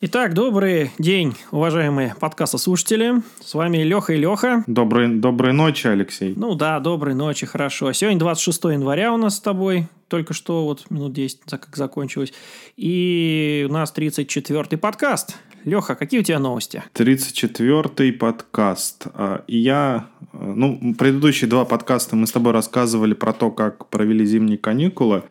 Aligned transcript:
Итак, 0.00 0.32
добрый 0.32 0.92
день, 1.00 1.34
уважаемые 1.50 2.14
подкастослушатели. 2.20 3.14
С 3.40 3.52
вами 3.54 3.78
Леха 3.78 4.12
и 4.12 4.16
Леха. 4.16 4.62
Доброй, 4.68 5.08
доброй 5.08 5.52
ночи, 5.52 5.88
Алексей. 5.88 6.34
Ну 6.36 6.54
да, 6.54 6.78
доброй 6.78 7.16
ночи, 7.16 7.46
хорошо. 7.46 7.92
Сегодня 7.92 8.20
26 8.20 8.62
января 8.66 9.12
у 9.12 9.16
нас 9.16 9.38
с 9.38 9.40
тобой. 9.40 9.88
Только 10.06 10.34
что 10.34 10.66
вот 10.66 10.88
минут 10.90 11.14
10 11.14 11.40
как 11.46 11.74
закончилось. 11.74 12.32
И 12.76 13.66
у 13.68 13.72
нас 13.72 13.92
34-й 13.92 14.76
подкаст. 14.76 15.36
Леха, 15.64 15.96
какие 15.96 16.20
у 16.20 16.22
тебя 16.22 16.38
новости? 16.38 16.80
34-й 16.94 18.12
подкаст. 18.12 19.08
А, 19.14 19.42
я... 19.48 20.06
Ну, 20.32 20.94
предыдущие 20.96 21.50
два 21.50 21.64
подкаста 21.64 22.14
мы 22.14 22.28
с 22.28 22.30
тобой 22.30 22.52
рассказывали 22.52 23.14
про 23.14 23.32
то, 23.32 23.50
как 23.50 23.88
провели 23.88 24.24
зимние 24.24 24.58
каникулы. 24.58 25.24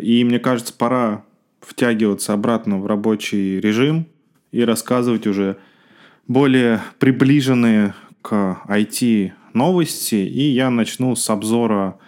И 0.00 0.22
мне 0.22 0.38
кажется, 0.38 0.72
пора 0.72 1.24
втягиваться 1.64 2.32
обратно 2.32 2.78
в 2.78 2.86
рабочий 2.86 3.60
режим 3.60 4.06
и 4.54 4.64
рассказывать 4.64 5.26
уже 5.26 5.56
более 6.28 6.80
приближенные 7.00 7.94
к 8.22 8.62
IT 8.68 9.32
новости. 9.52 10.14
И 10.14 10.50
я 10.50 10.70
начну 10.70 11.16
с 11.16 11.28
обзора 11.28 11.98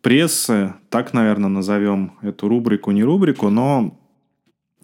прессы, 0.00 0.72
так, 0.88 1.12
наверное, 1.12 1.50
назовем 1.50 2.14
эту 2.22 2.48
рубрику, 2.48 2.92
не 2.92 3.04
рубрику, 3.04 3.50
но 3.50 3.94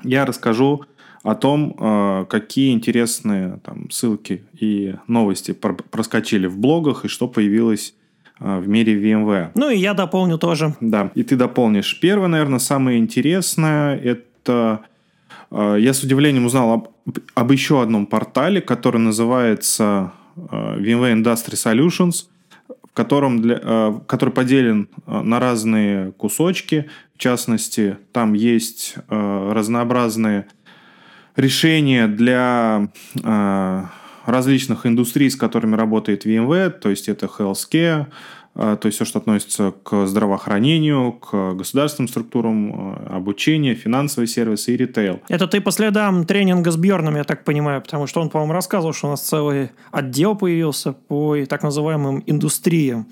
я 0.04 0.26
расскажу 0.26 0.84
о 1.22 1.34
том, 1.34 1.74
э, 1.78 2.26
какие 2.28 2.72
интересные 2.72 3.58
там, 3.64 3.90
ссылки 3.90 4.44
и 4.52 4.94
новости 5.06 5.52
проскочили 5.52 6.46
в 6.46 6.58
блогах 6.58 7.06
и 7.06 7.08
что 7.08 7.26
появилось 7.26 7.94
э, 8.38 8.60
в 8.60 8.68
мире 8.68 9.00
VMware. 9.00 9.52
Ну 9.54 9.70
и 9.70 9.78
я 9.78 9.94
дополню 9.94 10.36
тоже. 10.36 10.76
Да, 10.80 11.10
и 11.14 11.22
ты 11.22 11.36
дополнишь. 11.36 11.98
Первое, 12.00 12.28
наверное, 12.28 12.60
самое 12.60 12.98
интересное, 12.98 13.96
это 13.96 14.82
я 15.50 15.92
с 15.92 16.02
удивлением 16.02 16.46
узнал 16.46 16.72
об, 16.72 16.88
об 17.34 17.52
еще 17.52 17.82
одном 17.82 18.06
портале, 18.06 18.60
который 18.60 19.00
называется 19.00 20.12
VMware 20.36 21.22
Industry 21.22 21.54
Solutions, 21.54 22.26
в 22.68 22.92
котором 22.92 23.40
для, 23.40 24.00
который 24.06 24.30
поделен 24.30 24.88
на 25.06 25.40
разные 25.40 26.12
кусочки. 26.12 26.88
В 27.14 27.18
частности, 27.18 27.96
там 28.12 28.34
есть 28.34 28.96
разнообразные 29.08 30.46
решения 31.38 32.08
для 32.08 32.88
э, 33.22 33.84
различных 34.26 34.84
индустрий, 34.86 35.30
с 35.30 35.36
которыми 35.36 35.76
работает 35.76 36.26
VMware, 36.26 36.70
то 36.70 36.90
есть 36.90 37.08
это 37.08 37.26
healthcare, 37.26 38.06
э, 38.06 38.06
то 38.58 38.86
есть 38.86 38.96
все, 38.96 39.04
что 39.04 39.20
относится 39.20 39.72
к 39.84 40.06
здравоохранению, 40.06 41.12
к 41.12 41.54
государственным 41.54 42.08
структурам, 42.08 42.96
э, 42.96 43.06
обучение, 43.10 43.76
финансовые 43.76 44.26
сервисы 44.26 44.74
и 44.74 44.76
ритейл. 44.76 45.20
Это 45.28 45.46
ты 45.46 45.60
по 45.60 45.70
следам 45.70 46.24
тренинга 46.24 46.72
с 46.72 46.76
Бьерном, 46.76 47.16
я 47.16 47.24
так 47.24 47.44
понимаю, 47.44 47.80
потому 47.80 48.08
что 48.08 48.20
он, 48.20 48.30
по-моему, 48.30 48.52
рассказывал, 48.52 48.92
что 48.92 49.06
у 49.06 49.10
нас 49.10 49.20
целый 49.20 49.70
отдел 49.92 50.34
появился 50.34 50.92
по 50.92 51.36
так 51.46 51.62
называемым 51.62 52.24
индустриям. 52.26 53.06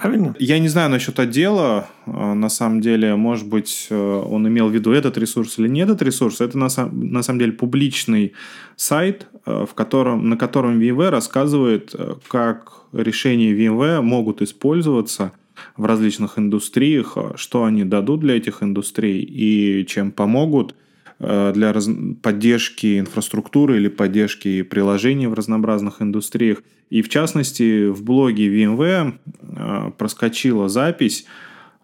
Правильно? 0.00 0.34
Я 0.38 0.58
не 0.58 0.68
знаю 0.68 0.90
насчет 0.90 1.18
отдела. 1.18 1.88
А, 2.06 2.34
на 2.34 2.48
самом 2.48 2.80
деле, 2.80 3.16
может 3.16 3.48
быть, 3.48 3.88
э, 3.90 3.94
он 3.94 4.46
имел 4.48 4.68
в 4.68 4.74
виду 4.74 4.92
этот 4.92 5.18
ресурс 5.18 5.58
или 5.58 5.68
не 5.68 5.80
этот 5.80 6.02
ресурс. 6.02 6.40
Это 6.40 6.58
на, 6.58 6.68
самом, 6.68 7.12
на 7.12 7.22
самом 7.22 7.38
деле 7.38 7.52
публичный 7.52 8.32
сайт, 8.76 9.26
э, 9.46 9.66
в 9.68 9.74
котором, 9.74 10.28
на 10.28 10.36
котором 10.36 10.80
VMware 10.80 11.10
рассказывает, 11.10 11.94
э, 11.94 12.14
как 12.28 12.72
решения 12.92 13.52
VMware 13.52 14.02
могут 14.02 14.42
использоваться 14.42 15.32
в 15.76 15.84
различных 15.84 16.38
индустриях, 16.38 17.16
что 17.36 17.64
они 17.64 17.84
дадут 17.84 18.20
для 18.20 18.36
этих 18.36 18.62
индустрий 18.62 19.22
и 19.22 19.86
чем 19.86 20.10
помогут 20.10 20.74
для 21.18 21.72
раз... 21.72 21.88
поддержки 22.22 22.98
инфраструктуры 22.98 23.76
или 23.76 23.88
поддержки 23.88 24.62
приложений 24.62 25.28
в 25.28 25.34
разнообразных 25.34 26.02
индустриях. 26.02 26.62
И 26.90 27.02
в 27.02 27.08
частности, 27.08 27.88
в 27.88 28.04
блоге 28.04 28.48
VMware 28.48 29.14
э, 29.42 29.90
проскочила 29.98 30.68
запись 30.68 31.26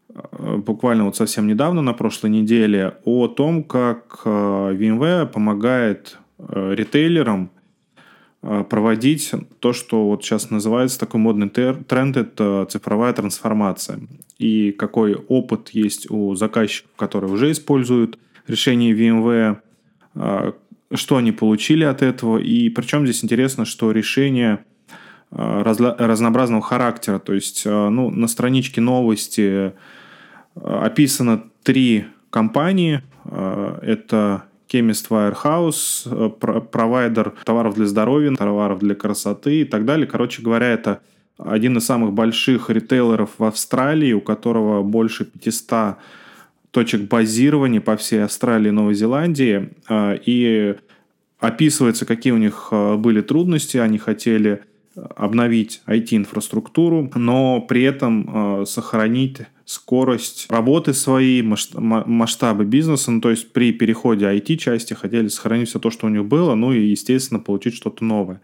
э, 0.09 0.57
буквально 0.59 1.05
вот 1.05 1.17
совсем 1.17 1.47
недавно, 1.47 1.83
на 1.83 1.95
прошлой 1.95 2.31
неделе, 2.31 2.95
о 3.05 3.27
том, 3.27 3.65
как 3.65 4.21
э, 4.25 4.29
VMware 4.29 5.27
помогает 5.27 6.19
ритейлерам 6.39 7.51
проводить 8.41 9.33
то, 9.59 9.75
что 9.75 10.07
вот 10.07 10.25
сейчас 10.25 10.49
называется 10.49 10.99
такой 10.99 11.21
модный 11.21 11.51
тренд, 11.51 12.17
это 12.17 12.67
цифровая 12.71 13.13
трансформация. 13.13 14.01
И 14.39 14.73
какой 14.73 15.15
опыт 15.15 15.69
есть 15.75 16.11
у 16.11 16.35
заказчиков, 16.37 16.91
которые 16.97 17.31
уже 17.31 17.51
используют 17.51 18.19
решение 18.51 18.93
VMware, 18.93 20.55
что 20.93 21.17
они 21.17 21.33
получили 21.33 21.85
от 21.85 22.03
этого. 22.03 22.39
И 22.39 22.69
причем 22.69 23.07
здесь 23.07 23.25
интересно, 23.25 23.65
что 23.65 23.93
решение 23.93 24.65
Э, 25.33 25.63
разнообразного 25.63 26.61
характера. 26.61 27.21
То 27.21 27.33
есть 27.35 27.63
э, 27.65 27.89
ну, 27.89 28.11
на 28.11 28.27
страничке 28.27 28.81
новости 28.81 29.73
описано 30.57 31.45
три 31.63 32.07
компании. 32.31 33.03
Это 33.25 34.45
Chemist 34.69 35.09
Warehouse, 35.09 36.31
провайдер 36.71 37.35
товаров 37.45 37.75
для 37.75 37.87
здоровья, 37.87 38.35
товаров 38.35 38.81
для 38.81 38.97
красоты 38.97 39.61
и 39.61 39.65
так 39.65 39.85
далее. 39.85 40.09
Короче 40.09 40.43
говоря, 40.43 40.67
это 40.67 41.01
один 41.39 41.79
из 41.79 41.87
самых 41.87 42.13
больших 42.13 42.69
ритейлеров 42.69 43.31
в 43.39 43.45
Австралии, 43.45 44.13
у 44.13 44.21
которого 44.21 44.83
больше 44.83 45.25
500 45.25 45.97
точек 46.71 47.03
базирования 47.03 47.81
по 47.81 47.97
всей 47.97 48.25
Австралии 48.25 48.69
и 48.69 48.73
Новой 48.73 48.95
Зеландии. 48.95 49.71
И 49.91 50.77
описывается, 51.39 52.07
какие 52.07 52.33
у 52.33 52.39
них 52.39 52.69
были 52.99 53.21
трудности. 53.23 53.77
Они 53.79 53.99
хотели 53.99 54.63
обновить 54.95 55.83
IT-инфраструктуру, 55.87 57.11
но 57.15 57.61
при 57.61 57.83
этом 57.83 58.63
э, 58.63 58.67
сохранить 58.67 59.43
скорость 59.65 60.47
работы 60.51 60.95
своей, 60.95 61.43
масштабы 61.43 62.65
бизнеса. 62.65 63.13
Ну, 63.13 63.21
то 63.21 63.31
есть 63.31 63.53
при 63.53 63.73
переходе 63.73 64.27
IT-части 64.27 64.95
хотели 64.95 65.29
сохранить 65.29 65.69
все 65.69 65.79
то, 65.79 65.91
что 65.91 66.07
у 66.07 66.11
них 66.11 66.25
было, 66.25 66.55
ну 66.57 66.73
и, 66.73 66.81
естественно, 66.87 67.39
получить 67.39 67.75
что-то 67.75 68.05
новое. 68.05 68.41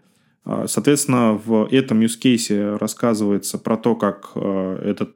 Соответственно, 0.67 1.33
в 1.33 1.67
этом 1.69 1.99
use 1.99 2.17
case 2.23 2.77
рассказывается 2.77 3.57
про 3.57 3.75
то, 3.75 3.95
как 3.95 4.31
этот 4.37 5.13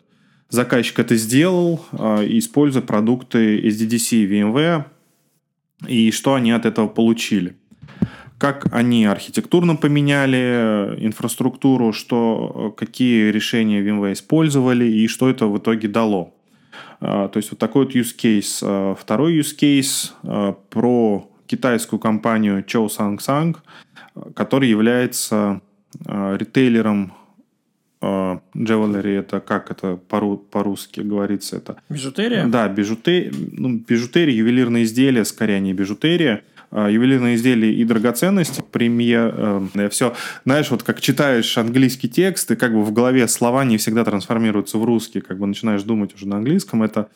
заказчик 0.52 1.00
это 1.00 1.16
сделал, 1.16 1.84
используя 1.94 2.84
продукты 2.84 3.60
SDDC 3.60 4.28
VMware, 4.28 4.86
и 5.88 6.12
что 6.12 6.36
они 6.36 6.52
от 6.52 6.66
этого 6.66 6.88
получили 6.88 7.56
как 8.42 8.66
они 8.74 9.06
архитектурно 9.06 9.76
поменяли 9.76 10.96
инфраструктуру, 10.98 11.94
что, 11.94 12.74
какие 12.76 13.30
решения 13.30 13.84
VMware 13.84 14.14
использовали 14.14 14.86
и 14.86 15.08
что 15.08 15.30
это 15.30 15.46
в 15.46 15.60
итоге 15.60 15.88
дало. 15.88 16.34
А, 17.02 17.28
то 17.28 17.38
есть 17.38 17.52
вот 17.52 17.60
такой 17.60 17.86
вот 17.86 17.96
use 17.96 18.16
case. 18.18 18.60
А, 18.64 18.96
второй 18.96 19.38
use 19.38 19.56
case 19.56 20.12
а, 20.24 20.54
про 20.72 21.30
китайскую 21.46 22.00
компанию 22.00 22.64
Chow 22.64 22.88
Sang 22.88 23.20
Sang, 23.20 23.58
который 24.34 24.70
является 24.70 25.62
ритейлером 26.08 27.14
Jewelry 28.02 29.20
это 29.20 29.40
как 29.40 29.70
это 29.72 29.96
по-русски 29.96 31.02
говорится? 31.02 31.58
Это... 31.58 31.78
Бижутерия? 31.90 32.48
Да, 32.48 32.68
бижутерия, 32.68 33.32
ну, 33.52 33.78
бижутерия, 33.78 34.34
ювелирные 34.34 34.84
изделия, 34.86 35.24
скорее, 35.24 35.60
не 35.60 35.74
бижутерия. 35.74 36.44
А, 36.72 36.90
ювелирные 36.90 37.36
изделия 37.36 37.74
и 37.74 37.84
драгоценности, 37.84 38.64
премьер, 38.72 39.36
э, 39.76 39.90
все, 39.90 40.16
знаешь, 40.46 40.72
вот 40.72 40.84
как 40.84 41.02
читаешь 41.02 41.58
английский 41.58 42.08
текст, 42.08 42.50
и 42.50 42.56
как 42.56 42.74
бы 42.74 42.84
в 42.84 42.94
голове 42.94 43.28
слова 43.28 43.66
не 43.66 43.78
всегда 43.78 44.06
трансформируются 44.06 44.78
в 44.78 44.86
русский, 44.86 45.20
как 45.20 45.38
бы 45.38 45.48
начинаешь 45.48 45.84
думать 45.84 46.16
уже 46.16 46.28
на 46.28 46.38
английском, 46.38 46.82
это 46.84 47.10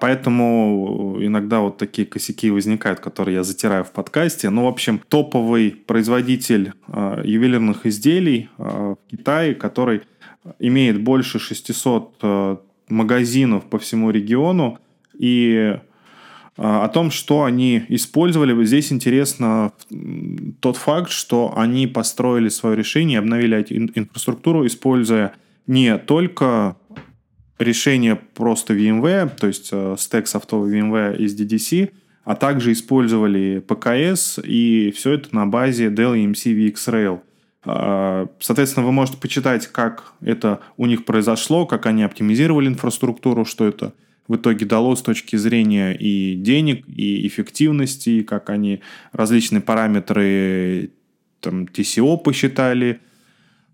Поэтому 0.00 1.18
иногда 1.20 1.60
вот 1.60 1.78
такие 1.78 2.06
косяки 2.06 2.50
возникают, 2.50 2.98
которые 2.98 3.36
я 3.36 3.44
затираю 3.44 3.84
в 3.84 3.92
подкасте. 3.92 4.50
Ну, 4.50 4.64
в 4.64 4.66
общем, 4.66 5.00
топовый 5.08 5.70
производитель 5.70 6.72
э, 6.88 7.22
ювелирных 7.24 7.86
изделий 7.86 8.48
э, 8.58 8.62
в 8.62 9.10
Китае, 9.10 9.54
который 9.54 10.02
имеет 10.58 11.02
больше 11.02 11.38
600 11.38 12.14
э, 12.22 12.56
магазинов 12.88 13.64
по 13.64 13.78
всему 13.78 14.10
региону 14.10 14.78
и 15.18 15.76
а, 16.56 16.84
о 16.84 16.88
том, 16.88 17.10
что 17.10 17.44
они 17.44 17.82
использовали. 17.88 18.64
Здесь 18.64 18.92
интересно 18.92 19.72
тот 20.60 20.76
факт, 20.76 21.10
что 21.10 21.54
они 21.56 21.86
построили 21.86 22.48
свое 22.48 22.76
решение, 22.76 23.18
обновили 23.18 23.64
инфраструктуру, 23.94 24.66
используя 24.66 25.34
не 25.66 25.96
только 25.96 26.76
решение 27.58 28.16
просто 28.16 28.74
VMware, 28.74 29.30
то 29.38 29.46
есть 29.46 29.70
э, 29.72 29.96
стек 29.98 30.26
софтовый 30.26 30.78
VMware 30.78 31.16
из 31.16 31.40
DDC, 31.40 31.90
а 32.24 32.34
также 32.34 32.72
использовали 32.72 33.60
ПКС 33.66 34.38
и 34.42 34.92
все 34.94 35.12
это 35.12 35.34
на 35.34 35.46
базе 35.46 35.86
Dell 35.86 36.16
EMC 36.16 36.54
VxRail. 36.54 37.20
А, 37.64 38.28
соответственно, 38.40 38.86
вы 38.86 38.92
можете 38.92 39.18
почитать, 39.18 39.66
как 39.66 40.14
это 40.20 40.60
у 40.76 40.86
них 40.86 41.04
произошло, 41.04 41.66
как 41.66 41.86
они 41.86 42.02
оптимизировали 42.02 42.68
инфраструктуру, 42.68 43.44
что 43.44 43.66
это 43.66 43.92
в 44.28 44.36
итоге 44.36 44.66
дало 44.66 44.94
с 44.96 45.02
точки 45.02 45.36
зрения 45.36 45.92
и 45.92 46.34
денег, 46.34 46.84
и 46.88 47.26
эффективности, 47.26 48.10
и 48.10 48.22
как 48.22 48.50
они 48.50 48.80
различные 49.12 49.60
параметры 49.60 50.90
там, 51.40 51.64
TCO 51.64 52.18
посчитали, 52.18 53.00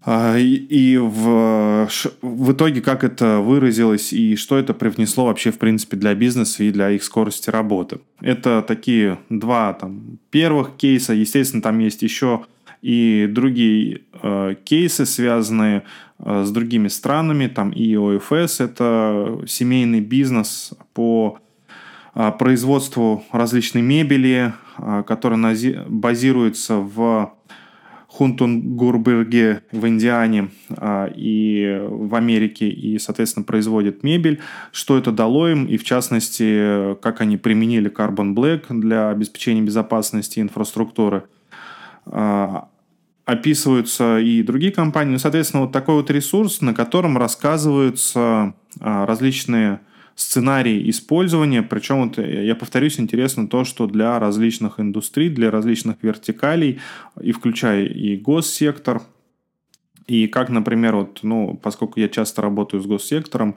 а, 0.05 0.39
и 0.39 0.97
в, 0.97 1.89
в 2.23 2.53
итоге 2.53 2.81
как 2.81 3.05
это 3.05 3.41
выразилось 3.41 4.13
и 4.13 4.37
что 4.37 4.57
это 4.57 4.73
привнесло 4.73 5.27
вообще 5.27 5.51
в 5.51 5.59
принципе 5.59 5.97
для 5.97 6.15
бизнеса 6.15 6.63
и 6.65 6.71
для 6.71 6.91
их 6.91 7.03
скорости 7.03 7.51
работы. 7.51 8.01
Это 8.21 8.65
такие 8.67 9.19
два 9.29 9.73
там, 9.75 10.19
первых 10.31 10.77
кейса. 10.77 11.15
Естественно, 11.15 11.63
там 11.63 11.79
есть 11.81 12.03
еще 12.03 12.47
и 12.83 13.27
другие 13.29 14.03
э, 14.23 14.55
кейсы, 14.65 15.07
связанные 15.07 15.85
э, 16.19 16.45
с 16.45 16.51
другими 16.51 16.89
странами. 16.89 17.47
Там 17.47 17.71
и 17.71 17.97
ОФС– 17.97 18.61
это 18.61 19.41
семейный 19.47 20.01
бизнес 20.01 20.73
по 20.95 21.39
э, 22.15 22.33
производству 22.39 23.25
различной 23.33 23.83
мебели, 23.83 24.53
э, 24.79 25.03
которая 25.07 25.57
базируется 25.89 26.77
в 26.77 27.33
Хунтунгурберге 28.19 29.63
в 29.71 29.87
Индиане 29.87 30.49
а, 30.77 31.07
и 31.15 31.79
в 31.89 32.15
Америке 32.15 32.69
и, 32.69 32.99
соответственно, 32.99 33.45
производит 33.45 34.03
мебель. 34.03 34.41
Что 34.73 34.99
это 34.99 35.13
дало 35.13 35.49
им 35.49 35.67
и, 35.67 35.77
в 35.77 35.85
частности, 35.85 36.97
как 36.97 37.21
они 37.21 37.37
применили 37.37 37.89
Carbon 37.91 38.35
Black 38.35 38.65
для 38.71 39.11
обеспечения 39.11 39.63
безопасности 39.63 40.41
инфраструктуры. 40.41 41.25
А, 42.11 42.69
описываются 43.25 44.19
и 44.19 44.43
другие 44.43 44.73
компании. 44.73 45.13
Ну, 45.13 45.19
соответственно, 45.19 45.65
вот 45.65 45.73
такой 45.73 45.97
вот 45.97 46.11
ресурс, 46.11 46.63
на 46.63 46.73
котором 46.73 47.19
рассказываются 47.19 48.55
а, 48.81 49.07
различные 49.07 49.81
сценарий 50.15 50.89
использования. 50.91 51.63
Причем, 51.63 52.09
вот, 52.09 52.19
я 52.19 52.55
повторюсь, 52.55 52.99
интересно 52.99 53.47
то, 53.47 53.65
что 53.65 53.87
для 53.87 54.19
различных 54.19 54.81
индустрий, 54.81 55.29
для 55.29 55.51
различных 55.51 55.97
вертикалей, 56.03 56.81
и 57.21 57.33
включая 57.33 57.85
и 57.85 58.17
госсектор, 58.17 59.03
и 60.07 60.27
как, 60.27 60.49
например, 60.49 60.97
вот, 60.97 61.21
ну, 61.23 61.55
поскольку 61.63 62.01
я 62.01 62.09
часто 62.09 62.43
работаю 62.43 62.83
с 62.83 62.87
госсектором, 62.87 63.57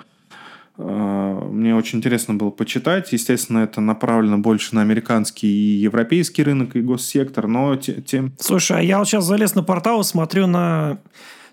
мне 0.82 1.76
очень 1.76 2.00
интересно 2.00 2.34
было 2.34 2.50
почитать. 2.50 3.12
Естественно, 3.14 3.60
это 3.60 3.82
направлено 3.82 4.38
больше 4.38 4.76
на 4.76 4.82
американский 4.82 5.48
и 5.48 5.78
европейский 5.78 6.44
рынок 6.44 6.76
и 6.76 6.82
госсектор, 6.82 7.48
но 7.48 7.76
тем... 7.76 8.34
Слушай, 8.40 8.80
а 8.80 8.82
я 8.82 9.00
вот 9.00 9.08
сейчас 9.08 9.26
залез 9.26 9.56
на 9.56 9.64
портал, 9.64 10.04
смотрю 10.04 10.48
на 10.48 11.00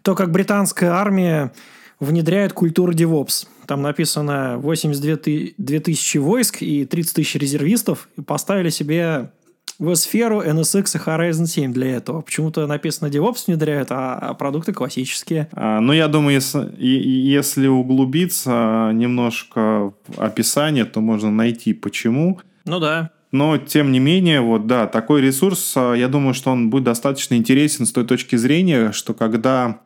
то, 0.02 0.14
как 0.14 0.30
британская 0.30 0.90
армия 0.90 1.52
внедряет 2.00 2.52
культуру 2.52 2.92
DevOps. 2.92 3.46
Там 3.66 3.82
написано 3.82 4.56
82 4.58 5.80
тысячи 5.80 6.18
войск 6.18 6.62
и 6.62 6.86
30 6.86 7.14
тысяч 7.16 7.34
резервистов. 7.34 8.08
И 8.16 8.22
поставили 8.22 8.70
себе 8.70 9.30
в 9.78 9.94
сферу 9.94 10.42
NSX 10.42 10.96
и 10.96 10.98
Horizon 10.98 11.46
7 11.46 11.72
для 11.72 11.96
этого. 11.96 12.20
Почему-то 12.22 12.66
написано 12.66 13.08
DevOps 13.08 13.44
внедряют, 13.46 13.88
а 13.90 14.34
продукты 14.34 14.72
классические. 14.72 15.48
А, 15.52 15.80
ну, 15.80 15.92
я 15.92 16.08
думаю, 16.08 16.34
если, 16.34 16.74
если 16.78 17.68
углубиться 17.68 18.90
немножко 18.92 19.92
в 20.08 20.20
описание, 20.20 20.84
то 20.84 21.00
можно 21.00 21.30
найти 21.30 21.74
почему. 21.74 22.40
Ну 22.64 22.80
да. 22.80 23.10
Но, 23.30 23.58
тем 23.58 23.92
не 23.92 23.98
менее, 23.98 24.40
вот 24.40 24.66
да, 24.66 24.86
такой 24.86 25.20
ресурс, 25.20 25.74
а, 25.76 25.94
я 25.94 26.08
думаю, 26.08 26.34
что 26.34 26.50
он 26.50 26.70
будет 26.70 26.84
достаточно 26.84 27.34
интересен 27.34 27.86
с 27.86 27.92
той 27.92 28.04
точки 28.04 28.36
зрения, 28.36 28.90
что 28.92 29.14
когда 29.14 29.80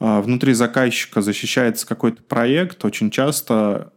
а, 0.00 0.20
внутри 0.20 0.54
заказчика 0.54 1.22
защищается 1.22 1.86
какой-то 1.86 2.22
проект, 2.22 2.84
очень 2.84 3.10
часто 3.10 3.54
а, 3.54 3.90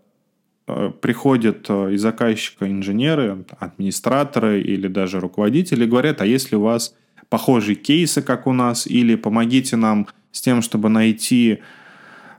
приходят 0.65 1.65
а, 1.69 1.89
из 1.89 2.01
заказчика 2.01 2.69
инженеры, 2.69 3.45
администраторы 3.59 4.61
или 4.61 4.87
даже 4.87 5.19
руководители 5.19 5.83
и 5.83 5.87
говорят, 5.87 6.21
а 6.21 6.25
если 6.25 6.55
у 6.55 6.61
вас 6.61 6.95
похожие 7.29 7.75
кейсы, 7.75 8.21
как 8.21 8.47
у 8.47 8.53
нас, 8.53 8.87
или 8.87 9.15
помогите 9.15 9.75
нам 9.75 10.07
с 10.31 10.41
тем, 10.41 10.61
чтобы 10.61 10.89
найти 10.89 11.59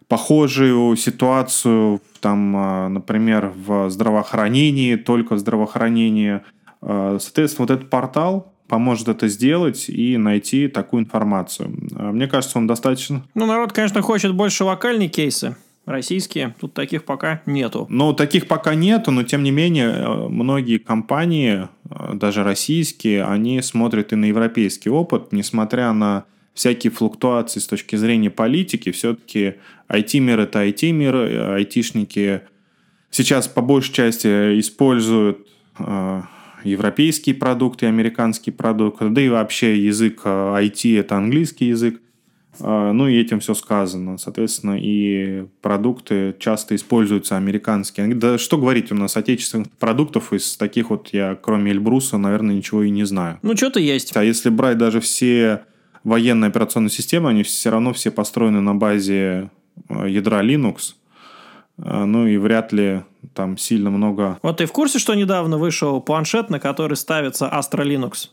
похожую 0.09 0.97
ситуацию, 0.97 2.01
там, 2.21 2.93
например, 2.93 3.53
в 3.57 3.91
здравоохранении, 3.91 4.97
только 4.97 5.35
в 5.35 5.39
здравоохранении. 5.39 6.41
Соответственно, 6.81 7.67
вот 7.67 7.71
этот 7.71 7.91
портал, 7.91 8.53
поможет 8.69 9.09
это 9.09 9.29
сделать 9.29 9.89
и 9.89 10.17
найти 10.17 10.69
такую 10.69 11.03
информацию. 11.03 11.73
Мне 11.91 12.27
кажется, 12.27 12.59
он 12.59 12.67
достаточно... 12.67 13.23
Ну, 13.35 13.47
народ, 13.47 13.73
конечно, 13.73 14.03
хочет 14.03 14.35
больше 14.35 14.65
локальные 14.65 15.09
кейсы. 15.09 15.57
Российские, 15.87 16.55
тут 16.59 16.73
таких 16.73 17.05
пока 17.05 17.43
нету. 17.45 17.87
Ну, 17.91 18.15
таких 18.15 18.49
пока 18.49 18.75
нету, 18.75 19.11
но 19.11 19.23
тем 19.23 19.43
не 19.43 19.51
менее, 19.51 19.91
э, 19.91 20.29
многие 20.29 20.79
компании, 20.79 21.69
э, 21.91 22.15
даже 22.15 22.43
российские, 22.43 23.25
они 23.25 23.61
смотрят 23.61 24.13
и 24.13 24.17
на 24.17 24.25
европейский 24.25 24.89
опыт, 24.89 25.33
несмотря 25.33 25.93
на 25.93 26.25
всякие 26.55 26.91
флуктуации 26.91 27.61
с 27.61 27.67
точки 27.67 27.97
зрения 27.97 28.31
политики, 28.31 28.93
все-таки 28.93 29.57
IT-мир 29.89 30.41
это 30.41 30.65
IT-мир, 30.67 31.17
э, 31.17 31.55
айтишники 31.57 32.41
сейчас 33.11 33.47
по 33.47 33.61
большей 33.61 33.93
части 33.93 34.59
используют 34.59 35.47
европейские 36.65 37.35
продукты, 37.35 37.87
американские 37.87 38.53
продукты, 38.53 39.09
да 39.11 39.21
и 39.21 39.29
вообще 39.29 39.79
язык 39.79 40.23
IT 40.25 40.97
э,– 40.97 41.01
это 41.01 41.17
английский 41.17 41.67
язык. 41.67 42.01
Э, 42.61 42.93
ну 42.93 43.09
и 43.09 43.21
этим 43.21 43.41
все 43.41 43.55
сказано. 43.55 44.19
Соответственно, 44.19 44.79
и 44.79 45.47
продукты 45.61 46.35
часто 46.39 46.75
используются 46.75 47.37
американские. 47.37 48.15
Да 48.15 48.39
что 48.39 48.59
говорить, 48.59 48.93
у 48.93 48.95
нас 48.95 49.17
отечественных 49.17 49.71
продуктов 49.73 50.33
из 50.33 50.57
таких 50.57 50.91
вот 50.91 51.09
я, 51.13 51.37
кроме 51.41 51.73
Эльбруса, 51.73 52.19
наверное, 52.19 52.57
ничего 52.57 52.83
и 52.83 52.91
не 52.91 53.05
знаю. 53.05 53.39
Ну, 53.43 53.57
что-то 53.57 53.81
есть. 53.81 54.17
А 54.17 54.25
если 54.25 54.51
брать 54.51 54.79
даже 54.79 55.01
все 55.01 55.63
военные 56.03 56.49
операционные 56.49 56.91
системы, 56.91 57.31
они 57.31 57.43
все 57.43 57.71
равно 57.71 57.93
все 57.93 58.11
построены 58.11 58.61
на 58.61 58.75
базе 58.75 59.51
э, 59.89 60.09
ядра 60.09 60.43
Linux– 60.43 60.95
а, 61.83 62.05
ну 62.05 62.27
и 62.27 62.37
вряд 62.37 62.73
ли 62.73 63.03
там 63.35 63.59
сильно 63.59 63.91
много... 63.91 64.39
Вот 64.43 64.59
ты 64.59 64.67
в 64.67 64.73
курсе, 64.73 64.99
что 64.99 65.15
недавно 65.15 65.59
вышел 65.59 66.01
планшет, 66.01 66.51
на 66.51 66.61
который 66.61 66.97
ставится 66.97 67.47
Astra 67.47 67.85
Linux? 67.85 68.29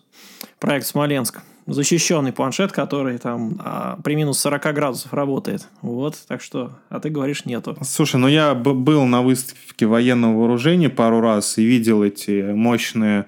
Проект 0.60 0.86
Смоленск. 0.86 1.42
Защищенный 1.68 2.34
планшет, 2.34 2.72
который 2.72 3.18
там 3.18 3.60
а, 3.64 4.00
при 4.04 4.16
минус 4.16 4.40
40 4.40 4.74
градусов 4.74 5.14
работает. 5.14 5.68
Вот, 5.82 6.18
так 6.28 6.42
что, 6.42 6.72
а 6.90 7.00
ты 7.00 7.10
говоришь 7.10 7.46
нету. 7.46 7.78
Слушай, 7.84 8.18
ну 8.18 8.28
я 8.28 8.54
был 8.56 9.06
на 9.06 9.22
выставке 9.22 9.86
военного 9.86 10.38
вооружения 10.38 10.90
пару 10.90 11.22
раз 11.22 11.58
и 11.58 11.64
видел 11.64 12.04
эти 12.04 12.52
мощные 12.52 13.28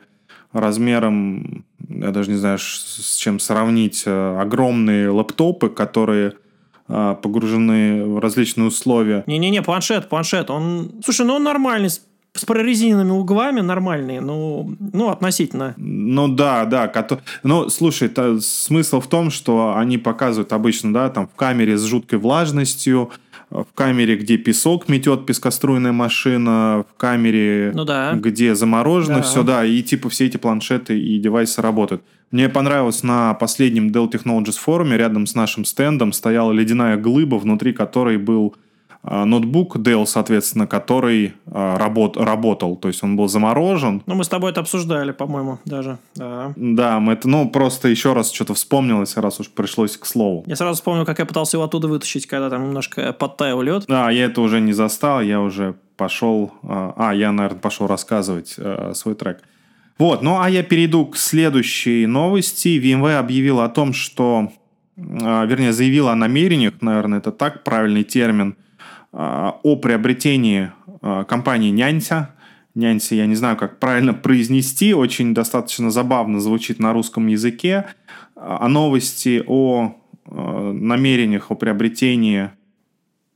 размером, 0.51 1.65
я 1.89 2.11
даже 2.11 2.31
не 2.31 2.37
знаю, 2.37 2.59
с 2.59 3.17
чем 3.17 3.39
сравнить, 3.39 4.03
э, 4.05 4.39
огромные 4.39 5.09
лэптопы, 5.09 5.69
которые 5.69 6.33
а, 6.87 7.15
погружены 7.15 8.05
в 8.05 8.19
различные 8.19 8.67
условия. 8.67 9.23
Не-не-не, 9.25 9.61
планшет, 9.61 10.09
планшет. 10.09 10.49
Он, 10.49 10.91
слушай, 11.03 11.25
ну 11.25 11.35
он 11.35 11.43
нормальный, 11.43 11.89
с 12.35 12.45
прорезиненными 12.45 13.11
углами 13.11 13.61
нормальные, 13.61 14.19
ну, 14.19 14.75
ну, 14.91 15.09
относительно. 15.09 15.75
Ну 15.77 16.27
да, 16.27 16.65
да. 16.65 16.91
Ну, 17.43 17.69
слушай, 17.69 18.09
то, 18.09 18.39
смысл 18.39 18.99
в 18.99 19.07
том, 19.07 19.29
что 19.29 19.75
они 19.77 19.99
показывают 19.99 20.51
обычно, 20.51 20.91
да, 20.91 21.09
там 21.09 21.27
в 21.27 21.35
камере 21.35 21.77
с 21.77 21.83
жуткой 21.83 22.17
влажностью, 22.17 23.11
в 23.51 23.67
камере, 23.75 24.15
где 24.15 24.37
песок 24.37 24.89
метет 24.89 25.27
пескоструйная 25.27 25.91
машина, 25.91 26.85
в 26.89 26.97
камере, 26.97 27.71
ну, 27.75 27.85
да. 27.85 28.13
где 28.13 28.55
заморожено 28.55 29.17
да. 29.17 29.21
все, 29.21 29.43
да, 29.43 29.63
и 29.63 29.83
типа 29.83 30.09
все 30.09 30.25
эти 30.25 30.37
планшеты 30.37 30.99
и 30.99 31.19
девайсы 31.19 31.61
работают. 31.61 32.01
Мне 32.31 32.49
понравилось 32.49 33.03
на 33.03 33.35
последнем 33.35 33.89
Dell 33.89 34.11
Technologies 34.11 34.57
форуме 34.57 34.97
рядом 34.97 35.27
с 35.27 35.35
нашим 35.35 35.65
стендом 35.65 36.11
стояла 36.13 36.51
ледяная 36.51 36.97
глыба, 36.97 37.35
внутри 37.35 37.73
которой 37.73 38.17
был 38.17 38.55
ноутбук 39.03 39.75
Dell, 39.77 40.05
соответственно, 40.05 40.65
который 40.65 41.33
а, 41.45 41.77
работ, 41.77 42.15
работал. 42.15 42.77
То 42.77 42.87
есть 42.87 43.03
он 43.03 43.17
был 43.17 43.27
заморожен. 43.27 44.01
Ну, 44.05 44.15
мы 44.15 44.23
с 44.23 44.29
тобой 44.29 44.51
это 44.51 44.61
обсуждали, 44.61 45.11
по-моему, 45.11 45.59
даже. 45.65 45.97
Да. 46.15 46.53
да, 46.55 46.99
мы 46.99 47.13
это, 47.13 47.27
ну, 47.27 47.49
просто 47.49 47.89
еще 47.89 48.13
раз 48.13 48.31
что-то 48.31 48.53
вспомнилось, 48.53 49.17
раз 49.17 49.41
уж 49.41 49.49
пришлось 49.49 49.97
к 49.97 50.05
слову. 50.05 50.43
Я 50.47 50.55
сразу 50.55 50.75
вспомнил, 50.75 51.05
как 51.05 51.19
я 51.19 51.25
пытался 51.25 51.57
его 51.57 51.65
оттуда 51.65 51.89
вытащить, 51.89 52.27
когда 52.27 52.49
там 52.49 52.63
немножко 52.63 53.11
подтаял 53.11 53.61
лед. 53.61 53.85
Да, 53.87 54.09
я 54.09 54.25
это 54.25 54.39
уже 54.41 54.61
не 54.61 54.73
застал, 54.73 55.21
я 55.21 55.41
уже 55.41 55.75
пошел... 55.97 56.53
А, 56.63 56.93
а 56.95 57.13
я, 57.13 57.31
наверное, 57.33 57.59
пошел 57.59 57.87
рассказывать 57.87 58.57
свой 58.93 59.15
трек. 59.15 59.41
Вот, 59.99 60.21
ну 60.21 60.39
а 60.39 60.49
я 60.49 60.63
перейду 60.63 61.05
к 61.05 61.17
следующей 61.17 62.07
новости. 62.07 62.79
VMware 62.79 63.17
объявила 63.17 63.65
о 63.65 63.69
том, 63.69 63.93
что, 63.93 64.51
вернее, 64.95 65.71
заявила 65.71 66.13
о 66.13 66.15
намерениях, 66.15 66.73
наверное, 66.81 67.19
это 67.19 67.31
так 67.31 67.63
правильный 67.63 68.03
термин, 68.03 68.55
о 69.13 69.75
приобретении 69.75 70.71
а, 71.01 71.23
компании 71.23 71.69
Нянься. 71.69 72.29
Нянься, 72.75 73.13
я 73.13 73.27
не 73.27 73.35
знаю, 73.35 73.55
как 73.55 73.79
правильно 73.79 74.13
произнести, 74.13 74.93
очень 74.95 75.35
достаточно 75.35 75.91
забавно 75.91 76.39
звучит 76.39 76.79
на 76.79 76.91
русском 76.91 77.27
языке. 77.27 77.85
О 78.35 78.67
новости 78.67 79.43
о 79.45 79.95
намерениях 80.25 81.51
о 81.51 81.55
приобретении 81.55 82.49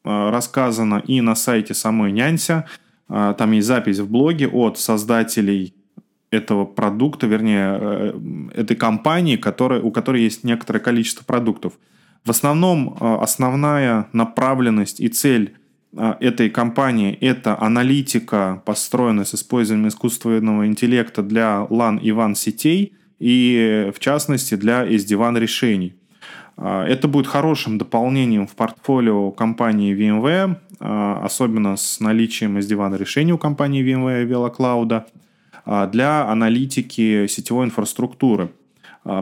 рассказано 0.03 1.03
и 1.05 1.21
на 1.21 1.35
сайте 1.35 1.75
самой 1.75 2.11
Нянься. 2.11 2.65
Там 3.07 3.51
есть 3.51 3.67
запись 3.67 3.99
в 3.99 4.09
блоге 4.09 4.47
от 4.47 4.79
создателей 4.79 5.75
этого 6.31 6.65
продукта, 6.65 7.27
вернее, 7.27 8.15
этой 8.55 8.75
компании, 8.75 9.35
которая, 9.35 9.81
у 9.81 9.91
которой 9.91 10.23
есть 10.23 10.43
некоторое 10.43 10.79
количество 10.79 11.23
продуктов. 11.23 11.73
В 12.25 12.31
основном 12.31 12.97
основная 12.99 14.07
направленность 14.13 14.99
и 14.99 15.09
цель 15.09 15.55
этой 16.19 16.49
компании– 16.49 17.17
это 17.21 17.59
аналитика, 17.59 18.61
построенная 18.65 19.25
с 19.25 19.33
использованием 19.33 19.87
искусственного 19.87 20.67
интеллекта 20.67 21.23
для 21.23 21.65
LAN 21.69 21.99
и 21.99 22.11
WAN 22.11 22.35
сетей 22.35 22.93
и, 23.19 23.91
в 23.95 23.99
частности, 23.99 24.55
для 24.55 24.85
SD-WAN 24.85 25.39
решений. 25.39 25.95
А, 26.57 26.85
это 26.85 27.07
будет 27.07 27.27
хорошим 27.27 27.77
дополнением 27.77 28.47
в 28.47 28.55
портфолио 28.55 29.31
компании 29.31 29.95
VMware, 29.95 30.57
а, 30.79 31.21
особенно 31.23 31.75
с 31.77 31.99
наличием 31.99 32.57
SD-WAN 32.57 32.97
решений 32.97 33.33
у 33.33 33.37
компании 33.37 33.83
VMware 33.83 34.23
и 34.23 34.27
VeloCloud 34.27 35.03
а, 35.65 35.87
для 35.87 36.27
аналитики 36.27 37.27
сетевой 37.27 37.65
инфраструктуры. 37.65 38.49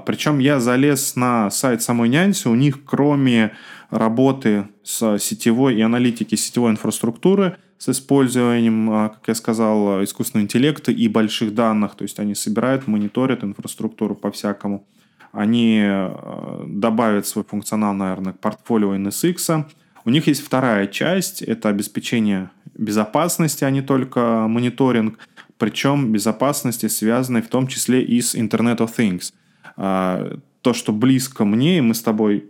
Причем 0.06 0.40
я 0.40 0.60
залез 0.60 1.16
на 1.16 1.52
сайт 1.52 1.82
самой 1.82 2.10
Нянси, 2.10 2.48
у 2.48 2.56
них 2.56 2.84
кроме 2.86 3.52
работы 3.90 4.68
с 4.84 5.20
сетевой 5.20 5.76
и 5.76 5.82
аналитики 5.82 6.36
сетевой 6.36 6.72
инфраструктуры 6.72 7.58
с 7.78 7.90
использованием, 7.90 9.10
как 9.10 9.28
я 9.28 9.36
сказал, 9.36 10.04
искусственного 10.04 10.46
интеллекта 10.46 10.92
и 10.92 11.08
больших 11.08 11.54
данных, 11.54 11.96
то 11.96 12.04
есть 12.04 12.20
они 12.20 12.34
собирают, 12.34 12.88
мониторят 12.88 13.44
инфраструктуру 13.44 14.16
по-всякому– 14.16 14.88
они 15.36 15.82
э, 15.84 16.64
добавят 16.66 17.28
свой 17.28 17.44
функционал, 17.44 17.94
наверное, 17.94 18.32
к 18.32 18.40
портфолио 18.40 18.96
NSX. 18.96 19.66
У 20.06 20.10
них 20.10 20.28
есть 20.28 20.42
вторая 20.42 20.88
часть, 20.88 21.42
это 21.42 21.68
обеспечение 21.68 22.52
безопасности, 22.74 23.66
а 23.66 23.70
не 23.70 23.82
только 23.82 24.48
мониторинг, 24.48 25.20
причем 25.58 26.14
безопасности, 26.14 26.88
связанной 26.88 27.42
в 27.42 27.50
том 27.50 27.68
числе 27.68 28.02
и 28.02 28.22
с 28.22 28.34
Internet 28.34 28.78
of 28.78 28.96
Things. 28.98 29.34
А, 29.78 30.38
то, 30.62 30.74
что 30.74 30.94
близко 30.94 31.46
мне, 31.46 31.78
и 31.78 31.82
мы 31.82 31.94
с 31.94 32.02
тобой 32.02 32.46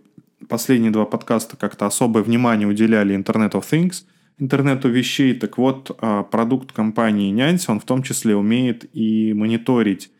последние 0.47 0.91
два 0.91 1.05
подкаста 1.05 1.57
как-то 1.57 1.85
особое 1.85 2.23
внимание 2.23 2.67
уделяли 2.67 3.17
Internet 3.17 3.51
of 3.51 3.65
Things, 3.69 4.03
интернету 4.37 4.89
вещей, 4.89 5.33
так 5.33 5.57
вот, 5.57 5.95
а, 5.99 6.23
продукт 6.23 6.71
компании 6.71 7.31
Нянси, 7.31 7.71
он 7.71 7.79
в 7.79 7.85
том 7.85 8.03
числе 8.03 8.35
умеет 8.35 8.89
и 8.93 9.33
мониторить 9.33 10.11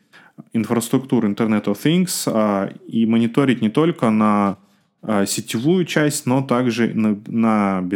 инфраструктуру 0.54 1.30
Internet 1.30 1.66
of 1.66 1.78
Things 1.82 2.24
а, 2.28 2.72
и 2.88 3.06
мониторить 3.06 3.62
не 3.62 3.70
только 3.70 4.10
на 4.10 4.58
сетевую 5.28 5.86
часть, 5.86 6.26
но 6.26 6.42
также 6.42 6.92
на, 6.96 7.16
на 7.28 7.88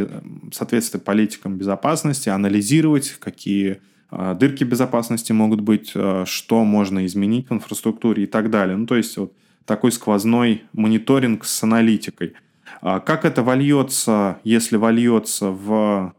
соответствие 0.52 1.02
политикам 1.02 1.56
безопасности, 1.56 2.30
анализировать, 2.30 3.18
какие 3.20 3.82
дырки 4.12 4.64
безопасности 4.64 5.32
могут 5.32 5.62
быть, 5.62 5.94
что 6.26 6.64
можно 6.64 7.06
изменить 7.06 7.50
в 7.50 7.54
инфраструктуре 7.54 8.24
и 8.24 8.28
так 8.28 8.50
далее. 8.50 8.76
Ну, 8.76 8.86
то 8.86 8.96
есть 8.96 9.18
вот 9.18 9.34
такой 9.66 9.92
сквозной 9.92 10.64
мониторинг 10.74 11.46
с 11.46 11.64
аналитикой. 11.64 12.34
Как 12.82 13.26
это 13.26 13.44
вольется, 13.44 14.40
если 14.44 14.78
вольется 14.78 15.52
в 15.52 16.14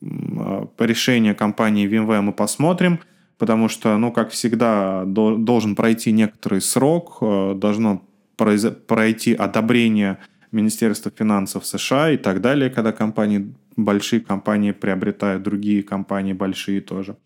решение 0.00 1.34
компании 1.34 1.88
VMware, 1.88 2.20
мы 2.20 2.32
посмотрим– 2.32 3.00
потому 3.40 3.70
что, 3.70 3.96
ну, 3.96 4.12
как 4.12 4.30
всегда, 4.30 5.04
до, 5.06 5.34
должен 5.34 5.74
пройти 5.74 6.12
некоторый 6.12 6.60
срок, 6.60 7.22
должно 7.58 8.02
пройти 8.36 9.34
одобрение 9.34 10.18
Министерства 10.52 11.10
финансов 11.10 11.64
США 11.64 12.10
и 12.10 12.18
так 12.18 12.42
далее, 12.42 12.68
когда 12.68 12.92
компании, 12.92 13.54
большие 13.76 14.20
компании 14.20 14.72
приобретают 14.72 15.42
другие 15.42 15.82
компании 15.82 16.34
большие 16.34 16.82
тоже. 16.82 17.16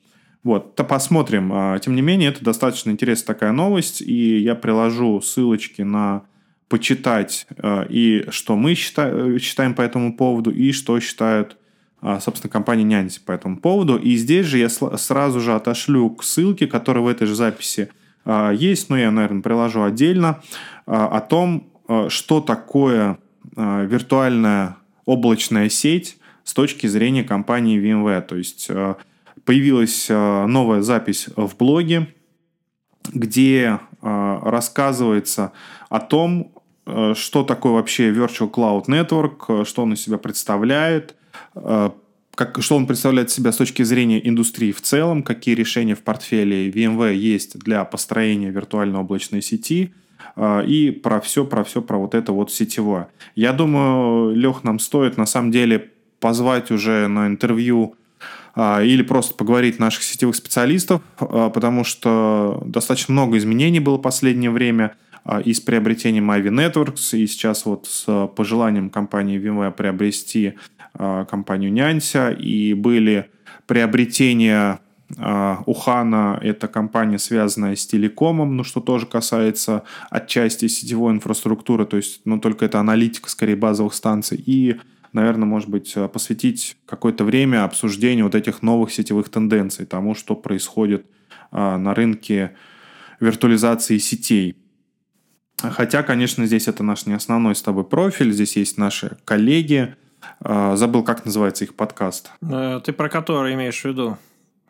Вот, 0.44 0.74
то 0.76 0.84
посмотрим. 0.84 1.50
А, 1.52 1.78
тем 1.78 1.96
не 1.96 2.02
менее, 2.02 2.28
это 2.28 2.44
достаточно 2.44 2.90
интересная 2.90 3.26
такая 3.26 3.52
новость, 3.52 4.00
и 4.00 4.38
я 4.38 4.54
приложу 4.54 5.20
ссылочки 5.20 5.82
на 5.82 6.22
почитать 6.68 7.46
э, 7.56 7.86
и 7.88 8.24
что 8.30 8.56
мы 8.56 8.74
считаем 8.74 9.74
по 9.74 9.82
этому 9.82 10.16
поводу, 10.16 10.50
и 10.50 10.72
что 10.72 10.98
считают 11.00 11.56
а, 12.06 12.20
собственно, 12.20 12.52
компания 12.52 12.84
Нянси 12.84 13.20
по 13.24 13.32
этому 13.32 13.56
поводу. 13.56 13.96
И 13.96 14.14
здесь 14.16 14.44
же 14.44 14.58
я 14.58 14.68
сразу 14.68 15.40
же 15.40 15.54
отошлю 15.54 16.10
к 16.10 16.22
ссылке, 16.22 16.66
которая 16.66 17.02
в 17.02 17.08
этой 17.08 17.26
же 17.26 17.34
записи 17.34 17.88
а, 18.26 18.50
есть, 18.50 18.90
но 18.90 18.98
я, 18.98 19.10
наверное, 19.10 19.40
приложу 19.40 19.82
отдельно, 19.82 20.42
а, 20.86 21.08
о 21.08 21.20
том, 21.22 21.70
что 22.08 22.40
такое 22.40 23.18
виртуальная 23.56 24.76
облачная 25.04 25.68
сеть 25.68 26.18
с 26.42 26.54
точки 26.54 26.86
зрения 26.86 27.22
компании 27.24 27.78
VMware. 27.78 28.22
То 28.22 28.36
есть 28.36 28.70
появилась 29.44 30.08
новая 30.08 30.82
запись 30.82 31.28
в 31.36 31.56
блоге, 31.56 32.08
где 33.12 33.78
рассказывается 34.00 35.52
о 35.88 36.00
том, 36.00 36.52
что 37.14 37.44
такое 37.44 37.72
вообще 37.72 38.10
Virtual 38.10 38.50
Cloud 38.50 38.86
Network, 38.86 39.64
что 39.64 39.82
он 39.82 39.94
из 39.94 40.02
себя 40.02 40.18
представляет, 40.18 41.16
как, 41.54 42.60
что 42.60 42.76
он 42.76 42.86
представляет 42.86 43.30
себя 43.30 43.52
с 43.52 43.56
точки 43.56 43.82
зрения 43.82 44.26
индустрии 44.26 44.72
в 44.72 44.80
целом, 44.82 45.22
какие 45.22 45.54
решения 45.54 45.94
в 45.94 46.02
портфеле 46.02 46.68
VMware 46.68 47.14
есть 47.14 47.58
для 47.58 47.84
построения 47.84 48.50
виртуальной 48.50 49.00
облачной 49.00 49.40
сети, 49.40 49.94
и 50.66 51.00
про 51.02 51.20
все, 51.20 51.44
про 51.44 51.64
все, 51.64 51.80
про 51.80 51.98
вот 51.98 52.14
это 52.14 52.32
вот 52.32 52.50
сетевое. 52.50 53.08
Я 53.34 53.52
думаю, 53.52 54.34
Лех, 54.34 54.64
нам 54.64 54.78
стоит 54.78 55.16
на 55.16 55.26
самом 55.26 55.50
деле 55.50 55.92
позвать 56.20 56.70
уже 56.70 57.06
на 57.08 57.26
интервью 57.26 57.96
или 58.56 59.02
просто 59.02 59.34
поговорить 59.34 59.78
наших 59.78 60.04
сетевых 60.04 60.37
специалистов, 60.37 61.02
потому 61.18 61.82
что 61.82 62.62
достаточно 62.64 63.12
много 63.12 63.37
изменений 63.37 63.80
было 63.80 63.96
в 63.96 64.02
последнее 64.02 64.50
время 64.50 64.94
и 65.44 65.54
с 65.54 65.61
приобретением 65.61 66.30
Ivy 66.30 66.50
Networks, 66.50 67.18
и 67.18 67.26
сейчас 67.26 67.64
вот 67.64 67.87
с 67.87 68.28
пожеланием 68.37 68.90
компании 68.90 69.40
VMware 69.40 69.73
приобрести 69.73 70.54
а, 70.96 71.25
компанию 71.25 71.73
Нянься, 71.73 72.30
и 72.30 72.73
были 72.75 73.30
приобретения 73.66 74.80
а, 75.18 75.62
Ухана, 75.66 76.38
это 76.42 76.68
компания, 76.68 77.18
связанная 77.18 77.75
с 77.75 77.87
телекомом, 77.87 78.56
ну, 78.56 78.64
что 78.64 78.80
тоже 78.80 79.06
касается 79.06 79.82
отчасти 80.11 80.68
сетевой 80.68 81.12
инфраструктуры, 81.12 81.84
то 81.84 81.96
есть, 81.96 82.20
ну, 82.25 82.38
только 82.38 82.64
это 82.64 82.78
аналитика, 82.78 83.28
скорее, 83.28 83.56
базовых 83.56 83.94
станций, 83.94 84.40
и, 84.44 84.76
наверное, 85.14 85.47
может 85.47 85.68
быть, 85.68 85.94
посвятить 86.12 86.76
какое-то 86.87 87.25
время 87.25 87.64
обсуждению 87.64 88.26
вот 88.26 88.35
этих 88.35 88.62
новых 88.62 88.92
сетевых 88.92 89.28
тенденций, 89.28 89.87
тому, 89.87 90.14
что 90.14 90.35
происходит 90.35 91.06
а, 91.50 91.78
на 91.78 91.94
рынке 91.94 92.56
виртуализации 93.21 93.99
сетей. 93.99 94.56
Хотя, 95.62 96.02
конечно, 96.02 96.44
здесь 96.47 96.68
это 96.68 96.83
наш 96.83 97.06
не 97.06 97.14
основной 97.14 97.54
с 97.54 97.62
тобой 97.62 97.85
профиль, 97.85 98.33
здесь 98.33 98.56
есть 98.56 98.76
наши 98.76 99.16
коллеги, 99.25 99.94
а, 100.40 100.76
забыл, 100.76 101.04
как 101.04 101.25
называется 101.25 101.64
их 101.64 101.75
подкаст. 101.75 102.30
Э, 102.42 102.80
ты 102.85 102.92
про 102.92 103.09
который 103.09 103.54
имеешь 103.54 103.80
в 103.80 103.85
виду? 103.85 104.18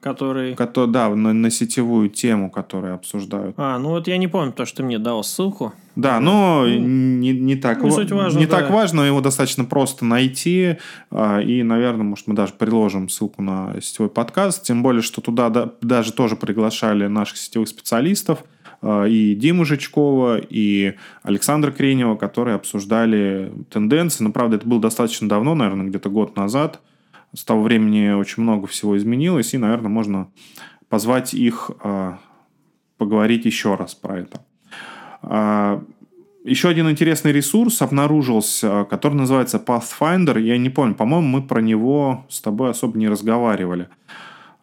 Который... 0.05 0.55
Который, 0.55 0.91
да, 0.91 1.09
на, 1.09 1.33
на 1.33 1.51
сетевую 1.51 2.11
тему, 2.11 2.51
которую 2.51 2.93
обсуждают. 2.93 3.55
А, 3.57 3.79
ну 3.79 3.89
вот 3.89 4.07
я 4.07 4.19
не 4.19 4.29
помню, 4.29 4.53
то, 4.53 4.67
что 4.67 4.77
ты 4.77 4.83
мне 4.83 4.99
дал 4.99 5.25
ссылку. 5.25 5.73
Да, 5.97 6.21
но 6.21 6.65
ну, 6.67 6.69
не, 6.69 7.33
не 7.33 7.57
так, 7.57 7.83
не, 7.83 7.91
суть 7.91 8.13
важно, 8.13 8.39
не 8.39 8.45
да. 8.45 8.61
так 8.61 8.71
важно, 8.71 9.01
его 9.01 9.23
достаточно 9.23 9.65
просто 9.65 10.05
найти. 10.05 10.77
А, 11.11 11.41
и, 11.41 11.63
наверное, 11.63 12.05
может, 12.05 12.27
мы 12.27 12.35
даже 12.35 12.53
приложим 12.53 13.09
ссылку 13.09 13.41
на 13.41 13.81
сетевой 13.81 14.11
подкаст. 14.11 14.65
Тем 14.65 14.83
более, 14.83 15.01
что 15.01 15.23
туда 15.23 15.71
даже 15.81 16.13
тоже 16.13 16.37
приглашали 16.37 17.07
наших 17.07 17.39
сетевых 17.39 17.71
специалистов. 17.71 18.45
А, 18.83 19.05
и 19.05 19.35
Диму 19.35 19.65
Жичкова, 19.65 20.37
и 20.37 20.97
Александра 21.23 21.71
Кренева, 21.71 22.17
которые 22.17 22.57
обсуждали 22.57 23.55
тенденции. 23.71 24.23
Но, 24.23 24.33
правда, 24.33 24.57
это 24.57 24.69
было 24.69 24.83
достаточно 24.83 25.31
давно, 25.31 25.55
наверное, 25.55 25.87
где-то 25.87 26.11
год 26.11 26.37
назад. 26.37 26.83
С 27.35 27.45
того 27.45 27.63
времени 27.63 28.11
очень 28.11 28.43
много 28.43 28.67
всего 28.67 28.97
изменилось, 28.97 29.55
и, 29.55 29.59
наверное, 29.59 29.89
можно 29.89 30.29
позвать 30.89 31.35
их 31.35 31.71
а, 31.83 32.19
поговорить 32.97 33.45
еще 33.45 33.75
раз 33.75 33.95
про 33.95 34.21
это. 34.21 34.41
А, 35.23 35.83
еще 36.45 36.69
один 36.69 36.91
интересный 36.91 37.33
ресурс 37.33 37.83
обнаружился, 37.83 38.85
который 38.85 39.15
называется 39.15 39.57
Pathfinder. 39.59 40.41
Я 40.41 40.59
не 40.59 40.71
помню, 40.71 40.95
по-моему, 40.95 41.27
мы 41.27 41.43
про 41.43 41.61
него 41.61 42.25
с 42.29 42.41
тобой 42.41 42.71
особо 42.71 42.99
не 42.99 43.09
разговаривали. 43.09 43.89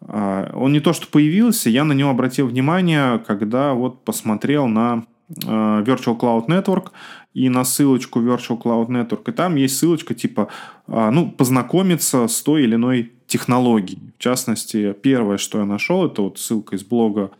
А, 0.01 0.51
он 0.54 0.72
не 0.72 0.80
то 0.80 0.94
что 0.94 1.08
появился, 1.08 1.70
я 1.70 1.84
на 1.84 1.94
него 1.94 2.10
обратил 2.12 2.48
внимание, 2.48 3.20
когда 3.20 3.74
вот 3.74 4.06
посмотрел 4.06 4.68
на 4.68 5.04
Virtual 5.40 6.20
Cloud 6.20 6.48
Network 6.48 6.92
и 7.34 7.50
на 7.50 7.64
ссылочку 7.64 8.20
Virtual 8.20 8.62
Cloud 8.62 8.88
Network. 8.88 9.30
И 9.30 9.32
там 9.32 9.56
есть 9.56 9.78
ссылочка 9.78 10.14
типа, 10.14 10.50
а, 10.88 11.12
ну, 11.12 11.32
познакомиться 11.32 12.28
с 12.28 12.42
той 12.42 12.64
или 12.64 12.76
иной 12.76 13.12
технологией. 13.28 14.00
В 14.18 14.22
частности, 14.22 14.94
первое, 15.02 15.38
что 15.38 15.60
я 15.60 15.66
нашел, 15.66 16.06
это 16.06 16.22
вот 16.22 16.40
ссылка 16.40 16.76
из 16.76 16.84
блога 16.84 17.32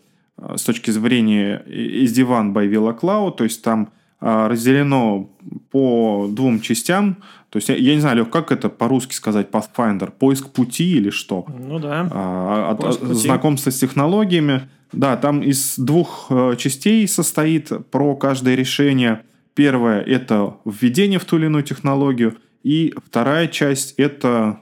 с 0.56 0.64
точки 0.64 0.92
зрения 0.92 1.64
SD-WAN 1.68 2.54
by 2.54 2.70
VeloCloud, 2.70 3.36
то 3.36 3.44
есть 3.44 3.62
там 3.62 3.90
а, 4.20 4.48
разделено 4.48 5.30
по 5.72 6.28
двум 6.30 6.62
частям. 6.62 7.18
То 7.50 7.58
есть, 7.58 7.70
я, 7.70 7.76
я 7.76 7.96
не 7.96 8.02
знаю, 8.02 8.18
Лех, 8.18 8.30
как 8.30 8.52
это 8.52 8.70
по-русски 8.70 9.14
сказать, 9.14 9.50
Pathfinder? 9.50 10.12
Поиск 10.12 10.50
пути 10.50 10.92
или 10.92 11.10
что? 11.10 11.46
Ну 11.48 11.80
да. 11.80 12.08
А, 12.12 12.72
от, 12.72 13.02
знакомство 13.16 13.72
с 13.72 13.80
технологиями. 13.80 14.70
Да, 14.92 15.16
там 15.16 15.42
из 15.42 15.78
двух 15.78 16.28
э, 16.30 16.56
частей 16.58 17.08
состоит 17.08 17.72
про 17.92 18.16
каждое 18.16 18.56
решение. 18.56 19.24
Первое– 19.54 20.02
это 20.06 20.58
введение 20.66 21.20
в 21.20 21.26
ту 21.26 21.38
или 21.38 21.46
иную 21.46 21.64
технологию. 21.64 22.38
И 22.64 22.94
вторая 23.06 23.48
часть– 23.48 23.94
это 23.98 24.60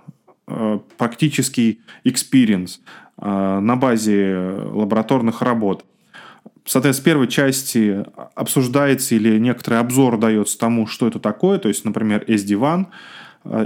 э, 0.48 0.80
практический 0.98 1.82
experience 2.06 2.80
э, 3.18 3.60
на 3.60 3.76
базе 3.76 4.36
лабораторных 4.72 5.42
работ. 5.42 5.84
Соответственно, 6.66 7.02
в 7.02 7.06
первой 7.06 7.28
части 7.28 8.06
обсуждается 8.36 9.16
или 9.16 9.40
некоторый 9.40 9.80
обзор 9.80 10.20
дается 10.20 10.60
тому, 10.60 10.86
что 10.86 11.08
это 11.08 11.20
такое, 11.20 11.58
то 11.58 11.68
есть, 11.68 11.84
например, 11.84 12.24
SD-WAN, 12.28 12.86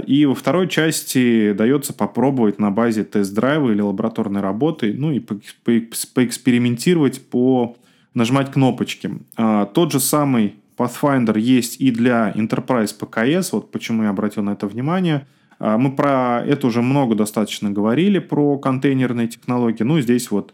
и 0.06 0.24
во 0.24 0.34
второй 0.34 0.68
части 0.68 1.52
дается 1.52 1.92
попробовать 1.92 2.58
на 2.58 2.70
базе 2.70 3.04
тест-драйва 3.04 3.70
или 3.70 3.80
лабораторной 3.80 4.40
работы, 4.40 4.94
ну 4.96 5.12
и 5.12 5.20
по 5.20 5.34
по 5.64 5.72
поэкспериментировать, 6.14 7.28
по 7.28 7.76
нажимать 8.14 8.52
кнопочки. 8.52 9.18
А, 9.36 9.66
тот 9.66 9.92
же 9.92 10.00
самый 10.00 10.54
Pathfinder 10.76 11.38
есть 11.38 11.80
и 11.80 11.90
для 11.90 12.32
Enterprise 12.34 12.94
PKS, 12.98 13.50
вот 13.52 13.70
почему 13.70 14.04
я 14.04 14.10
обратил 14.10 14.42
на 14.42 14.50
это 14.50 14.66
внимание. 14.66 15.26
А, 15.58 15.76
мы 15.76 15.94
про 15.94 16.42
это 16.44 16.66
уже 16.66 16.80
много 16.80 17.14
достаточно 17.14 17.70
говорили, 17.70 18.20
про 18.20 18.58
контейнерные 18.58 19.28
технологии. 19.28 19.82
Ну, 19.82 20.00
здесь 20.00 20.30
вот 20.30 20.52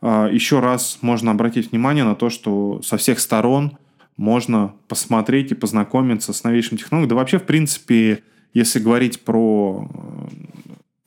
а, 0.00 0.28
еще 0.28 0.60
раз 0.60 0.98
можно 1.02 1.32
обратить 1.32 1.72
внимание 1.72 2.04
на 2.04 2.14
то, 2.14 2.30
что 2.30 2.80
со 2.82 2.96
всех 2.96 3.20
сторон 3.20 3.76
можно 4.16 4.74
посмотреть 4.88 5.52
и 5.52 5.54
познакомиться 5.54 6.32
с 6.32 6.44
новейшим 6.44 6.78
технологией. 6.78 7.10
Да 7.10 7.16
вообще, 7.16 7.38
в 7.38 7.44
принципе, 7.44 8.22
если 8.54 8.78
говорить 8.78 9.20
про 9.20 9.88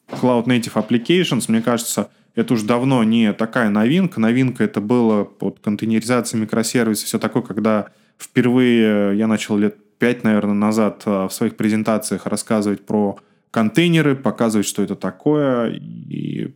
э, 0.10 0.16
Cloud 0.16 0.46
Native 0.46 0.74
Applications, 0.74 1.46
мне 1.48 1.62
кажется, 1.62 2.10
это 2.36 2.54
уже 2.54 2.66
давно 2.66 3.04
не 3.04 3.34
такая 3.34 3.70
новинка. 3.70 4.20
Новинка 4.20 4.64
это 4.64 4.82
было 4.82 5.24
под 5.24 5.60
контейнеризацией 5.60 6.42
микросервисов, 6.42 7.08
все 7.08 7.20
такое, 7.20 7.44
когда 7.44 7.88
впервые 8.18 9.18
я 9.18 9.28
начал 9.28 9.58
лет 9.58 9.78
пять, 9.98 10.24
наверное, 10.24 10.54
назад 10.54 11.04
э, 11.06 11.28
в 11.28 11.32
своих 11.32 11.56
презентациях 11.56 12.26
рассказывать 12.26 12.86
про 12.86 13.18
контейнеры, 13.52 14.16
показывать, 14.16 14.68
что 14.68 14.84
это 14.84 14.96
такое, 14.96 15.72
и 15.72 16.54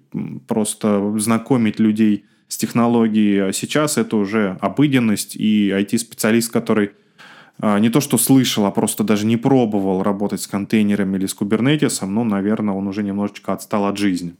просто 0.48 1.18
знакомить 1.18 1.80
людей 1.80 2.26
с 2.50 2.58
технологией. 2.58 3.48
А 3.48 3.54
сейчас 3.54 3.98
это 3.98 4.18
уже 4.18 4.58
обыденность, 4.60 5.38
и 5.38 5.70
IT-специалист, 5.70 6.52
который 6.52 6.92
не 7.62 7.90
то 7.90 8.00
что 8.00 8.18
слышал, 8.18 8.66
а 8.66 8.72
просто 8.72 9.04
даже 9.04 9.26
не 9.26 9.36
пробовал 9.36 10.02
работать 10.02 10.42
с 10.42 10.48
контейнерами 10.48 11.18
или 11.18 11.26
с 11.26 11.34
кубернетисом, 11.34 12.14
ну, 12.14 12.24
наверное, 12.24 12.74
он 12.74 12.88
уже 12.88 13.04
немножечко 13.04 13.52
отстал 13.52 13.86
от 13.86 13.98
жизни. 13.98 14.36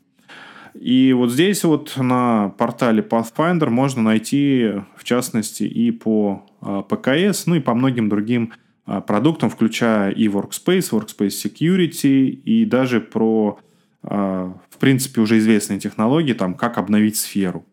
И 0.74 1.14
вот 1.14 1.32
здесь 1.32 1.64
вот 1.64 1.96
на 1.98 2.50
портале 2.58 3.02
Pathfinder 3.02 3.70
можно 3.70 4.02
найти, 4.02 4.72
в 4.96 5.04
частности, 5.04 5.64
и 5.64 5.92
по 5.92 6.46
ПКС, 6.62 7.48
ну 7.48 7.56
и 7.56 7.60
по 7.60 7.74
многим 7.74 8.08
другим 8.08 8.54
а, 8.86 9.02
продуктам, 9.02 9.52
включая 9.52 10.12
и 10.12 10.28
Workspace, 10.28 10.92
Workspace 10.92 11.28
Security, 11.28 12.26
и 12.26 12.66
даже 12.66 13.00
про, 13.00 13.60
а, 14.02 14.58
в 14.70 14.78
принципе, 14.78 15.22
уже 15.22 15.38
известные 15.38 15.80
технологии, 15.80 16.34
там, 16.34 16.56
как 16.56 16.80
обновить 16.80 17.16
сферу, 17.16 17.66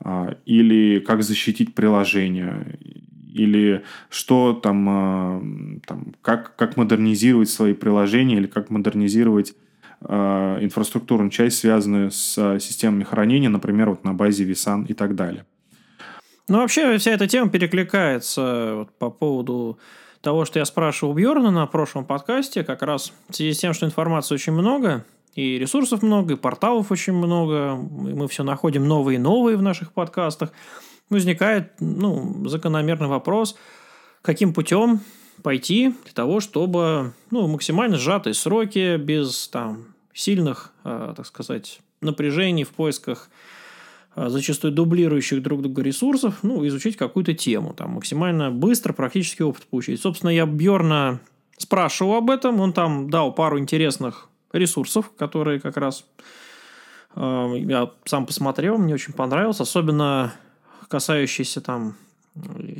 а, 0.00 0.36
или 0.44 0.98
как 0.98 1.22
защитить 1.22 1.74
приложение, 1.74 2.78
или 3.36 3.84
что 4.08 4.52
там, 4.52 5.80
там 5.86 6.14
как, 6.22 6.56
как 6.56 6.76
модернизировать 6.76 7.50
свои 7.50 7.74
приложения, 7.74 8.36
или 8.36 8.46
как 8.46 8.70
модернизировать 8.70 9.54
инфраструктурную 10.00 11.30
часть, 11.30 11.58
связанную 11.58 12.10
с 12.10 12.58
системами 12.60 13.04
хранения, 13.04 13.48
например, 13.48 13.90
вот 13.90 14.04
на 14.04 14.12
базе 14.12 14.44
vSAN 14.44 14.86
и 14.86 14.94
так 14.94 15.14
далее. 15.14 15.44
Ну, 16.48 16.58
вообще, 16.58 16.96
вся 16.98 17.12
эта 17.12 17.26
тема 17.26 17.50
перекликается 17.50 18.74
вот, 18.76 18.92
по 18.98 19.10
поводу 19.10 19.78
того, 20.20 20.44
что 20.44 20.58
я 20.58 20.64
спрашивал 20.64 21.14
Бьорна 21.14 21.50
на 21.50 21.66
прошлом 21.66 22.04
подкасте, 22.04 22.62
как 22.62 22.82
раз 22.82 23.12
в 23.28 23.34
связи 23.34 23.52
с 23.52 23.58
тем, 23.58 23.72
что 23.72 23.86
информации 23.86 24.34
очень 24.34 24.52
много, 24.52 25.04
и 25.34 25.58
ресурсов 25.58 26.02
много, 26.02 26.34
и 26.34 26.36
порталов 26.36 26.90
очень 26.90 27.12
много, 27.12 27.74
и 27.74 28.14
мы 28.14 28.28
все 28.28 28.42
находим 28.42 28.86
новые 28.86 29.16
и 29.16 29.18
новые 29.18 29.56
в 29.56 29.62
наших 29.62 29.92
подкастах, 29.92 30.52
возникает 31.10 31.72
ну, 31.80 32.46
закономерный 32.48 33.08
вопрос, 33.08 33.56
каким 34.22 34.52
путем 34.52 35.00
пойти 35.42 35.94
для 36.04 36.12
того, 36.12 36.40
чтобы 36.40 37.12
ну, 37.30 37.46
максимально 37.46 37.98
сжатые 37.98 38.34
сроки, 38.34 38.96
без 38.96 39.48
там, 39.48 39.94
сильных, 40.12 40.72
э, 40.84 41.14
так 41.16 41.26
сказать, 41.26 41.80
напряжений 42.00 42.64
в 42.64 42.70
поисках 42.70 43.30
а, 44.16 44.30
зачастую 44.30 44.72
дублирующих 44.72 45.42
друг 45.42 45.60
друга 45.60 45.82
ресурсов, 45.82 46.38
ну, 46.42 46.66
изучить 46.66 46.96
какую-то 46.96 47.34
тему, 47.34 47.74
там, 47.74 47.90
максимально 47.92 48.50
быстро 48.50 48.94
практически 48.94 49.42
опыт 49.42 49.66
получить. 49.66 50.00
Собственно, 50.00 50.30
я 50.30 50.46
Бьорна 50.46 51.20
спрашивал 51.58 52.14
об 52.14 52.30
этом, 52.30 52.60
он 52.60 52.72
там 52.72 53.10
дал 53.10 53.32
пару 53.32 53.58
интересных 53.58 54.30
ресурсов, 54.52 55.12
которые 55.18 55.60
как 55.60 55.76
раз 55.76 56.06
э, 57.14 57.54
я 57.58 57.90
сам 58.06 58.24
посмотрел, 58.24 58.78
мне 58.78 58.94
очень 58.94 59.12
понравилось, 59.12 59.60
особенно 59.60 60.32
касающиеся 60.88 61.60
там 61.60 61.96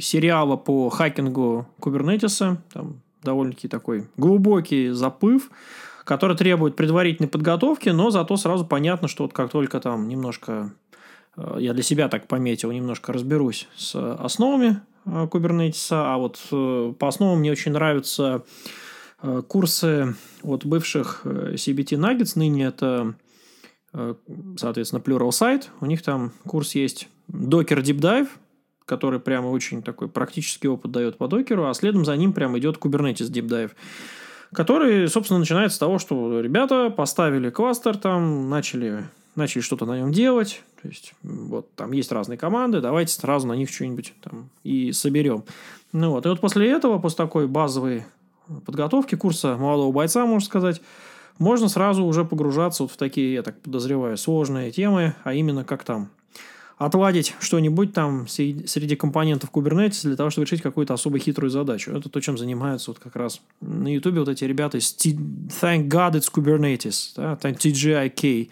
сериала 0.00 0.56
по 0.56 0.88
хакингу 0.90 1.66
Кубернетиса, 1.80 2.62
там 2.72 3.00
довольно-таки 3.22 3.68
такой 3.68 4.08
глубокий 4.16 4.90
заплыв, 4.90 5.50
который 6.04 6.36
требует 6.36 6.76
предварительной 6.76 7.28
подготовки, 7.28 7.88
но 7.88 8.10
зато 8.10 8.36
сразу 8.36 8.66
понятно, 8.66 9.08
что 9.08 9.24
вот 9.24 9.32
как 9.32 9.50
только 9.50 9.80
там 9.80 10.08
немножко 10.08 10.72
Э, 11.36 11.56
я 11.58 11.72
для 11.72 11.82
себя 11.82 12.08
так 12.08 12.26
пометил, 12.26 12.72
немножко 12.72 13.12
разберусь 13.12 13.68
с 13.76 13.94
основами 13.94 14.80
э, 15.04 15.28
а 15.90 16.18
вот 16.18 16.40
э, 16.50 16.94
по 16.98 17.08
основам 17.08 17.40
мне 17.40 17.52
очень 17.52 17.72
нравятся 17.72 18.44
курсы 19.48 20.14
от 20.42 20.66
бывших 20.66 21.22
CBT 21.24 21.96
Nuggets, 21.96 22.32
ныне 22.36 22.66
это, 22.66 23.14
соответственно, 24.58 25.00
Pluralsight, 25.00 25.68
у 25.80 25.86
них 25.86 26.02
там 26.02 26.32
курс 26.46 26.74
есть 26.74 27.08
Docker 27.28 27.82
Deep 27.82 27.98
Dive, 27.98 28.28
который 28.84 29.20
прямо 29.20 29.48
очень 29.48 29.82
такой 29.82 30.08
практический 30.08 30.68
опыт 30.68 30.92
дает 30.92 31.18
по 31.18 31.28
докеру, 31.28 31.68
а 31.68 31.74
следом 31.74 32.04
за 32.04 32.16
ним 32.16 32.32
прямо 32.32 32.58
идет 32.58 32.76
Kubernetes 32.78 33.30
Deep 33.30 33.48
Dive, 33.48 33.70
который, 34.52 35.08
собственно, 35.08 35.40
начинается 35.40 35.76
с 35.76 35.80
того, 35.80 35.98
что 35.98 36.40
ребята 36.40 36.90
поставили 36.90 37.50
кластер 37.50 37.96
там, 37.96 38.48
начали 38.48 39.04
начали 39.36 39.60
что-то 39.60 39.84
на 39.84 39.98
нем 39.98 40.12
делать. 40.12 40.62
То 40.82 40.88
есть, 40.88 41.12
вот 41.22 41.72
там 41.74 41.92
есть 41.92 42.10
разные 42.10 42.38
команды, 42.38 42.80
давайте 42.80 43.12
сразу 43.12 43.46
на 43.46 43.52
них 43.52 43.70
что-нибудь 43.70 44.14
там 44.22 44.48
и 44.64 44.92
соберем. 44.92 45.44
Ну 45.92 46.10
вот, 46.10 46.26
и 46.26 46.28
вот 46.28 46.40
после 46.40 46.70
этого, 46.70 46.98
после 46.98 47.18
такой 47.18 47.46
базовой 47.46 48.04
подготовки 48.64 49.14
курса 49.14 49.56
молодого 49.56 49.92
бойца, 49.92 50.24
можно 50.26 50.46
сказать, 50.46 50.80
можно 51.38 51.68
сразу 51.68 52.04
уже 52.04 52.24
погружаться 52.24 52.84
вот 52.84 52.92
в 52.92 52.96
такие, 52.96 53.34
я 53.34 53.42
так 53.42 53.60
подозреваю, 53.60 54.16
сложные 54.16 54.70
темы, 54.70 55.14
а 55.22 55.34
именно 55.34 55.64
как 55.64 55.84
там 55.84 56.10
отладить 56.76 57.34
что-нибудь 57.40 57.92
там 57.92 58.28
среди 58.28 58.96
компонентов 58.96 59.50
Kubernetes 59.50 60.02
для 60.02 60.16
того, 60.16 60.30
чтобы 60.30 60.46
решить 60.46 60.62
какую-то 60.62 60.94
особо 60.94 61.18
хитрую 61.18 61.50
задачу. 61.50 61.90
Это 61.92 62.08
то, 62.08 62.20
чем 62.20 62.36
занимаются 62.36 62.90
вот 62.90 62.98
как 62.98 63.16
раз 63.16 63.40
на 63.60 63.92
YouTube 63.92 64.16
вот 64.16 64.28
эти 64.28 64.44
ребята 64.44 64.78
из 64.78 64.94
Thank 64.94 65.88
God 65.88 66.12
it's 66.12 66.30
Kubernetes, 66.32 67.12
да, 67.16 67.34
TGIK. 67.34 68.50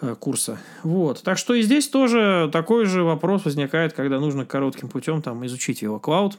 Э, 0.00 0.16
курса. 0.16 0.58
Вот. 0.82 1.22
Так 1.22 1.38
что 1.38 1.54
и 1.54 1.62
здесь 1.62 1.88
тоже 1.88 2.50
такой 2.52 2.84
же 2.84 3.04
вопрос 3.04 3.44
возникает, 3.44 3.92
когда 3.92 4.18
нужно 4.18 4.44
коротким 4.44 4.88
путем 4.88 5.22
там, 5.22 5.46
изучить 5.46 5.82
его 5.82 6.00
клауд. 6.00 6.38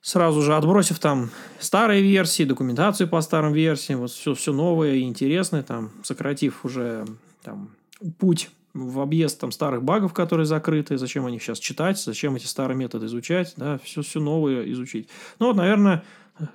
Сразу 0.00 0.40
же 0.40 0.54
отбросив 0.54 0.98
там 1.00 1.30
старые 1.58 2.02
версии, 2.02 2.44
документацию 2.44 3.08
по 3.08 3.20
старым 3.20 3.52
версиям, 3.52 4.00
вот 4.00 4.10
все, 4.10 4.34
все 4.34 4.52
новое 4.52 4.94
и 4.94 5.02
интересное, 5.02 5.62
там, 5.62 5.90
сократив 6.02 6.64
уже 6.64 7.04
там, 7.42 7.70
путь 8.18 8.50
в 8.74 9.00
объезд 9.00 9.38
там, 9.40 9.52
старых 9.52 9.82
багов, 9.84 10.12
которые 10.12 10.46
закрыты, 10.46 10.98
зачем 10.98 11.24
они 11.26 11.38
сейчас 11.38 11.58
читать, 11.60 11.98
зачем 11.98 12.34
эти 12.34 12.46
старые 12.46 12.76
методы 12.76 13.06
изучать, 13.06 13.54
да, 13.56 13.78
все, 13.82 14.02
все 14.02 14.20
новое 14.20 14.70
изучить. 14.72 15.08
Ну 15.38 15.46
вот, 15.46 15.56
наверное, 15.56 16.02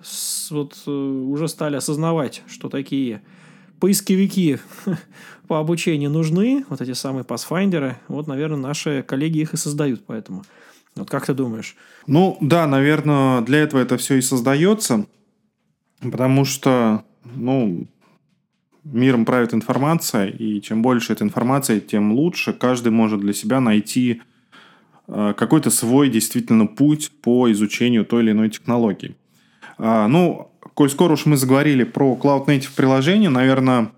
с, 0.03 0.51
вот 0.51 0.77
э, 0.85 0.91
уже 0.91 1.47
стали 1.47 1.77
осознавать, 1.77 2.43
что 2.47 2.67
такие 2.67 3.21
поисковики 3.79 4.59
по 5.47 5.59
обучению 5.59 6.11
нужны, 6.11 6.65
вот 6.69 6.81
эти 6.81 6.91
самые 6.93 7.23
пасфайндеры, 7.23 7.97
вот, 8.09 8.27
наверное, 8.27 8.59
наши 8.59 9.01
коллеги 9.01 9.39
их 9.39 9.53
и 9.53 9.57
создают, 9.57 10.05
поэтому. 10.05 10.43
Вот 10.95 11.09
как 11.09 11.25
ты 11.25 11.33
думаешь? 11.33 11.77
Ну, 12.07 12.37
да, 12.41 12.67
наверное, 12.67 13.41
для 13.41 13.59
этого 13.59 13.79
это 13.79 13.97
все 13.97 14.15
и 14.15 14.21
создается, 14.21 15.05
потому 16.01 16.43
что, 16.43 17.05
ну, 17.23 17.87
миром 18.91 19.25
правит 19.25 19.53
информация, 19.53 20.27
и 20.27 20.61
чем 20.61 20.81
больше 20.81 21.13
эта 21.13 21.23
информация, 21.23 21.79
тем 21.79 22.11
лучше. 22.11 22.53
Каждый 22.53 22.91
может 22.91 23.19
для 23.19 23.33
себя 23.33 23.59
найти 23.59 24.21
э, 25.07 25.33
какой-то 25.37 25.69
свой 25.69 26.09
действительно 26.09 26.67
путь 26.67 27.11
по 27.21 27.51
изучению 27.51 28.05
той 28.05 28.23
или 28.23 28.31
иной 28.31 28.49
технологии. 28.49 29.15
А, 29.77 30.07
ну, 30.07 30.51
коль 30.73 30.89
скоро 30.89 31.13
уж 31.13 31.25
мы 31.25 31.37
заговорили 31.37 31.83
про 31.83 32.17
Cloud 32.21 32.47
Native 32.47 32.71
приложение, 32.75 33.29
наверное, 33.29 33.91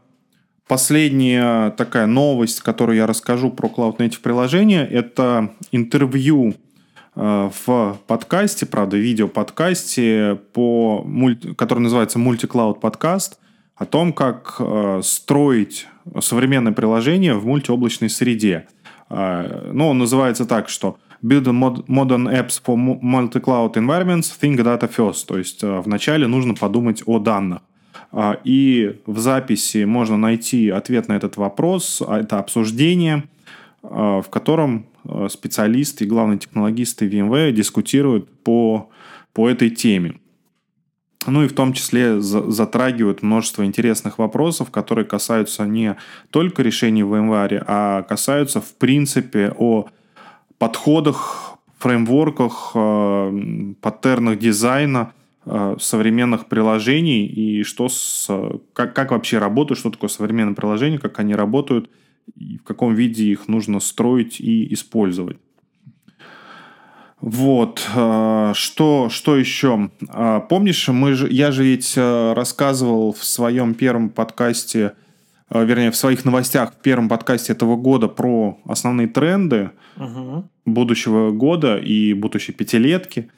последняя 0.67 1.71
такая 1.71 2.05
новость, 2.05 2.61
которую 2.61 2.95
я 2.95 3.07
расскажу 3.07 3.49
про 3.49 3.67
Cloud 3.67 3.97
Native 3.97 4.21
приложение, 4.21 4.87
это 4.87 5.53
интервью 5.71 6.55
э, 7.15 7.49
в 7.65 7.99
подкасте, 8.07 8.65
правда, 8.65 8.95
видео-подкасте, 8.95 10.39
по, 10.53 11.05
который 11.57 11.79
называется 11.79 12.19
«Мультиклауд 12.19 12.79
подкаст», 12.79 13.40
о 13.75 13.85
том, 13.85 14.13
как 14.13 14.57
э, 14.59 15.01
строить 15.03 15.87
современное 16.19 16.71
приложение 16.71 17.33
в 17.33 17.45
мультиоблачной 17.45 18.09
среде. 18.09 18.67
Э, 19.09 19.71
ну, 19.73 19.87
он 19.87 19.97
называется 19.97 20.45
так, 20.45 20.69
что 20.69 20.97
Build 21.23 21.45
modern 21.87 22.27
apps 22.27 22.59
for 22.63 22.75
multi-cloud 22.75 23.73
environments, 23.73 24.31
think 24.39 24.57
data 24.57 24.89
first. 24.89 25.25
То 25.27 25.37
есть 25.37 25.63
э, 25.63 25.79
вначале 25.81 26.27
нужно 26.27 26.53
подумать 26.53 27.03
о 27.05 27.19
данных. 27.19 27.61
И 28.43 28.99
в 29.05 29.19
записи 29.19 29.85
можно 29.85 30.17
найти 30.17 30.69
ответ 30.69 31.07
на 31.07 31.13
этот 31.13 31.37
вопрос, 31.37 32.01
а 32.05 32.19
это 32.19 32.39
обсуждение, 32.39 33.23
в 33.81 34.25
котором 34.29 34.85
специалисты 35.29 36.03
и 36.03 36.07
главные 36.07 36.37
технологисты 36.37 37.07
VMware 37.07 37.53
дискутируют 37.53 38.29
по, 38.43 38.89
по 39.31 39.49
этой 39.49 39.69
теме. 39.69 40.20
Ну 41.27 41.43
и 41.43 41.47
в 41.47 41.53
том 41.53 41.73
числе 41.73 42.19
затрагивают 42.19 43.21
множество 43.21 43.63
интересных 43.63 44.17
вопросов, 44.17 44.71
которые 44.71 45.05
касаются 45.05 45.65
не 45.65 45.95
только 46.31 46.63
решений 46.63 47.03
в 47.03 47.13
VMware, 47.13 47.63
а 47.67 48.01
касаются 48.03 48.59
в 48.59 48.73
принципе 48.75 49.53
о 49.55 49.87
подходах, 50.57 51.57
фреймворках, 51.77 52.71
э, 52.75 53.73
паттернах 53.81 54.39
дизайна 54.39 55.13
э, 55.45 55.75
современных 55.79 56.47
приложений 56.47 57.25
и 57.27 57.63
что 57.63 57.89
с, 57.89 58.27
как, 58.73 58.95
как 58.95 59.11
вообще 59.11 59.37
работают, 59.37 59.79
что 59.79 59.91
такое 59.91 60.09
современное 60.09 60.55
приложение, 60.55 60.99
как 60.99 61.19
они 61.19 61.35
работают 61.35 61.89
и 62.35 62.57
в 62.57 62.63
каком 62.63 62.93
виде 62.93 63.25
их 63.25 63.47
нужно 63.47 63.79
строить 63.79 64.39
и 64.39 64.73
использовать. 64.73 65.37
Вот, 67.21 67.87
э, 67.95 68.53
что, 68.55 69.09
что 69.09 69.37
еще? 69.37 69.91
А, 70.09 70.39
помнишь, 70.39 70.87
мы 70.87 71.13
же, 71.13 71.31
я 71.31 71.51
же 71.51 71.63
ведь 71.63 71.93
э, 71.95 72.33
рассказывал 72.33 73.13
в 73.13 73.23
своем 73.23 73.75
первом 73.75 74.09
подкасте, 74.09 74.93
э, 75.51 75.63
вернее, 75.63 75.91
в 75.91 75.95
своих 75.95 76.25
новостях 76.25 76.73
в 76.73 76.81
первом 76.81 77.09
подкасте 77.09 77.53
этого 77.53 77.75
года 77.75 78.07
про 78.07 78.59
основные 78.65 79.07
тренды 79.07 79.69
угу. 79.97 80.49
будущего 80.65 81.29
года 81.31 81.77
и 81.77 82.13
будущей 82.15 82.53
пятилетки. 82.53 83.29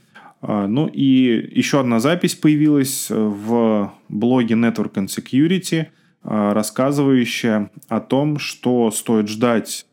А, 0.41 0.65
ну 0.65 0.88
и 0.88 1.50
еще 1.52 1.82
одна 1.82 2.00
запись 2.00 2.36
появилась 2.36 3.08
в 3.10 3.91
блоге 4.08 4.56
Network 4.56 4.93
and 4.93 5.08
Security, 5.08 5.88
рассказывающая 6.24 7.69
о 7.89 8.00
том, 8.00 8.39
что 8.39 8.91
стоит 8.91 9.28
ждать 9.28 9.86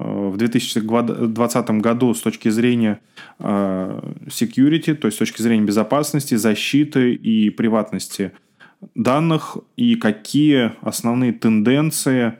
в 0.00 0.36
2020 0.38 1.70
году 1.82 2.14
с 2.14 2.20
точки 2.20 2.48
зрения 2.48 3.00
э, 3.38 4.00
security, 4.28 4.94
то 4.94 5.06
есть 5.06 5.16
с 5.16 5.18
точки 5.18 5.42
зрения 5.42 5.64
безопасности, 5.64 6.36
защиты 6.36 7.12
и 7.12 7.50
приватности 7.50 8.32
данных, 8.94 9.58
и 9.76 9.96
какие 9.96 10.72
основные 10.80 11.34
тенденции 11.34 12.38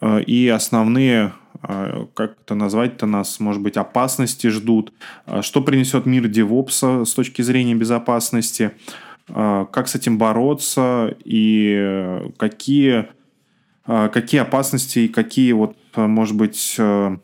э, 0.00 0.22
и 0.22 0.46
основные, 0.48 1.32
э, 1.66 2.06
как 2.14 2.36
это 2.40 2.54
назвать-то 2.54 3.06
нас, 3.06 3.40
может 3.40 3.62
быть, 3.62 3.76
опасности 3.76 4.46
ждут, 4.46 4.92
что 5.40 5.62
принесет 5.62 6.06
мир 6.06 6.26
DevOps 6.26 7.04
с 7.04 7.14
точки 7.14 7.42
зрения 7.42 7.74
безопасности, 7.74 8.72
как 9.26 9.86
с 9.86 9.94
этим 9.94 10.18
бороться? 10.18 11.16
И 11.24 12.20
какие 12.36 13.06
какие 13.86 14.40
опасности 14.40 15.00
и 15.00 15.08
какие 15.08 15.52
вот 15.52 15.76
Э, 15.94 16.06
может 16.06 16.36
быть, 16.36 16.76
э, 16.78 17.16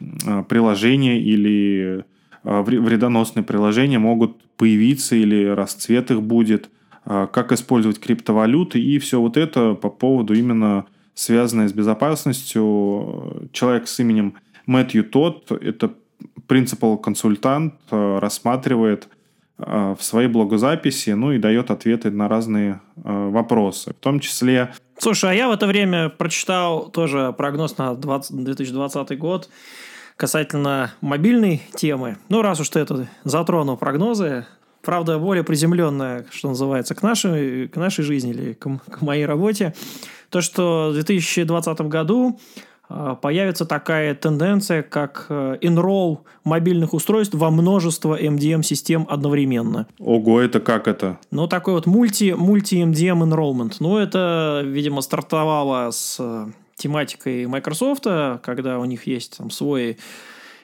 э, 0.00 0.44
приложения 0.48 1.20
или 1.20 2.04
вредоносные 2.42 3.42
приложения 3.42 3.98
могут 3.98 4.36
появиться 4.58 5.16
или 5.16 5.46
расцвет 5.46 6.10
их 6.10 6.20
будет, 6.20 6.68
как 7.06 7.52
использовать 7.52 7.98
криптовалюты 7.98 8.78
и 8.78 8.98
все 8.98 9.18
вот 9.18 9.38
это 9.38 9.72
по 9.72 9.88
поводу 9.88 10.34
именно 10.34 10.84
связанное 11.14 11.68
с 11.68 11.72
безопасностью. 11.72 13.48
Человек 13.52 13.88
с 13.88 13.98
именем 13.98 14.34
Мэтью 14.66 15.04
Тот, 15.04 15.52
это 15.52 15.94
принципал 16.46 16.98
консультант, 16.98 17.76
рассматривает 17.90 19.08
в 19.56 19.96
своей 20.00 20.28
блогозаписи, 20.28 21.10
ну 21.10 21.32
и 21.32 21.38
дает 21.38 21.70
ответы 21.70 22.10
на 22.10 22.28
разные 22.28 22.82
вопросы. 22.94 23.92
В 23.92 24.02
том 24.02 24.20
числе 24.20 24.74
Слушай, 24.98 25.30
а 25.30 25.34
я 25.34 25.48
в 25.48 25.52
это 25.52 25.66
время 25.66 26.08
прочитал 26.08 26.88
тоже 26.88 27.34
прогноз 27.36 27.76
на 27.78 27.94
20, 27.94 28.44
2020 28.44 29.18
год 29.18 29.48
касательно 30.16 30.92
мобильной 31.00 31.62
темы. 31.74 32.18
Ну, 32.28 32.42
раз 32.42 32.60
уж 32.60 32.68
ты 32.68 32.80
это 32.80 33.08
затронул 33.24 33.76
прогнозы, 33.76 34.46
правда, 34.82 35.18
более 35.18 35.42
приземленная, 35.42 36.26
что 36.30 36.48
называется, 36.48 36.94
к 36.94 37.02
нашей, 37.02 37.68
к 37.68 37.76
нашей 37.76 38.04
жизни 38.04 38.30
или 38.30 38.52
к, 38.52 38.68
к 38.78 39.00
моей 39.00 39.26
работе, 39.26 39.74
то, 40.30 40.40
что 40.40 40.90
в 40.90 40.94
2020 40.94 41.80
году 41.82 42.38
появится 42.88 43.64
такая 43.64 44.14
тенденция, 44.14 44.82
как 44.82 45.26
enroll 45.28 46.18
э, 46.18 46.28
мобильных 46.44 46.94
устройств 46.94 47.34
во 47.34 47.50
множество 47.50 48.20
MDM-систем 48.20 49.06
одновременно. 49.08 49.86
Ого, 49.98 50.40
это 50.40 50.60
как 50.60 50.86
это? 50.86 51.18
Ну, 51.30 51.46
такой 51.46 51.74
вот 51.74 51.86
мульти, 51.86 52.34
мульти-MDM 52.36 53.22
enrollment. 53.24 53.76
Ну, 53.80 53.96
это, 53.96 54.62
видимо, 54.64 55.00
стартовало 55.00 55.90
с 55.90 56.16
э, 56.20 56.46
тематикой 56.76 57.46
Microsoft, 57.46 58.04
когда 58.42 58.78
у 58.78 58.84
них 58.84 59.06
есть 59.06 59.38
там 59.38 59.50
свой 59.50 59.98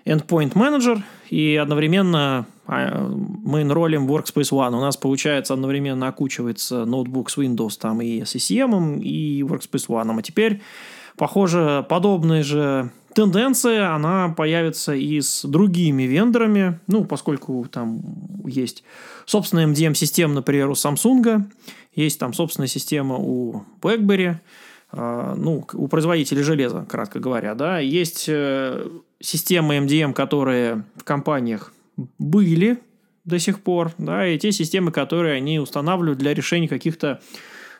endpoint 0.04 0.52
manager, 0.54 1.02
и 1.28 1.56
одновременно 1.56 2.46
а, 2.66 3.08
мы 3.08 3.62
энролим 3.62 4.08
Workspace 4.08 4.50
ONE. 4.52 4.76
У 4.76 4.80
нас, 4.80 4.96
получается, 4.96 5.54
одновременно 5.54 6.08
окучивается 6.08 6.84
ноутбук 6.84 7.30
с 7.30 7.38
Windows 7.38 7.78
там 7.80 8.00
и 8.00 8.20
SCCM, 8.20 9.00
и 9.00 9.42
Workspace 9.42 9.88
ONE. 9.88 10.18
А 10.18 10.22
теперь 10.22 10.60
Похоже, 11.20 11.84
подобная 11.86 12.42
же 12.42 12.88
тенденция, 13.12 13.94
она 13.94 14.30
появится 14.30 14.94
и 14.94 15.20
с 15.20 15.44
другими 15.44 16.04
вендорами, 16.04 16.80
ну, 16.86 17.04
поскольку 17.04 17.66
там 17.70 18.00
есть 18.46 18.84
собственная 19.26 19.66
MDM-система, 19.66 20.32
например, 20.32 20.70
у 20.70 20.72
Samsung, 20.72 21.42
есть 21.94 22.18
там 22.18 22.32
собственная 22.32 22.68
система 22.68 23.16
у 23.18 23.64
BlackBerry, 23.82 24.36
э, 24.92 25.34
ну, 25.36 25.66
у 25.74 25.88
производителей 25.88 26.42
железа, 26.42 26.86
кратко 26.88 27.20
говоря, 27.20 27.54
да, 27.54 27.80
есть 27.80 28.24
э, 28.26 28.88
системы 29.20 29.76
MDM, 29.76 30.14
которые 30.14 30.86
в 30.96 31.04
компаниях 31.04 31.74
были 32.18 32.78
до 33.26 33.38
сих 33.38 33.60
пор, 33.60 33.92
да, 33.98 34.26
и 34.26 34.38
те 34.38 34.52
системы, 34.52 34.90
которые 34.90 35.34
они 35.34 35.60
устанавливают 35.60 36.18
для 36.18 36.32
решения 36.32 36.66
каких-то 36.66 37.20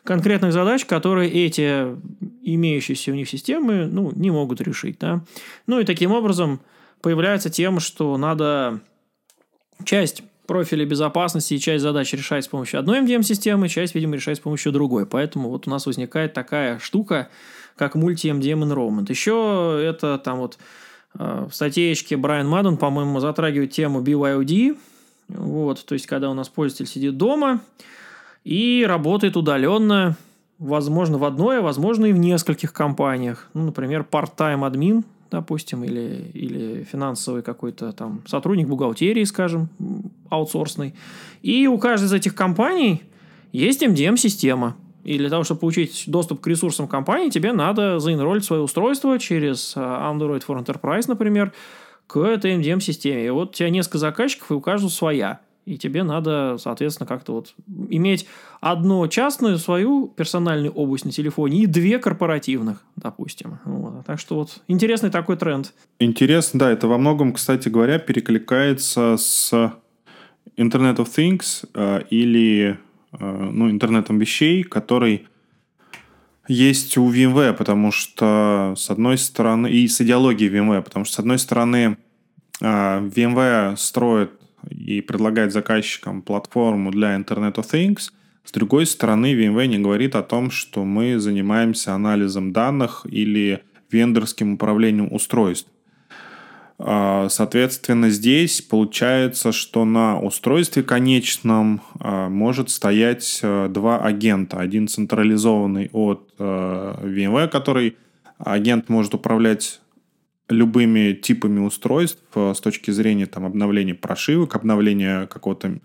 конкретных 0.04 0.52
задач, 0.52 0.84
которые 0.84 1.30
эти 1.30 1.96
имеющиеся 2.42 3.12
у 3.12 3.14
них 3.14 3.28
системы 3.28 3.86
ну, 3.86 4.12
не 4.14 4.30
могут 4.30 4.60
решить. 4.60 4.98
Да? 4.98 5.22
Ну 5.66 5.80
и 5.80 5.84
таким 5.84 6.12
образом 6.12 6.60
появляется 7.00 7.50
тема, 7.50 7.80
что 7.80 8.16
надо 8.16 8.80
часть 9.84 10.22
профиля 10.46 10.84
безопасности 10.84 11.54
и 11.54 11.60
часть 11.60 11.82
задач 11.82 12.12
решать 12.12 12.44
с 12.44 12.48
помощью 12.48 12.80
одной 12.80 13.00
MDM-системы, 13.00 13.68
часть, 13.68 13.94
видимо, 13.94 14.16
решать 14.16 14.38
с 14.38 14.40
помощью 14.40 14.72
другой. 14.72 15.06
Поэтому 15.06 15.48
вот 15.48 15.68
у 15.68 15.70
нас 15.70 15.86
возникает 15.86 16.32
такая 16.32 16.78
штука, 16.80 17.28
как 17.76 17.94
мульти-MDM 17.94 18.64
enrollment. 18.64 19.06
Еще 19.08 19.80
это 19.80 20.18
там 20.18 20.38
вот 20.38 20.58
э, 21.18 21.46
в 21.48 21.54
статейке 21.54 22.16
Брайан 22.16 22.48
Мадден, 22.48 22.78
по-моему, 22.78 23.20
затрагивает 23.20 23.70
тему 23.70 24.02
BYOD. 24.02 24.76
Вот, 25.28 25.84
то 25.84 25.92
есть, 25.92 26.06
когда 26.06 26.28
у 26.28 26.34
нас 26.34 26.48
пользователь 26.48 26.88
сидит 26.88 27.16
дома, 27.16 27.60
и 28.44 28.84
работает 28.88 29.36
удаленно, 29.36 30.16
возможно, 30.58 31.18
в 31.18 31.24
одной, 31.24 31.58
а 31.58 31.62
возможно 31.62 32.06
и 32.06 32.12
в 32.12 32.18
нескольких 32.18 32.72
компаниях. 32.72 33.48
Ну, 33.54 33.64
например, 33.64 34.06
part-time 34.10 34.66
админ, 34.66 35.04
допустим, 35.30 35.84
или, 35.84 36.30
или 36.34 36.84
финансовый 36.84 37.42
какой-то 37.42 37.92
там 37.92 38.22
сотрудник 38.26 38.68
бухгалтерии, 38.68 39.24
скажем, 39.24 39.68
аутсорсный. 40.28 40.94
И 41.42 41.66
у 41.66 41.78
каждой 41.78 42.06
из 42.06 42.12
этих 42.12 42.34
компаний 42.34 43.02
есть 43.52 43.82
MDM-система. 43.82 44.76
И 45.04 45.16
для 45.16 45.30
того, 45.30 45.44
чтобы 45.44 45.60
получить 45.60 46.04
доступ 46.06 46.40
к 46.40 46.46
ресурсам 46.46 46.86
компании, 46.86 47.30
тебе 47.30 47.52
надо 47.52 47.98
заинролить 48.00 48.44
свое 48.44 48.62
устройство 48.62 49.18
через 49.18 49.72
а, 49.76 50.12
Android 50.12 50.42
for 50.46 50.62
Enterprise, 50.62 51.04
например, 51.08 51.52
к 52.06 52.18
этой 52.18 52.56
MDM-системе. 52.56 53.26
И 53.26 53.30
вот 53.30 53.50
у 53.50 53.52
тебя 53.52 53.70
несколько 53.70 53.98
заказчиков, 53.98 54.50
и 54.50 54.54
у 54.54 54.60
каждого 54.60 54.90
своя. 54.90 55.40
И 55.70 55.78
тебе 55.78 56.02
надо, 56.02 56.56
соответственно, 56.58 57.06
как-то 57.06 57.32
вот 57.32 57.54
иметь 57.90 58.26
одну 58.60 59.06
частную 59.06 59.56
свою 59.56 60.08
персональную 60.08 60.72
область 60.72 61.04
на 61.04 61.12
телефоне 61.12 61.62
и 61.62 61.66
две 61.66 62.00
корпоративных, 62.00 62.84
допустим. 62.96 63.60
Вот. 63.64 64.04
Так 64.04 64.18
что 64.18 64.34
вот 64.34 64.62
интересный 64.66 65.10
такой 65.10 65.36
тренд. 65.36 65.72
Интересно, 66.00 66.58
да, 66.58 66.72
это 66.72 66.88
во 66.88 66.98
многом, 66.98 67.32
кстати 67.32 67.68
говоря, 67.68 68.00
перекликается 68.00 69.16
с 69.16 69.52
Internet 70.56 70.96
of 70.96 71.06
Things 71.06 71.68
э, 71.72 72.02
или 72.10 72.76
э, 73.12 73.50
ну, 73.52 73.70
интернетом 73.70 74.18
вещей, 74.18 74.64
который 74.64 75.28
есть 76.48 76.98
у 76.98 77.08
VMware, 77.08 77.52
потому 77.52 77.92
что 77.92 78.74
с 78.76 78.90
одной 78.90 79.18
стороны, 79.18 79.70
и 79.70 79.86
с 79.86 80.00
идеологией 80.00 80.52
VMware, 80.52 80.82
потому 80.82 81.04
что 81.04 81.14
с 81.14 81.18
одной 81.20 81.38
стороны 81.38 81.96
э, 82.60 82.64
VMware 82.64 83.76
строит 83.76 84.32
и 84.68 85.00
предлагает 85.00 85.52
заказчикам 85.52 86.22
платформу 86.22 86.90
для 86.90 87.16
Internet 87.16 87.54
of 87.54 87.70
Things. 87.70 88.10
С 88.44 88.52
другой 88.52 88.86
стороны, 88.86 89.34
VMware 89.34 89.66
не 89.66 89.78
говорит 89.78 90.16
о 90.16 90.22
том, 90.22 90.50
что 90.50 90.84
мы 90.84 91.18
занимаемся 91.18 91.94
анализом 91.94 92.52
данных 92.52 93.06
или 93.08 93.62
вендорским 93.90 94.54
управлением 94.54 95.12
устройств. 95.12 95.68
А, 96.82 97.28
соответственно, 97.28 98.08
здесь 98.08 98.62
получается, 98.62 99.52
что 99.52 99.84
на 99.84 100.18
устройстве 100.18 100.82
конечном 100.82 101.82
а, 101.98 102.30
может 102.30 102.70
стоять 102.70 103.40
а, 103.42 103.68
два 103.68 103.98
агента. 103.98 104.58
Один 104.58 104.88
централизованный 104.88 105.90
от 105.92 106.32
VMware, 106.38 107.48
который 107.48 107.96
агент 108.38 108.88
может 108.88 109.14
управлять 109.14 109.80
любыми 110.50 111.12
типами 111.12 111.60
устройств 111.60 112.22
э, 112.34 112.52
с 112.54 112.60
точки 112.60 112.90
зрения 112.90 113.26
там, 113.26 113.46
обновления 113.46 113.94
прошивок, 113.94 114.56
обновления 114.56 115.26
какого-то 115.26 115.78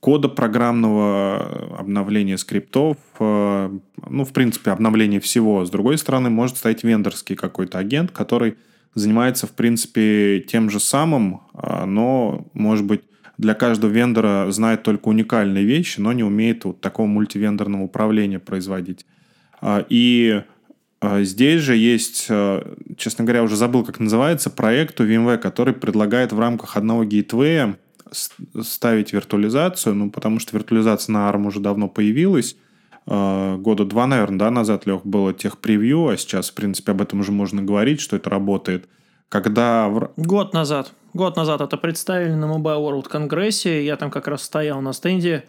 кода 0.00 0.28
программного, 0.28 1.76
обновления 1.78 2.38
скриптов, 2.38 2.96
э, 3.18 3.78
ну, 4.08 4.24
в 4.24 4.32
принципе, 4.32 4.70
обновление 4.70 5.20
всего. 5.20 5.64
С 5.64 5.70
другой 5.70 5.98
стороны, 5.98 6.30
может 6.30 6.56
стоять 6.56 6.84
вендорский 6.84 7.36
какой-то 7.36 7.78
агент, 7.78 8.12
который 8.12 8.56
занимается, 8.94 9.46
в 9.46 9.52
принципе, 9.52 10.44
тем 10.46 10.70
же 10.70 10.80
самым, 10.80 11.42
э, 11.54 11.84
но, 11.84 12.46
может 12.54 12.84
быть, 12.84 13.02
для 13.38 13.54
каждого 13.54 13.90
вендора 13.90 14.50
знает 14.50 14.82
только 14.82 15.08
уникальные 15.08 15.64
вещи, 15.64 16.00
но 16.00 16.12
не 16.12 16.24
умеет 16.24 16.64
вот 16.64 16.80
такого 16.80 17.06
мультивендорного 17.06 17.82
управления 17.82 18.38
производить. 18.38 19.04
И 19.90 20.42
здесь 21.20 21.60
же 21.60 21.76
есть, 21.76 22.26
э, 22.28 22.74
честно 22.96 23.24
говоря, 23.24 23.42
уже 23.42 23.56
забыл, 23.56 23.84
как 23.84 24.00
называется, 24.00 24.50
проект 24.50 25.00
у 25.00 25.04
VMware, 25.04 25.38
который 25.38 25.74
предлагает 25.74 26.32
в 26.32 26.40
рамках 26.40 26.76
одного 26.76 27.04
гейтвея 27.04 27.78
ставить 28.12 29.12
виртуализацию, 29.12 29.94
ну, 29.94 30.10
потому 30.10 30.38
что 30.38 30.56
виртуализация 30.56 31.12
на 31.12 31.30
ARM 31.30 31.46
уже 31.46 31.60
давно 31.60 31.88
появилась. 31.88 32.56
Э, 33.06 33.56
года 33.58 33.84
два, 33.84 34.06
наверное, 34.06 34.38
да, 34.38 34.50
назад, 34.50 34.86
Лех, 34.86 35.04
было 35.04 35.32
тех 35.32 35.58
превью, 35.58 36.08
а 36.08 36.16
сейчас, 36.16 36.50
в 36.50 36.54
принципе, 36.54 36.92
об 36.92 37.02
этом 37.02 37.20
уже 37.20 37.32
можно 37.32 37.62
говорить, 37.62 38.00
что 38.00 38.16
это 38.16 38.30
работает. 38.30 38.88
Когда... 39.28 39.90
Год 40.16 40.54
назад. 40.54 40.92
Год 41.12 41.36
назад 41.36 41.60
это 41.60 41.76
представили 41.76 42.34
на 42.34 42.44
Mobile 42.44 42.78
World 42.78 43.08
Конгрессе. 43.08 43.84
Я 43.84 43.96
там 43.96 44.10
как 44.10 44.28
раз 44.28 44.42
стоял 44.42 44.80
на 44.80 44.92
стенде 44.92 45.44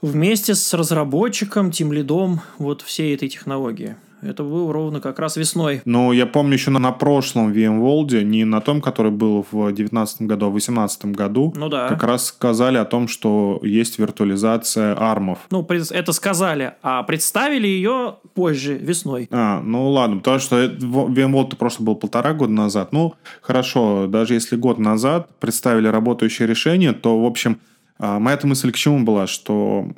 вместе 0.00 0.54
с 0.54 0.74
разработчиком, 0.74 1.70
тем 1.70 1.92
лидом 1.92 2.40
вот 2.58 2.82
всей 2.82 3.14
этой 3.14 3.28
технологии. 3.28 3.96
Это 4.24 4.42
было 4.42 4.72
ровно 4.72 5.00
как 5.00 5.18
раз 5.18 5.36
весной. 5.36 5.82
Ну, 5.84 6.12
я 6.12 6.26
помню 6.26 6.54
еще 6.54 6.70
на, 6.70 6.78
на 6.78 6.92
прошлом 6.92 7.52
VMworld, 7.52 8.22
не 8.22 8.44
на 8.44 8.60
том, 8.60 8.80
который 8.80 9.12
был 9.12 9.46
в 9.50 9.66
2019 9.66 10.22
году, 10.22 10.46
а 10.46 10.48
в 10.48 10.52
2018 10.52 11.04
году, 11.06 11.52
ну, 11.56 11.68
да. 11.68 11.88
как 11.88 12.02
раз 12.02 12.26
сказали 12.26 12.78
о 12.78 12.84
том, 12.84 13.08
что 13.08 13.60
есть 13.62 13.98
виртуализация 13.98 14.96
армов. 14.98 15.40
Ну, 15.50 15.66
это 15.90 16.12
сказали, 16.12 16.74
а 16.82 17.02
представили 17.02 17.66
ее 17.66 18.16
позже, 18.34 18.74
весной. 18.74 19.28
А, 19.30 19.60
ну 19.60 19.90
ладно, 19.90 20.18
потому 20.18 20.38
что 20.38 20.64
VMworld 20.64 21.56
прошлый 21.56 21.86
был 21.86 21.96
полтора 21.96 22.32
года 22.32 22.52
назад. 22.52 22.92
Ну, 22.92 23.14
хорошо, 23.40 24.06
даже 24.06 24.34
если 24.34 24.56
год 24.56 24.78
назад 24.78 25.28
представили 25.38 25.88
работающее 25.88 26.46
решение, 26.48 26.92
то, 26.92 27.20
в 27.20 27.26
общем, 27.26 27.58
а, 27.98 28.18
моя 28.18 28.38
мысль 28.42 28.72
к 28.72 28.76
чему 28.76 29.04
была, 29.04 29.26
что 29.26 29.88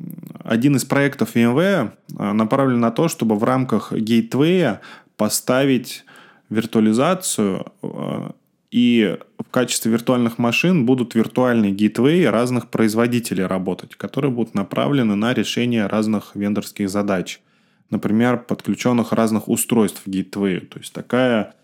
один 0.45 0.77
из 0.77 0.85
проектов 0.85 1.35
VMware 1.35 1.93
а, 2.17 2.33
направлен 2.33 2.81
на 2.81 2.91
то, 2.91 3.09
чтобы 3.09 3.37
в 3.37 3.45
рамках 3.45 3.93
гейтвея 3.93 4.81
поставить 5.17 6.05
виртуализацию 6.51 7.67
а, 7.83 8.33
и 8.71 9.17
в 9.39 9.51
качестве 9.51 9.93
виртуальных 9.93 10.39
машин 10.39 10.85
будут 10.85 11.15
виртуальные 11.15 11.73
гейтвеи 11.73 12.25
разных 12.25 12.69
производителей 12.69 13.47
работать, 13.47 13.97
которые 13.97 14.31
будут 14.31 14.55
направлены 14.55 15.15
на 15.15 15.33
решение 15.33 15.87
разных 15.87 16.33
вендорских 16.35 16.91
задач. 16.91 17.41
Например, 17.89 18.37
подключенных 18.37 19.13
разных 19.13 19.49
устройств 19.49 20.03
в 20.05 20.11
гейтвею. 20.11 20.63
То 20.63 20.81
есть 20.81 20.93
такая 20.93 21.55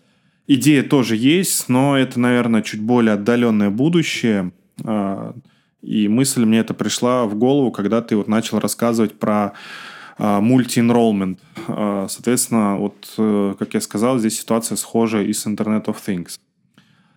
идея 0.47 0.81
тоже 0.81 1.15
есть, 1.15 1.69
но 1.69 1.97
это, 1.97 2.19
наверное, 2.19 2.61
чуть 2.61 2.81
более 2.81 3.13
отдаленное 3.13 3.69
будущее. 3.69 4.51
И 5.83 6.07
мысль 6.07 6.45
мне 6.45 6.59
это 6.59 6.73
пришла 6.73 7.25
в 7.25 7.35
голову, 7.35 7.71
когда 7.71 8.01
ты 8.01 8.15
вот 8.15 8.27
начал 8.27 8.59
рассказывать 8.59 9.13
про 9.19 9.53
мульти-энролмент. 10.17 11.39
Uh, 11.67 12.07
соответственно, 12.07 12.77
вот, 12.77 12.95
uh, 13.17 13.55
как 13.57 13.73
я 13.73 13.81
сказал, 13.81 14.19
здесь 14.19 14.39
ситуация 14.39 14.75
схожа 14.75 15.21
и 15.21 15.33
с 15.33 15.47
Internet 15.47 15.85
of 15.85 15.97
Things. 16.05 16.39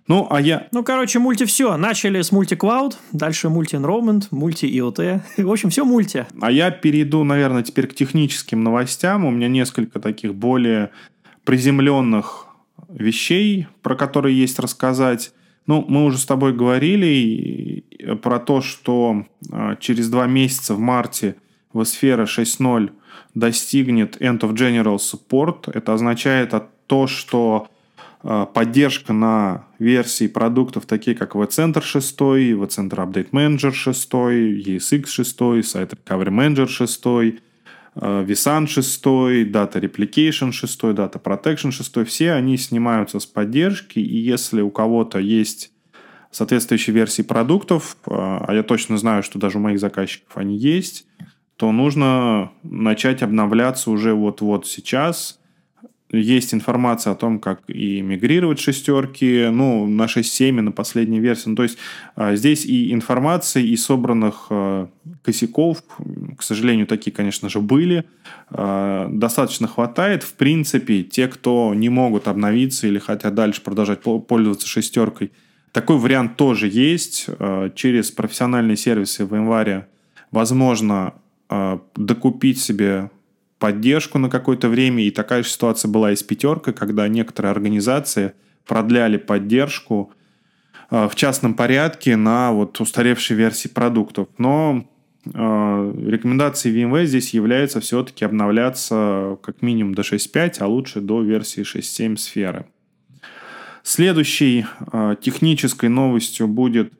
Ну, 0.09 0.29
а 0.31 0.41
я... 0.41 0.69
Ну, 0.71 0.85
короче, 0.85 1.19
мульти 1.19 1.45
все. 1.45 1.77
Начали 1.77 2.23
с 2.23 2.31
мульти-клауд, 2.31 2.97
дальше 3.13 3.49
мульти-энролмент, 3.49 4.29
мульти-IoT. 4.31 5.21
В 5.43 5.51
общем, 5.51 5.71
все 5.71 5.85
мульти. 5.85 6.27
А 6.41 6.51
я 6.51 6.71
перейду, 6.71 7.25
наверное, 7.25 7.65
теперь 7.65 7.89
к 7.89 7.95
техническим 7.95 8.63
новостям. 8.63 9.25
У 9.25 9.31
меня 9.31 9.49
несколько 9.49 9.99
таких 9.99 10.35
более 10.35 10.91
приземленных 11.45 12.47
вещей, 12.89 13.67
про 13.83 13.97
которые 13.97 14.39
есть 14.39 14.59
рассказать. 14.61 15.33
Ну, 15.67 15.85
мы 15.89 16.05
уже 16.05 16.19
с 16.19 16.27
тобой 16.27 16.53
говорили 16.53 17.85
про 18.23 18.39
то, 18.39 18.61
что 18.61 19.27
а, 19.51 19.77
через 19.77 20.09
два 20.09 20.27
месяца 20.27 20.75
в 20.75 20.79
марте 20.79 21.37
Весфера 21.75 22.25
6.0 22.25 22.91
достигнет 23.35 24.17
End 24.21 24.41
of 24.41 24.55
General 24.55 24.97
Support. 24.97 25.71
Это 25.75 25.95
означает 25.95 26.55
то, 26.87 27.07
что 27.07 27.69
а, 28.23 28.47
поддержка 28.47 29.13
на 29.13 29.67
версии 29.79 30.27
продуктов, 30.27 30.87
такие 30.87 31.17
как 31.17 31.35
vCenter 31.35 31.83
6, 31.83 32.21
vCenter 32.21 32.97
Update 32.97 33.31
Manager 33.31 33.73
6, 33.73 34.13
ESX 34.13 35.07
6, 35.07 35.41
Site 35.41 35.95
Recovery 35.97 36.31
Manager 36.31 36.67
6, 36.67 37.41
vSAN 37.97 38.67
6, 38.67 39.05
Data 39.51 39.81
Replication 39.81 40.53
6, 40.53 40.83
Data 40.93 41.21
Protection 41.21 41.71
6, 41.71 42.07
все 42.07 42.33
они 42.33 42.59
снимаются 42.59 43.19
с 43.19 43.27
поддержки, 43.27 43.99
и 43.99 44.17
если 44.19 44.61
у 44.61 44.71
кого-то 44.71 45.19
есть 45.19 45.73
соответствующие 46.31 46.95
версии 46.95 47.23
продуктов, 47.23 47.97
а, 48.07 48.45
а 48.47 48.55
я 48.55 48.63
точно 48.63 48.99
знаю, 48.99 49.23
что 49.23 49.39
даже 49.39 49.57
у 49.57 49.63
моих 49.63 49.81
заказчиков 49.81 50.37
они 50.37 50.57
есть, 50.59 51.07
то 51.57 51.73
нужно 51.73 52.53
начать 52.63 53.23
обновляться 53.23 53.91
уже 53.91 54.13
вот-вот 54.13 54.67
сейчас. 54.67 55.41
Есть 56.12 56.55
информация 56.55 57.12
о 57.12 57.16
том, 57.16 57.40
как 57.40 57.62
и 57.66 58.01
мигрировать 58.01 58.61
шестерки, 58.61 59.49
ну, 59.51 59.87
на 59.87 60.05
6.7 60.05 60.61
на 60.61 60.71
последней 60.71 61.19
версии. 61.19 61.49
Ну, 61.49 61.57
то 61.57 61.64
есть 61.64 61.79
а, 62.14 62.37
здесь 62.37 62.64
и 62.64 62.92
информации, 62.92 63.66
и 63.66 63.77
собранных 63.77 64.47
а, 64.51 64.88
косяков, 65.23 65.83
к 66.38 66.42
сожалению, 66.42 66.87
такие, 66.87 67.11
конечно 67.11 67.49
же, 67.49 67.61
были, 67.61 68.05
достаточно 68.51 69.66
хватает. 69.66 70.23
В 70.23 70.35
принципе, 70.35 71.03
те, 71.03 71.27
кто 71.27 71.75
не 71.75 71.88
могут 71.88 72.29
обновиться 72.29 72.87
или 72.87 72.99
хотят 72.99 73.35
дальше 73.35 73.62
продолжать 73.62 74.01
пользоваться 74.03 74.69
шестеркой– 74.69 75.33
такой 75.77 75.99
вариант 75.99 76.37
тоже 76.37 76.69
есть. 76.69 77.27
Через 77.75 78.11
профессиональные 78.11 78.79
сервисы 78.79 79.27
в 79.27 79.35
январе 79.35 79.87
возможно 80.31 81.12
докупить 81.95 82.59
себе 82.59 83.11
поддержку 83.59 84.19
на 84.19 84.29
какое-то 84.29 84.69
время. 84.69 85.05
И 85.05 85.11
такая 85.11 85.42
же 85.42 85.49
ситуация 85.49 85.90
была 85.90 86.12
и 86.12 86.16
с 86.16 86.23
пятеркой, 86.23 86.75
когда 86.75 87.09
некоторые 87.09 87.53
организации 87.53 88.33
продляли 88.66 89.16
поддержку 89.16 90.12
э, 90.90 91.09
в 91.09 91.14
частном 91.14 91.55
порядке 91.55 92.16
на 92.16 92.53
вот 92.53 92.81
устаревшей 92.81 93.37
версии 93.37 93.69
продуктов. 93.69 94.29
Но 94.38 94.87
рекомендацией 95.33 96.85
VMware 96.85 97.07
здесь 97.07 97.35
является 97.35 97.81
все-таки 97.81 98.25
обновляться 98.25 99.37
как 99.42 99.61
минимум 99.61 99.92
до 99.92 100.03
6.5, 100.03 100.59
а 100.61 100.66
лучше 100.69 101.01
до 101.01 101.21
версии 101.21 101.62
6.7 101.62 102.16
сферы. 102.16 102.66
Следующей 103.83 104.66
э, 104.92 105.14
технической 105.21 105.88
новостью 105.88 106.49
будет 106.49 106.92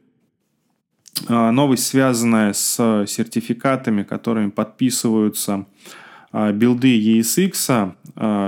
э, 1.29 1.51
новость, 1.51 1.85
связанная 1.85 2.53
с 2.53 3.05
сертификатами, 3.09 4.05
которыми 4.05 4.51
подписываются 4.51 5.67
э, 5.67 6.06
билды 6.33 6.99
ESX. 6.99 7.93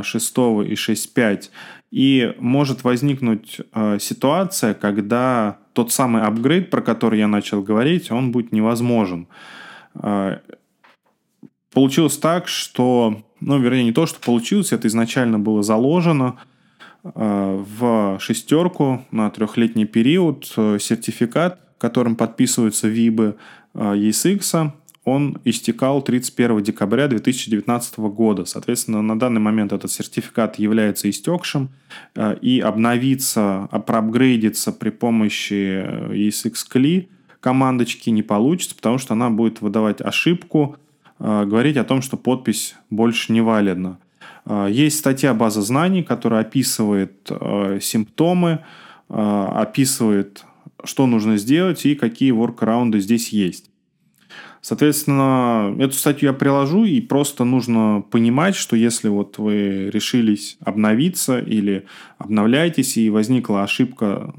6 0.02 0.36
и 0.36 0.74
6.5. 0.74 1.50
И 1.90 2.34
может 2.38 2.84
возникнуть 2.84 3.60
ситуация, 4.00 4.72
когда 4.72 5.58
тот 5.74 5.92
самый 5.92 6.22
апгрейд, 6.22 6.70
про 6.70 6.80
который 6.80 7.18
я 7.18 7.28
начал 7.28 7.62
говорить, 7.62 8.10
он 8.10 8.32
будет 8.32 8.50
невозможен. 8.52 9.26
Получилось 11.72 12.16
так, 12.16 12.48
что, 12.48 13.22
ну, 13.40 13.58
вернее, 13.58 13.84
не 13.84 13.92
то, 13.92 14.06
что 14.06 14.20
получилось, 14.20 14.72
это 14.72 14.88
изначально 14.88 15.38
было 15.38 15.62
заложено– 15.62 16.38
в 17.14 18.18
шестерку 18.20 19.04
на 19.10 19.30
трехлетний 19.30 19.86
период 19.86 20.52
э, 20.56 20.78
сертификат, 20.80 21.60
которым 21.78 22.16
подписываются 22.16 22.88
ВИБы 22.88 23.36
э, 23.74 23.78
ESX, 23.78 24.72
он 25.08 25.38
истекал 25.44 26.02
31 26.02 26.62
декабря 26.62 27.08
2019 27.08 27.98
года. 27.98 28.44
Соответственно, 28.44 29.02
на 29.02 29.18
данный 29.18 29.40
момент 29.40 29.72
этот 29.72 29.90
сертификат 29.90 30.58
является 30.58 31.08
истекшим, 31.08 31.70
и 32.40 32.60
обновиться, 32.60 33.68
проапгрейдиться 33.86 34.72
при 34.72 34.90
помощи 34.90 35.84
ESX 36.12 36.54
CLI 36.70 37.08
командочки 37.40 38.10
не 38.10 38.22
получится, 38.22 38.74
потому 38.76 38.98
что 38.98 39.14
она 39.14 39.30
будет 39.30 39.60
выдавать 39.60 40.00
ошибку, 40.00 40.76
говорить 41.18 41.76
о 41.76 41.84
том, 41.84 42.02
что 42.02 42.16
подпись 42.16 42.74
больше 42.90 43.32
не 43.32 43.40
валидна. 43.40 43.98
А, 44.48 44.66
есть 44.66 44.98
статья 44.98 45.34
«База 45.34 45.60
знаний», 45.60 46.02
которая 46.02 46.40
описывает 46.40 47.30
э, 47.30 47.78
симптомы, 47.82 48.60
э, 49.10 49.46
описывает, 49.54 50.44
что 50.84 51.06
нужно 51.06 51.36
сделать 51.36 51.84
и 51.84 51.94
какие 51.94 52.30
воркараунды 52.30 53.00
здесь 53.00 53.28
есть. 53.28 53.67
Соответственно, 54.60 55.74
эту 55.78 55.94
статью 55.94 56.28
я 56.28 56.32
приложу, 56.32 56.84
и 56.84 57.00
просто 57.00 57.44
нужно 57.44 58.02
понимать, 58.10 58.56
что 58.56 58.76
если 58.76 59.08
вот 59.08 59.38
вы 59.38 59.90
решились 59.90 60.56
обновиться 60.60 61.38
или 61.38 61.86
обновляетесь, 62.18 62.96
и 62.96 63.10
возникла 63.10 63.62
ошибка 63.62 64.34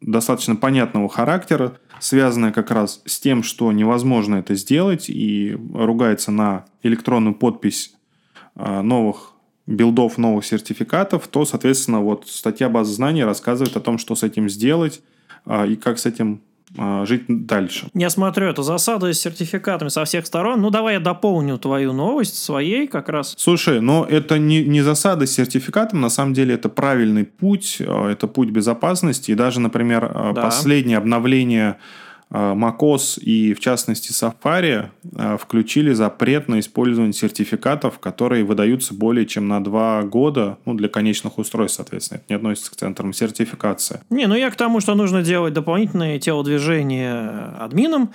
достаточно 0.00 0.56
понятного 0.56 1.08
характера, 1.08 1.78
связанная 2.00 2.52
как 2.52 2.70
раз 2.70 3.02
с 3.04 3.20
тем, 3.20 3.42
что 3.42 3.70
невозможно 3.72 4.36
это 4.36 4.54
сделать, 4.54 5.08
и 5.08 5.56
ругается 5.74 6.30
на 6.32 6.64
электронную 6.82 7.34
подпись 7.34 7.94
а, 8.54 8.82
новых 8.82 9.34
билдов, 9.66 10.16
новых 10.18 10.44
сертификатов, 10.44 11.28
то, 11.28 11.44
соответственно, 11.44 12.00
вот 12.00 12.26
статья 12.26 12.68
базы 12.68 12.94
знаний 12.94 13.22
рассказывает 13.22 13.76
о 13.76 13.80
том, 13.80 13.98
что 13.98 14.14
с 14.14 14.22
этим 14.22 14.48
сделать 14.48 15.02
а, 15.44 15.66
и 15.66 15.76
как 15.76 15.98
с 15.98 16.06
этим 16.06 16.40
жить 17.04 17.24
дальше. 17.28 17.86
Я 17.94 18.10
смотрю, 18.10 18.46
это 18.46 18.62
засада 18.62 19.12
с 19.12 19.20
сертификатами 19.20 19.88
со 19.88 20.04
всех 20.04 20.26
сторон. 20.26 20.60
Ну, 20.60 20.70
давай 20.70 20.94
я 20.94 21.00
дополню 21.00 21.58
твою 21.58 21.92
новость 21.92 22.42
своей 22.42 22.86
как 22.86 23.08
раз. 23.08 23.34
Слушай, 23.36 23.80
но 23.80 24.06
это 24.08 24.38
не, 24.38 24.64
не 24.64 24.82
засада 24.82 25.26
с 25.26 25.32
сертификатом, 25.32 26.00
на 26.00 26.10
самом 26.10 26.34
деле 26.34 26.54
это 26.54 26.68
правильный 26.68 27.24
путь, 27.24 27.80
это 27.80 28.26
путь 28.26 28.50
безопасности. 28.50 29.30
И 29.30 29.34
даже, 29.34 29.60
например, 29.60 30.10
да. 30.34 30.42
последнее 30.42 30.98
обновление 30.98 31.78
macOS 32.30 33.18
и, 33.20 33.54
в 33.54 33.60
частности, 33.60 34.12
Safari 34.12 34.88
э, 35.16 35.36
включили 35.38 35.92
запрет 35.92 36.48
на 36.48 36.60
использование 36.60 37.12
сертификатов, 37.14 37.98
которые 37.98 38.44
выдаются 38.44 38.92
более 38.94 39.24
чем 39.24 39.48
на 39.48 39.64
два 39.64 40.02
года 40.02 40.58
ну, 40.66 40.74
для 40.74 40.88
конечных 40.88 41.38
устройств, 41.38 41.76
соответственно. 41.76 42.18
Это 42.18 42.26
не 42.28 42.36
относится 42.36 42.70
к 42.70 42.76
центрам 42.76 43.12
сертификации. 43.12 44.00
Не, 44.10 44.26
ну 44.26 44.34
я 44.34 44.50
к 44.50 44.56
тому, 44.56 44.80
что 44.80 44.94
нужно 44.94 45.22
делать 45.22 45.54
дополнительные 45.54 46.18
телодвижения 46.18 47.56
админам. 47.58 48.10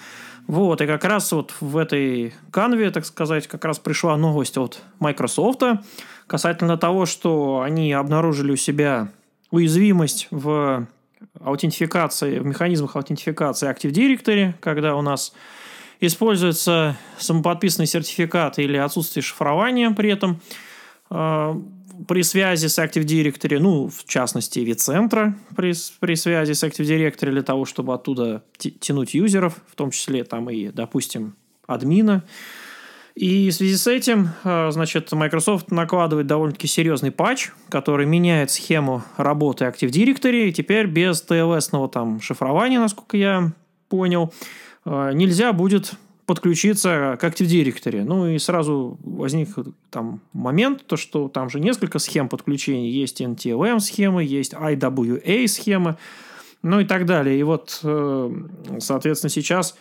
Вот, 0.46 0.82
и 0.82 0.88
как 0.88 1.06
раз 1.06 1.32
вот 1.32 1.54
в 1.62 1.78
этой 1.78 2.34
канве, 2.52 2.92
так 2.92 3.06
сказать, 3.06 3.48
как 3.48 3.64
раз 3.64 3.80
пришла 3.80 4.18
новость 4.18 4.58
от 4.58 4.82
Microsoft 5.00 5.64
касательно 6.28 6.78
того, 6.78 7.06
что 7.06 7.62
они 7.62 7.94
обнаружили 7.94 8.52
у 8.52 8.56
себя 8.56 9.10
уязвимость 9.52 10.28
в 10.32 10.88
аутентификации, 11.40 12.40
в 12.40 12.46
механизмах 12.46 12.96
аутентификации 12.96 13.70
Active 13.70 13.92
Directory, 13.92 14.54
когда 14.60 14.96
у 14.96 15.02
нас 15.02 15.34
используется 16.00 16.98
самоподписанный 17.18 17.88
сертификат 17.88 18.60
или 18.60 18.78
отсутствие 18.78 19.24
шифрования 19.24 19.92
при 19.92 20.12
этом 20.12 20.42
э, 21.10 21.54
при 22.08 22.24
связи 22.24 22.68
с 22.68 22.80
Active 22.80 23.06
Directory, 23.06 23.60
ну, 23.60 23.88
в 23.88 24.06
частности, 24.06 24.60
vCentра 24.60 25.34
при, 25.56 25.74
при 26.00 26.16
связи 26.16 26.54
с 26.54 26.64
Active 26.64 26.86
Directory 26.86 27.32
для 27.32 27.44
того, 27.44 27.66
чтобы 27.66 27.94
оттуда 27.94 28.44
тянуть 28.58 29.14
юзеров, 29.14 29.62
в 29.68 29.76
том 29.76 29.92
числе 29.92 30.24
там 30.24 30.50
и, 30.50 30.70
допустим, 30.70 31.36
админа. 31.68 32.24
И 33.16 33.52
в 33.52 33.54
связи 33.54 33.76
с 33.76 33.86
этим, 33.86 34.30
э, 34.44 34.72
значит, 34.72 35.12
Microsoft 35.12 35.70
накладывает 35.72 36.26
довольно-таки 36.26 36.68
серьезный 36.68 37.12
патч, 37.12 37.52
который 37.70 38.08
меняет 38.08 38.50
схему 38.50 39.04
работы 39.18 39.66
Active 39.66 39.92
Directory, 39.92 40.48
и 40.48 40.54
теперь 40.54 40.88
без 40.88 41.24
TLS-ного 41.24 41.90
там 41.90 42.20
шифрования, 42.22 42.80
насколько 42.80 43.16
я 43.16 43.52
понял, 43.88 44.34
э, 44.86 45.12
нельзя 45.14 45.54
будет 45.54 45.94
подключиться 46.26 47.18
к 47.20 47.24
Active 47.24 47.46
Directory. 47.46 48.04
Ну 48.04 48.28
и 48.28 48.40
сразу 48.40 48.98
возник 49.04 49.50
там 49.92 50.22
момент, 50.32 50.86
то 50.88 50.98
что 50.98 51.28
там 51.28 51.50
же 51.50 51.60
несколько 51.60 52.00
схем 52.00 52.30
подключения. 52.30 52.90
Есть 52.90 53.22
NTLM 53.22 53.80
схемы, 53.80 54.24
есть 54.24 54.54
IWA 54.54 55.48
схемы, 55.48 55.98
ну 56.64 56.80
и 56.80 56.86
так 56.86 57.06
далее. 57.06 57.40
И 57.40 57.44
вот, 57.44 57.80
э, 57.84 58.32
соответственно, 58.80 59.30
сейчас 59.30 59.76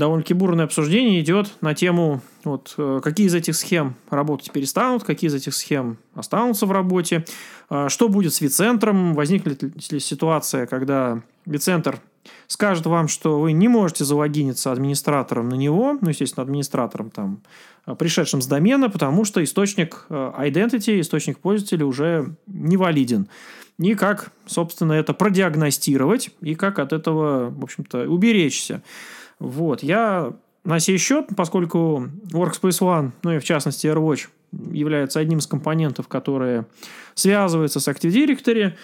довольно-таки 0.00 0.34
бурное 0.34 0.64
обсуждение 0.64 1.20
идет 1.20 1.52
на 1.60 1.74
тему, 1.74 2.22
вот, 2.42 2.74
э, 2.76 3.00
какие 3.04 3.28
из 3.28 3.34
этих 3.34 3.54
схем 3.54 3.94
работать 4.10 4.50
перестанут, 4.50 5.04
какие 5.04 5.28
из 5.28 5.34
этих 5.34 5.54
схем 5.54 5.98
останутся 6.14 6.66
в 6.66 6.72
работе, 6.72 7.24
э, 7.70 7.88
что 7.88 8.08
будет 8.08 8.34
с 8.34 8.40
вицентром, 8.40 9.14
возникнет 9.14 9.62
ли 9.62 10.00
ситуация, 10.00 10.66
когда 10.66 11.22
вицентр 11.46 12.00
скажет 12.48 12.86
вам, 12.86 13.06
что 13.06 13.40
вы 13.40 13.52
не 13.52 13.68
можете 13.68 14.04
залогиниться 14.04 14.72
администратором 14.72 15.48
на 15.48 15.54
него, 15.54 15.96
ну, 16.00 16.08
естественно, 16.08 16.42
администратором 16.42 17.10
там, 17.10 17.42
э, 17.86 17.94
пришедшим 17.94 18.42
с 18.42 18.46
домена, 18.46 18.90
потому 18.90 19.24
что 19.24 19.44
источник 19.44 20.06
identity, 20.08 21.00
источник 21.00 21.38
пользователя 21.38 21.86
уже 21.86 22.34
не 22.46 22.76
валиден. 22.76 23.28
И 23.78 23.94
как, 23.94 24.32
собственно, 24.46 24.92
это 24.92 25.14
продиагностировать, 25.14 26.30
и 26.42 26.54
как 26.54 26.78
от 26.78 26.92
этого, 26.92 27.50
в 27.50 27.64
общем-то, 27.64 28.10
уберечься. 28.10 28.82
Вот, 29.40 29.82
я 29.82 30.34
на 30.64 30.78
сей 30.78 30.98
счет, 30.98 31.28
поскольку 31.34 32.08
Workspace 32.32 32.80
ONE, 32.80 33.12
ну 33.22 33.32
и 33.32 33.38
в 33.38 33.44
частности 33.44 33.86
AirWatch, 33.86 34.28
является 34.70 35.18
одним 35.18 35.38
из 35.38 35.46
компонентов, 35.46 36.08
которые 36.08 36.66
связываются 37.14 37.80
с 37.80 37.88
Active 37.88 38.10
Directory, 38.10 38.74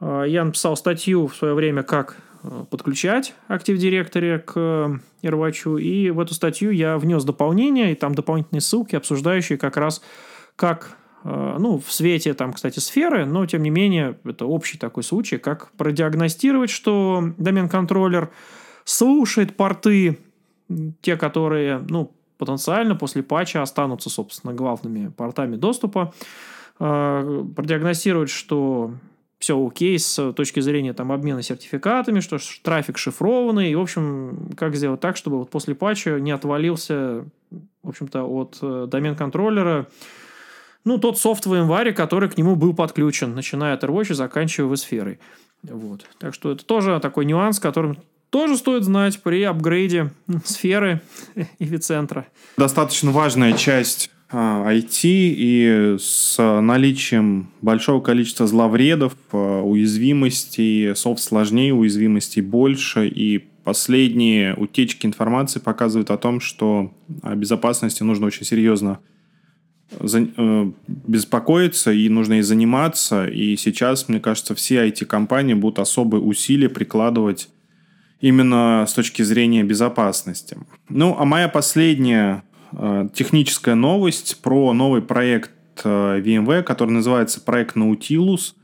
э, 0.00 0.24
я 0.28 0.44
написал 0.44 0.76
статью 0.76 1.28
в 1.28 1.34
свое 1.34 1.54
время, 1.54 1.82
как 1.82 2.18
э, 2.42 2.64
подключать 2.68 3.34
Active 3.48 3.76
Directory 3.76 4.38
к 4.40 5.00
AirWatch, 5.22 5.80
и 5.80 6.10
в 6.10 6.20
эту 6.20 6.34
статью 6.34 6.70
я 6.70 6.98
внес 6.98 7.24
дополнение, 7.24 7.92
и 7.92 7.94
там 7.94 8.14
дополнительные 8.14 8.60
ссылки, 8.60 8.94
обсуждающие 8.94 9.56
как 9.56 9.78
раз, 9.78 10.02
как 10.56 10.98
э, 11.24 11.56
ну, 11.58 11.78
в 11.78 11.90
свете, 11.90 12.34
там, 12.34 12.52
кстати, 12.52 12.80
сферы, 12.80 13.24
но, 13.24 13.46
тем 13.46 13.62
не 13.62 13.70
менее, 13.70 14.18
это 14.24 14.44
общий 14.44 14.76
такой 14.76 15.04
случай, 15.04 15.38
как 15.38 15.70
продиагностировать, 15.72 16.68
что 16.68 17.32
домен-контроллер– 17.38 18.30
слушает 18.84 19.56
порты, 19.56 20.18
те, 21.00 21.16
которые, 21.16 21.84
ну, 21.88 22.12
потенциально 22.38 22.96
после 22.96 23.22
патча 23.22 23.62
останутся, 23.62 24.10
собственно, 24.10 24.52
главными 24.52 25.08
портами 25.08 25.56
доступа, 25.56 26.12
э, 26.80 27.44
продиагностирует, 27.54 28.30
что 28.30 28.94
все 29.38 29.64
окей 29.64 29.98
с 29.98 30.32
точки 30.32 30.60
зрения 30.60 30.92
там, 30.92 31.10
обмена 31.10 31.42
сертификатами, 31.42 32.20
что 32.20 32.38
трафик 32.62 32.96
шифрованный, 32.96 33.70
и, 33.70 33.74
в 33.74 33.80
общем, 33.80 34.50
как 34.56 34.76
сделать 34.76 35.00
так, 35.00 35.16
чтобы 35.16 35.38
вот 35.38 35.50
после 35.50 35.74
патча 35.74 36.20
не 36.20 36.30
отвалился, 36.30 37.24
в 37.82 37.88
общем-то, 37.88 38.24
от 38.24 38.58
э, 38.62 38.86
домен-контроллера, 38.88 39.88
ну, 40.84 40.98
тот 40.98 41.18
софт 41.18 41.46
в 41.46 41.54
январе, 41.54 41.92
который 41.92 42.28
к 42.28 42.36
нему 42.36 42.56
был 42.56 42.74
подключен, 42.74 43.34
начиная 43.34 43.74
от 43.74 43.84
AirWatch 43.84 44.12
и 44.12 44.14
заканчивая 44.14 44.76
сферой. 44.76 45.20
Вот. 45.62 46.06
Так 46.18 46.34
что 46.34 46.50
это 46.50 46.64
тоже 46.64 46.98
такой 47.00 47.24
нюанс, 47.24 47.60
которым 47.60 47.98
тоже 48.32 48.56
стоит 48.56 48.82
знать 48.82 49.22
при 49.22 49.42
апгрейде 49.42 50.10
сферы 50.44 51.02
и 51.58 51.64
вицентра. 51.66 52.26
Достаточно 52.56 53.10
важная 53.10 53.52
часть 53.52 54.10
IT 54.32 54.32
а, 54.32 54.88
и 55.04 55.96
с 56.00 56.38
наличием 56.38 57.50
большого 57.60 58.00
количества 58.00 58.46
зловредов, 58.46 59.14
а, 59.32 59.60
уязвимостей, 59.60 60.96
софт 60.96 61.22
сложнее, 61.22 61.74
уязвимостей 61.74 62.40
больше, 62.40 63.06
и 63.06 63.44
последние 63.64 64.54
утечки 64.54 65.04
информации 65.04 65.60
показывают 65.60 66.10
о 66.10 66.16
том, 66.16 66.40
что 66.40 66.90
о 67.22 67.34
безопасности 67.34 68.02
нужно 68.02 68.28
очень 68.28 68.46
серьезно 68.46 69.00
э, 70.00 70.70
беспокоиться 70.88 71.92
и 71.92 72.08
нужно 72.08 72.34
ей 72.34 72.42
заниматься. 72.42 73.26
И 73.26 73.56
сейчас, 73.56 74.08
мне 74.08 74.20
кажется, 74.20 74.54
все 74.54 74.88
IT-компании 74.88 75.52
будут 75.52 75.80
особые 75.80 76.22
усилия 76.22 76.70
прикладывать 76.70 77.50
именно 78.22 78.86
с 78.88 78.94
точки 78.94 79.20
зрения 79.22 79.64
безопасности. 79.64 80.56
Ну, 80.88 81.16
а 81.18 81.26
моя 81.26 81.48
последняя 81.48 82.44
э, 82.72 83.08
техническая 83.12 83.74
новость 83.74 84.40
про 84.40 84.72
новый 84.72 85.02
проект 85.02 85.50
VMware, 85.84 86.62
который 86.62 86.90
называется 86.90 87.40
проект 87.40 87.76
Nautilus, 87.76 88.54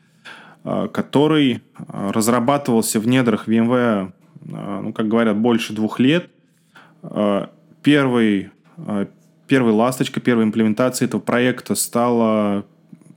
который 0.62 1.62
разрабатывался 1.88 3.00
в 3.00 3.08
недрах 3.08 3.48
VMware, 3.48 4.12
ну, 4.44 4.92
как 4.92 5.08
говорят, 5.08 5.38
больше 5.38 5.72
двух 5.72 6.00
лет. 6.00 6.28
Первый, 7.82 8.50
первой 9.46 9.72
ласточкой, 9.72 10.22
первой 10.22 10.44
имплементацией 10.44 11.08
этого 11.08 11.22
проекта 11.22 11.74
стала 11.74 12.66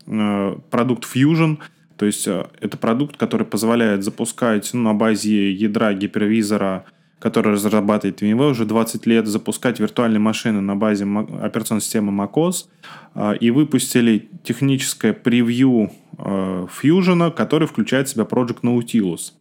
продукт 0.06 1.04
Fusion– 1.04 1.58
то 2.02 2.08
есть 2.08 2.28
э, 2.28 2.48
это 2.60 2.78
продукт, 2.78 3.16
который 3.16 3.46
позволяет 3.46 4.04
запускать 4.04 4.72
ну, 4.74 4.82
на 4.82 4.96
базе 4.96 5.52
ядра 5.52 5.94
гипервизора, 5.94 6.86
который 7.20 7.54
разрабатывает 7.54 8.24
VMware 8.24 8.50
уже 8.50 8.66
20 8.66 9.06
лет, 9.06 9.28
запускать 9.28 9.80
виртуальные 9.80 10.20
машины 10.20 10.62
на 10.62 10.76
базе 10.76 11.06
операционной 11.06 11.82
системы 11.82 12.12
macOS. 12.12 12.66
Э, 13.14 13.36
и 13.40 13.52
выпустили 13.52 14.32
техническое 14.44 15.14
превью 15.14 15.92
э, 16.18 16.66
Fusion, 16.82 17.30
который 17.30 17.68
включает 17.68 18.08
в 18.08 18.14
себя 18.14 18.24
Project 18.24 18.62
Nautilus. 18.64 19.34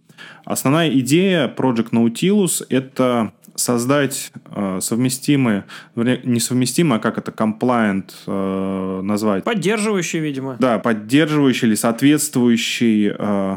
Основная 0.44 0.90
идея 0.98 1.48
Project 1.48 1.92
Nautilus– 1.92 2.62
это 2.68 3.32
создать 3.54 4.32
э, 4.54 4.78
совместимые, 4.80 5.64
несовместимые, 5.94 6.98
а 6.98 7.00
как 7.00 7.18
это, 7.18 7.30
compliant 7.30 8.10
э, 8.26 9.00
назвать? 9.02 9.44
Поддерживающие, 9.44 10.22
видимо. 10.22 10.56
Да, 10.58 10.78
поддерживающие 10.78 11.68
или 11.68 11.74
соответствующие 11.74 13.16
э, 13.18 13.56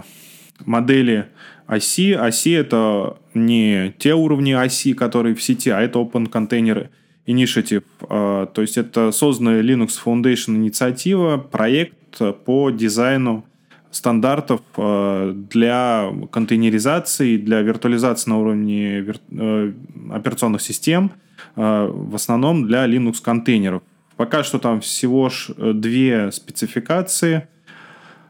модели 0.65 1.27
оси. 1.67 2.13
Оси– 2.13 2.51
это 2.51 3.17
не 3.33 3.93
те 3.97 4.13
уровни 4.13 4.51
оси, 4.51 4.93
которые 4.93 5.35
в 5.35 5.41
сети, 5.41 5.69
а 5.69 5.81
это 5.81 5.99
Open 5.99 6.29
Container 6.29 6.89
Initiative. 7.25 7.83
Э, 8.09 8.47
то 8.53 8.61
есть 8.61 8.77
это 8.77 9.11
созданная 9.11 9.61
Linux 9.61 9.91
Foundation 10.03 10.55
инициатива, 10.55 11.37
проект 11.37 12.19
по 12.45 12.69
дизайну 12.69 13.45
стандартов 13.93 14.61
э, 14.75 15.33
для 15.49 16.11
контейнеризации, 16.31 17.37
для 17.37 17.61
виртуализации 17.61 18.29
на 18.29 18.39
уровне 18.39 19.05
э, 19.31 19.73
операционных 20.11 20.61
систем, 20.61 21.11
э, 21.55 21.89
в 21.91 22.15
основном 22.15 22.65
для 22.65 22.85
Linux 22.87 23.21
контейнеров. 23.21 23.83
Пока 24.17 24.43
что 24.43 24.59
там 24.59 24.81
всего 24.81 25.29
две 25.57 26.31
спецификации. 26.31 27.47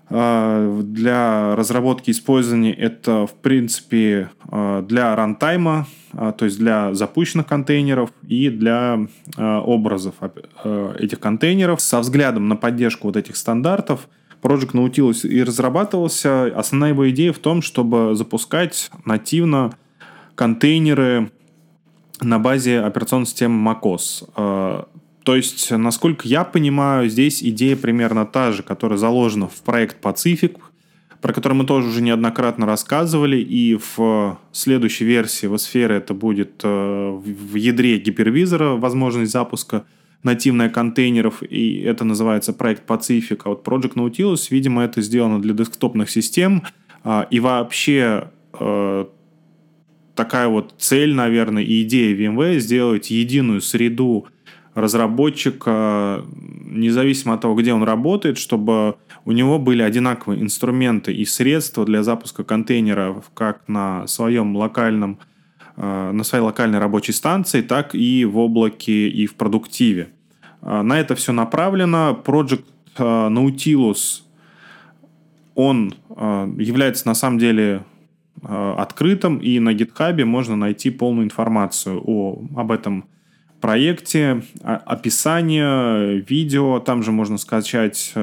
Для 0.10 1.56
разработки 1.56 2.12
использования 2.12 2.74
это, 2.74 3.26
в 3.26 3.34
принципе, 3.34 4.30
для 4.52 5.16
рантайма, 5.16 5.88
то 6.12 6.46
есть 6.46 6.60
для 6.60 6.94
запущенных 6.94 7.48
контейнеров 7.48 8.12
и 8.28 8.50
для 8.50 9.00
образов 9.38 10.16
этих 11.00 11.20
контейнеров. 11.20 11.82
Со 11.82 12.00
взглядом 12.00 12.48
на 12.48 12.56
поддержку 12.56 13.08
вот 13.08 13.18
этих 13.18 13.36
стандартов– 13.36 14.08
Project 14.44 14.74
Nautilus 14.74 15.28
и 15.28 15.42
разрабатывался. 15.42 16.46
Основная 16.56 16.90
его 16.90 17.10
идея 17.10 17.34
в 17.34 17.40
том, 17.40 17.62
чтобы 17.62 18.16
запускать 18.16 18.92
нативно 19.06 19.74
контейнеры 20.36 21.32
на 22.22 22.40
базе 22.40 22.82
операционной 22.82 23.26
системы 23.26 23.72
macOS. 23.72 24.30
Э, 24.36 24.84
то 25.24 25.36
есть, 25.36 25.72
насколько 25.72 26.28
я 26.28 26.44
понимаю, 26.44 27.10
здесь 27.10 27.42
идея 27.42 27.78
примерно 27.78 28.26
та 28.26 28.52
же, 28.52 28.62
которая 28.62 28.98
заложена 28.98 29.48
в 29.48 29.62
проект 29.64 30.04
Pacific, 30.04 30.58
про 31.22 31.32
который 31.32 31.54
мы 31.54 31.66
тоже 31.66 31.88
уже 31.88 32.02
неоднократно 32.02 32.66
рассказывали, 32.66 33.38
и 33.38 33.80
в 33.96 34.38
следующей 34.52 35.06
версии 35.06 35.48
в 35.48 35.58
сфере 35.58 35.96
это 35.96 36.14
будет 36.14 36.62
э, 36.64 37.10
в 37.10 37.56
ядре 37.56 37.98
гипервизора 37.98 38.76
возможность 38.76 39.32
запуска– 39.32 39.86
нативная 40.24 40.70
контейнеров, 40.70 41.44
и 41.44 41.82
это 41.82 42.06
называется 42.06 42.54
проект 42.54 42.90
Pacific. 42.90 43.42
А 43.44 43.50
вот 43.50 43.68
Project 43.68 43.94
Nautilus, 43.96 44.48
видимо, 44.50 44.84
это 44.84 45.02
сделано 45.02 45.42
для 45.42 45.54
десктопных 45.54 46.10
систем, 46.10 46.64
а, 47.04 47.28
и 47.30 47.40
вообще 47.40 48.30
э, 48.58 49.06
такая 50.16 50.48
вот 50.48 50.76
цель, 50.78 51.14
наверное, 51.14 51.64
и 51.64 51.84
идея 51.84 52.16
VMware 52.16 52.60
сделать 52.60 53.12
единую 53.12 53.62
среду 53.62 54.28
разработчика, 54.74 56.24
независимо 56.66 57.36
от 57.36 57.42
того, 57.42 57.56
где 57.56 57.74
он 57.74 57.84
работает, 57.84 58.38
чтобы 58.38 58.96
у 59.26 59.32
него 59.32 59.60
были 59.60 59.84
одинаковые 59.84 60.42
инструменты 60.42 61.14
и 61.14 61.26
средства 61.26 61.86
для 61.86 62.02
запуска 62.02 62.44
контейнеров 62.44 63.30
как 63.36 63.68
на 63.68 64.08
своем 64.08 64.56
локальном 64.56 65.20
Э, 65.20 65.33
на 65.76 66.24
своей 66.24 66.44
локальной 66.44 66.80
рабочей 66.80 67.14
станции, 67.14 67.62
так 67.62 67.96
и 67.96 68.26
в 68.26 68.38
облаке 68.38 69.10
и 69.10 69.26
в 69.26 69.36
продуктиве. 69.36 70.10
Э, 70.62 70.82
на 70.82 71.00
это 71.00 71.16
все 71.16 71.32
направлено. 71.32 72.22
Project 72.24 72.66
э, 72.98 73.04
Nautilus, 73.04 74.22
он 75.56 75.94
является 76.58 77.08
на 77.08 77.14
самом 77.14 77.38
деле 77.38 77.84
открытым, 78.42 79.38
и 79.38 79.60
на 79.60 79.74
GitHub 79.74 80.26
можно 80.26 80.56
найти 80.56 80.90
полную 80.90 81.26
информацию 81.26 82.02
о, 82.04 82.44
об 82.56 82.72
этом 82.72 83.06
проекте, 83.62 84.44
описание, 84.64 86.20
видео, 86.22 86.80
там 86.80 87.04
же 87.04 87.12
можно 87.12 87.38
скачать 87.38 88.14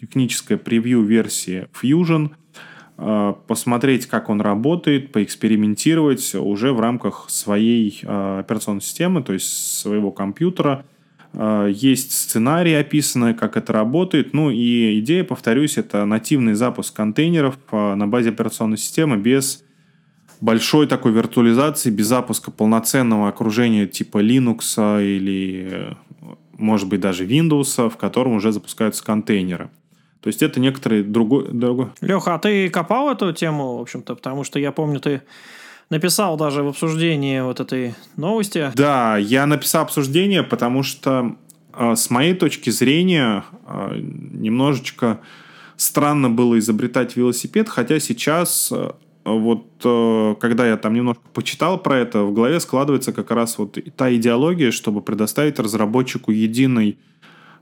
техническое 0.00 0.56
превью 0.56 1.02
версии 1.02 1.68
Fusion– 1.80 2.30
Э, 2.39 2.39
посмотреть, 3.46 4.06
как 4.06 4.28
он 4.28 4.40
работает, 4.40 5.10
поэкспериментировать 5.12 6.34
уже 6.34 6.72
в 6.72 6.80
рамках 6.80 7.26
своей 7.28 7.98
э, 8.02 8.40
операционной 8.40 8.82
системы, 8.82 9.22
то 9.22 9.32
есть 9.32 9.78
своего 9.78 10.10
компьютера. 10.10 10.84
Э, 11.32 11.70
есть 11.72 12.12
сценарий 12.12 12.74
описанный, 12.74 13.32
как 13.32 13.56
это 13.56 13.72
работает. 13.72 14.34
Ну 14.34 14.50
и 14.50 15.00
идея, 15.00 15.24
повторюсь, 15.24 15.78
это 15.78 16.04
нативный 16.04 16.52
запуск 16.52 16.94
контейнеров 16.94 17.56
на 17.72 18.06
базе 18.06 18.30
операционной 18.30 18.76
системы 18.76 19.16
без 19.16 19.64
большой 20.42 20.86
такой 20.86 21.12
виртуализации, 21.12 21.90
без 21.90 22.06
запуска 22.06 22.50
полноценного 22.50 23.28
окружения 23.28 23.86
типа 23.86 24.22
Linux 24.22 25.02
или, 25.02 25.96
может 26.58 26.88
быть, 26.88 27.00
даже 27.00 27.26
Windows, 27.26 27.88
в 27.88 27.96
котором 27.96 28.32
уже 28.32 28.52
запускаются 28.52 29.02
контейнеры. 29.04 29.70
То 30.20 30.28
есть 30.28 30.42
это 30.42 30.60
некоторые 30.60 31.02
другой... 31.02 31.48
другой... 31.50 31.88
Леха, 32.00 32.34
а 32.34 32.38
ты 32.38 32.68
копал 32.68 33.10
эту 33.10 33.32
тему, 33.32 33.78
в 33.78 33.80
общем-то, 33.80 34.14
потому 34.14 34.44
что 34.44 34.58
я 34.58 34.70
помню, 34.70 35.00
ты 35.00 35.22
написал 35.88 36.36
даже 36.36 36.62
в 36.62 36.68
обсуждении 36.68 37.40
вот 37.40 37.60
этой 37.60 37.94
новости. 38.16 38.70
Да, 38.74 39.16
я 39.16 39.46
написал 39.46 39.82
обсуждение, 39.82 40.42
потому 40.42 40.82
что 40.82 41.36
э, 41.74 41.94
с 41.94 42.10
моей 42.10 42.34
точки 42.34 42.70
зрения 42.70 43.44
э, 43.66 43.96
немножечко 43.98 45.20
странно 45.76 46.28
было 46.28 46.58
изобретать 46.58 47.16
велосипед, 47.16 47.68
хотя 47.68 47.98
сейчас 47.98 48.70
э, 48.70 48.90
вот 49.24 49.66
э, 49.84 50.34
когда 50.38 50.66
я 50.66 50.76
там 50.76 50.94
немножко 50.94 51.22
почитал 51.32 51.78
про 51.78 51.98
это, 51.98 52.22
в 52.24 52.32
голове 52.32 52.60
складывается 52.60 53.12
как 53.12 53.30
раз 53.30 53.58
вот 53.58 53.78
та 53.96 54.14
идеология, 54.14 54.70
чтобы 54.70 55.00
предоставить 55.00 55.58
разработчику 55.58 56.30
единый 56.30 56.98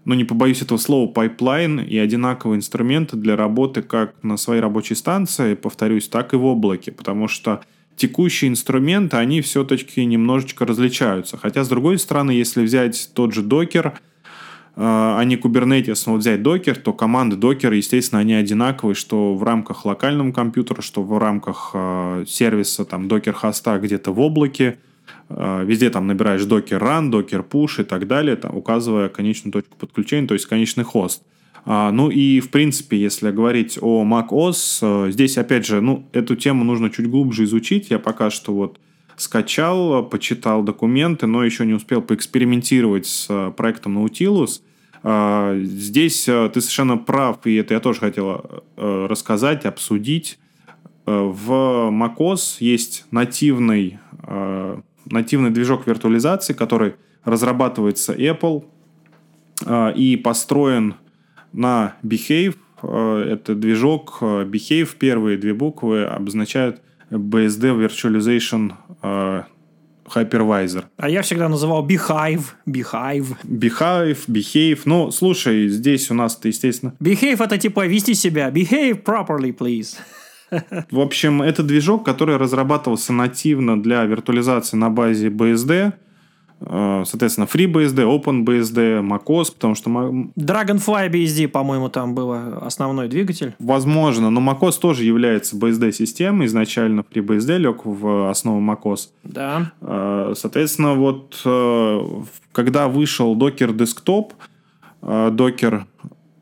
ну, 0.05 0.15
не 0.15 0.25
побоюсь 0.25 0.63
этого 0.63 0.79
слова, 0.79 1.11
пайплайн 1.11 1.81
и 1.81 1.99
одинаковые 1.99 2.59
инструменты 2.59 3.17
для 3.17 3.37
работы 3.37 3.83
как 3.83 4.15
на 4.23 4.37
своей 4.37 4.61
рабочей 4.61 4.95
станции, 4.95 5.55
повторюсь, 5.55 6.09
так 6.09 6.33
и 6.33 6.37
в 6.37 6.45
облаке, 6.45 6.93
потому 6.93 7.29
что 7.29 7.61
текущие 7.99 8.51
инструменты, 8.51 9.17
они 9.17 9.43
все-таки 9.43 10.05
немножечко 10.05 10.65
различаются. 10.65 11.37
Хотя, 11.37 11.65
с 11.65 11.69
другой 11.69 11.99
стороны, 11.99 12.31
если 12.31 12.63
взять 12.63 13.11
тот 13.13 13.35
же 13.35 13.43
докер, 13.43 13.89
э, 13.89 13.93
а 14.77 15.23
не 15.25 15.37
Kubernetes, 15.37 16.05
но 16.07 16.15
взять 16.15 16.43
докер, 16.43 16.77
то 16.77 16.93
команды 16.93 17.37
докера, 17.37 17.77
естественно, 17.77 18.21
они 18.21 18.35
одинаковые, 18.35 18.95
что 18.95 19.35
в 19.35 19.43
рамках 19.43 19.85
локального 19.85 20.33
компьютера, 20.33 20.81
что 20.81 21.03
в 21.03 21.19
рамках 21.19 21.73
э, 21.75 22.25
сервиса 22.27 22.85
там 22.85 23.09
докер-хоста 23.09 23.79
где-то 23.79 24.13
в 24.13 24.21
облаке. 24.21 24.79
Э, 25.31 25.63
везде 25.65 25.91
там 25.91 26.07
набираешь 26.07 26.43
docker 26.43 26.81
run, 26.81 27.11
docker 27.11 27.47
push 27.47 27.83
и 27.83 27.85
так 27.85 28.07
далее, 28.07 28.37
там, 28.37 28.57
указывая 28.57 29.09
конечную 29.09 29.53
точку 29.53 29.77
подключения, 29.77 30.27
то 30.27 30.35
есть 30.35 30.47
конечный 30.47 30.85
хост. 30.85 31.23
А, 31.65 31.91
ну 31.93 32.09
и, 32.09 32.41
в 32.41 32.51
принципе, 32.51 32.97
если 32.97 33.31
говорить 33.31 33.79
о 33.81 34.05
macOS, 34.05 34.79
э, 34.81 35.11
здесь, 35.11 35.37
опять 35.37 35.67
же, 35.67 35.81
ну, 35.81 36.07
эту 36.13 36.35
тему 36.35 36.65
нужно 36.65 36.89
чуть 36.89 37.09
глубже 37.11 37.45
изучить. 37.45 37.91
Я 37.91 37.99
пока 37.99 38.31
что 38.31 38.55
вот 38.55 38.79
скачал, 39.17 40.07
почитал 40.07 40.63
документы, 40.63 41.27
но 41.27 41.45
еще 41.45 41.67
не 41.67 41.75
успел 41.75 42.01
поэкспериментировать 42.01 43.07
с 43.07 43.27
э, 43.29 43.53
проектом 43.57 43.99
Nautilus. 43.99 44.63
Здесь 45.05 46.25
ты 46.25 46.61
совершенно 46.61 46.97
прав, 46.97 47.39
и 47.47 47.55
это 47.55 47.73
я 47.73 47.79
тоже 47.79 48.01
хотел 48.01 48.65
рассказать, 48.77 49.65
обсудить. 49.65 50.41
В 51.07 51.53
macOS 51.93 52.57
есть 52.59 53.07
нативный 53.13 54.01
нативный 55.11 55.51
движок 55.51 55.87
виртуализации, 55.87 56.53
который 56.53 56.95
разрабатывается 57.25 58.15
Apple 58.15 58.65
а, 59.67 59.91
и 59.91 60.17
построен 60.17 60.95
на 61.53 61.97
Behave. 62.03 62.57
А, 62.83 63.23
это 63.23 63.55
движок 63.55 64.19
а, 64.21 64.45
Behave, 64.45 64.97
первые 64.99 65.39
две 65.39 65.55
буквы 65.55 66.05
обозначают 66.05 66.81
BSD 67.11 67.87
Virtualization 67.87 68.73
hypervisor. 70.15 70.85
А 70.97 71.09
я 71.09 71.23
всегда 71.23 71.49
называл 71.49 71.87
Beehive, 71.87 72.45
Beehive. 72.67 73.37
Behave, 73.45 74.19
Behave. 74.27 74.81
Ну, 74.85 75.11
слушай, 75.11 75.69
здесь 75.69 76.11
у 76.11 76.15
нас-то, 76.15 76.49
естественно... 76.49 76.95
Behave 77.01 77.45
это 77.45 77.59
типа 77.59 77.87
вести 77.87 78.15
себя. 78.15 78.49
Behave 78.51 79.03
properly, 79.03 79.57
please. 79.57 79.97
В 80.91 81.01
общем, 81.01 81.43
это 81.43 81.63
движок, 81.63 82.05
который 82.05 82.37
разрабатывался 82.37 83.13
нативно 83.13 83.81
для 83.83 84.05
виртуализации 84.05 84.77
на 84.77 84.91
базе 84.91 85.29
BSD. 85.29 85.93
Э, 86.61 87.05
соответственно, 87.07 87.47
FreeBSD, 87.47 88.05
OpenBSD, 88.05 89.01
macOS, 89.03 89.53
потому 89.53 89.75
что... 89.75 89.91
Dragonfly 89.91 91.11
BSD, 91.11 91.49
по-моему, 91.49 91.89
там 91.89 92.15
был 92.15 92.33
основной 92.33 93.09
двигатель. 93.09 93.55
Возможно, 93.59 94.31
но 94.31 94.41
macOS 94.41 94.79
тоже 94.81 95.05
является 95.05 95.57
BSD-системой. 95.57 96.47
Изначально 96.47 97.01
FreeBSD 97.01 97.59
лег 97.59 97.85
в 97.85 98.31
основу 98.31 98.61
macOS. 98.61 99.11
Да. 99.25 99.73
Э, 99.81 100.33
соответственно, 100.37 100.95
вот 100.95 101.41
э, 101.45 102.01
когда 102.53 102.89
вышел 102.89 103.37
Docker 103.37 103.75
Desktop, 103.77 104.33
Docker 105.01 105.85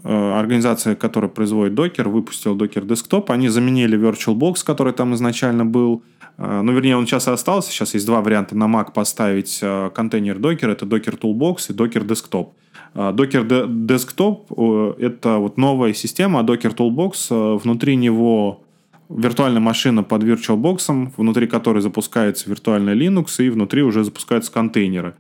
организация, 0.06 0.94
которая 0.94 1.30
производит 1.30 1.78
Docker, 1.78 2.08
выпустил 2.08 2.56
Docker 2.56 2.86
Desktop, 2.86 3.26
они 3.28 3.48
заменили 3.48 3.98
VirtualBox, 3.98 4.64
который 4.64 4.92
там 4.92 5.14
изначально 5.14 5.64
был, 5.64 6.02
Э, 6.38 6.60
ну, 6.62 6.72
вернее, 6.72 6.96
он 6.96 7.06
сейчас 7.06 7.28
и 7.28 7.30
остался. 7.30 7.70
Сейчас 7.70 7.94
есть 7.94 8.06
два 8.06 8.20
варианта 8.20 8.56
на 8.56 8.64
Mac 8.64 8.92
поставить 8.92 9.58
э, 9.62 9.90
контейнер 9.94 10.38
Docker. 10.38 10.70
Это 10.70 10.86
Docker 10.86 11.18
Toolbox 11.18 11.70
и 11.70 11.72
Docker 11.72 12.06
Desktop. 12.06 12.50
Э, 12.94 13.12
Docker 13.12 13.66
Desktop– 13.86 14.96
это 14.98 15.38
вот 15.38 15.56
новая 15.56 15.94
система, 15.94 16.40
а 16.40 16.42
Docker 16.42 16.74
Toolbox 16.74 17.58
внутри 17.58 17.96
него 17.96 18.62
виртуальная 19.08 19.60
машина 19.60 20.02
под 20.02 20.24
VirtualBox, 20.24 21.12
внутри 21.16 21.46
которой 21.46 21.80
запускается 21.80 22.50
виртуальный 22.50 22.94
Linux, 22.94 23.42
и 23.42 23.48
внутри 23.50 23.82
уже 23.82 24.02
запускаются 24.04 24.52
контейнеры. 24.52 25.14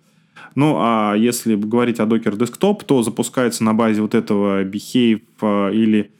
Ну, 0.56 0.76
а 0.78 1.14
если 1.14 1.54
говорить 1.54 2.00
о 2.00 2.06
Docker 2.06 2.36
Desktop, 2.36 2.82
то 2.84 3.02
запускается 3.02 3.62
на 3.62 3.74
базе 3.74 4.02
вот 4.02 4.14
этого 4.14 4.64
Behave 4.64 5.20
или 5.72 6.10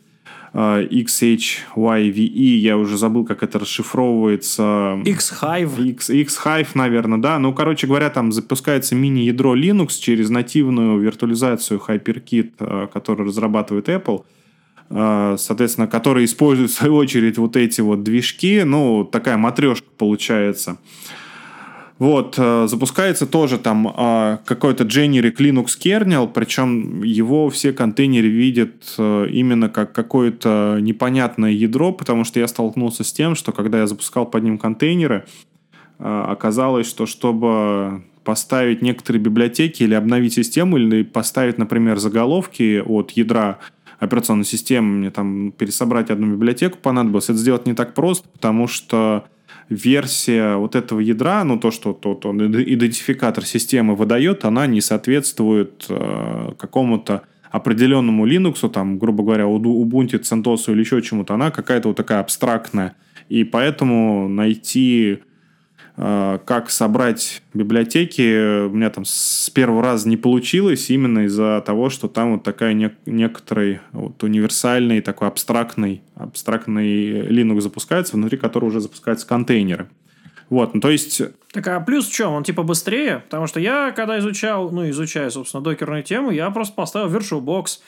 XHYVE, 0.53 2.21
я 2.57 2.79
уже 2.79 2.97
забыл, 2.97 3.25
как 3.27 3.43
это 3.43 3.59
расшифровывается. 3.59 4.99
X-Hive. 5.05 5.87
X, 5.89 6.09
X-Hive, 6.11 6.69
наверное, 6.75 7.19
да. 7.19 7.39
Ну, 7.39 7.53
короче 7.53 7.87
говоря, 7.87 8.09
там 8.09 8.33
запускается 8.33 8.95
мини-ядро 8.95 9.55
Linux 9.55 9.99
через 10.01 10.31
нативную 10.31 10.99
виртуализацию 10.99 11.79
HyperKit, 11.87 12.53
э, 12.59 12.87
которую 12.93 13.29
разрабатывает 13.29 13.89
Apple 13.89 14.25
соответственно, 14.89 15.89
который 15.89 16.25
использует 16.25 16.71
в 16.71 16.75
свою 16.75 16.95
очередь 16.95 17.39
вот 17.39 17.57
эти 17.57 17.81
вот 17.81 18.05
движки, 18.05 18.63
ну, 18.63 19.03
такая 19.03 19.37
матрешка 19.37 19.89
получается. 19.99 20.79
Вот, 21.99 22.35
э, 22.37 22.67
запускается 22.69 23.27
тоже 23.27 23.59
там 23.59 23.89
э, 23.89 24.39
какой-то 24.45 24.85
generic 24.85 25.37
Linux 25.37 25.79
kernel, 25.83 26.31
причем 26.33 27.03
его 27.03 27.49
все 27.49 27.73
контейнеры 27.73 28.29
видят 28.29 28.95
э, 28.99 29.29
именно 29.31 29.71
как 29.71 29.93
какое-то 29.93 30.79
непонятное 30.81 31.53
ядро, 31.53 31.93
потому 31.93 32.25
что 32.25 32.39
я 32.39 32.49
столкнулся 32.49 33.03
с 33.03 33.13
тем, 33.13 33.35
что 33.35 33.53
когда 33.53 33.79
я 33.79 33.87
запускал 33.87 34.27
под 34.27 34.45
ним 34.45 34.59
контейнеры, 34.59 35.25
оказалось, 35.99 36.87
что 36.87 37.07
чтобы 37.07 38.03
поставить 38.23 38.83
некоторые 38.83 39.23
библиотеки 39.23 39.83
или 39.83 39.95
обновить 39.95 40.35
систему, 40.35 40.77
или 40.77 41.03
поставить, 41.03 41.57
например, 41.57 41.97
заголовки 41.97 42.83
от 42.85 43.13
ядра 43.13 43.61
операционной 43.99 44.45
системы, 44.45 44.99
мне 44.99 45.11
там 45.11 45.53
пересобрать 45.53 46.11
одну 46.11 46.33
библиотеку 46.33 46.77
понадобилось, 46.77 47.31
это 47.31 47.39
сделать 47.39 47.65
не 47.67 47.73
так 47.73 47.95
просто, 47.95 48.29
потому 48.29 48.67
что 48.67 49.25
версия 49.69 50.57
вот 50.57 50.75
этого 50.75 51.01
ядра, 51.01 51.45
ну 51.45 51.59
то, 51.59 51.71
что 51.71 51.93
тот 51.93 52.27
он 52.27 52.41
идентификатор 52.47 53.45
системы 53.45 53.95
выдает, 53.97 54.45
она 54.45 54.67
не 54.67 54.81
соответствует 54.81 55.87
э, 55.89 56.53
какому-то 56.59 57.23
определенному 57.51 58.27
Linux, 58.27 58.69
там, 58.69 58.99
грубо 58.99 59.25
говоря, 59.25 59.47
Ubuntu, 59.47 60.21
CentOS 60.21 60.71
или 60.73 60.81
еще 60.81 61.01
чему-то, 61.03 61.35
она 61.35 61.51
какая-то 61.51 61.89
вот 61.89 61.97
такая 61.97 62.21
абстрактная. 62.21 62.97
И 63.29 63.45
поэтому 63.45 64.29
найти 64.29 65.19
как 65.97 66.69
собрать 66.69 67.43
библиотеки 67.55 68.67
у 68.67 68.71
меня 68.71 68.91
там 68.91 69.07
с 69.07 69.49
первого 69.51 69.83
раза 69.83 70.07
не 70.09 70.19
получилось 70.19 70.91
именно 70.91 71.21
из-за 71.21 71.63
того, 71.65 71.89
что 71.89 72.07
там 72.09 72.33
вот 72.33 72.43
такая 72.43 72.75
не, 72.75 72.95
некоторый 73.07 73.81
вот 73.93 74.23
универсальный 74.23 75.01
такой 75.01 75.29
абстрактный 75.29 76.03
абстрактный 76.15 77.23
Linux 77.29 77.63
запускается, 77.63 78.17
внутри 78.17 78.37
которого 78.37 78.69
уже 78.69 78.81
запускаются 78.81 79.27
контейнеры. 79.27 79.89
Вот, 80.49 80.75
ну 80.75 80.81
то 80.81 80.91
есть... 80.91 81.23
Так 81.53 81.67
а 81.69 81.81
плюс 81.81 82.07
в 82.07 82.13
чем? 82.13 82.33
Он 82.33 82.45
типа 82.45 82.63
быстрее? 82.63 83.23
Потому 83.25 83.47
что 83.47 83.59
я, 83.59 83.91
когда 83.91 84.19
изучал, 84.19 84.71
ну, 84.71 84.89
изучаю, 84.91 85.31
собственно, 85.31 85.63
докерную 85.63 86.03
тему, 86.03 86.31
я 86.31 86.51
просто 86.51 86.75
поставил 86.75 87.09
VirtualBox, 87.09 87.81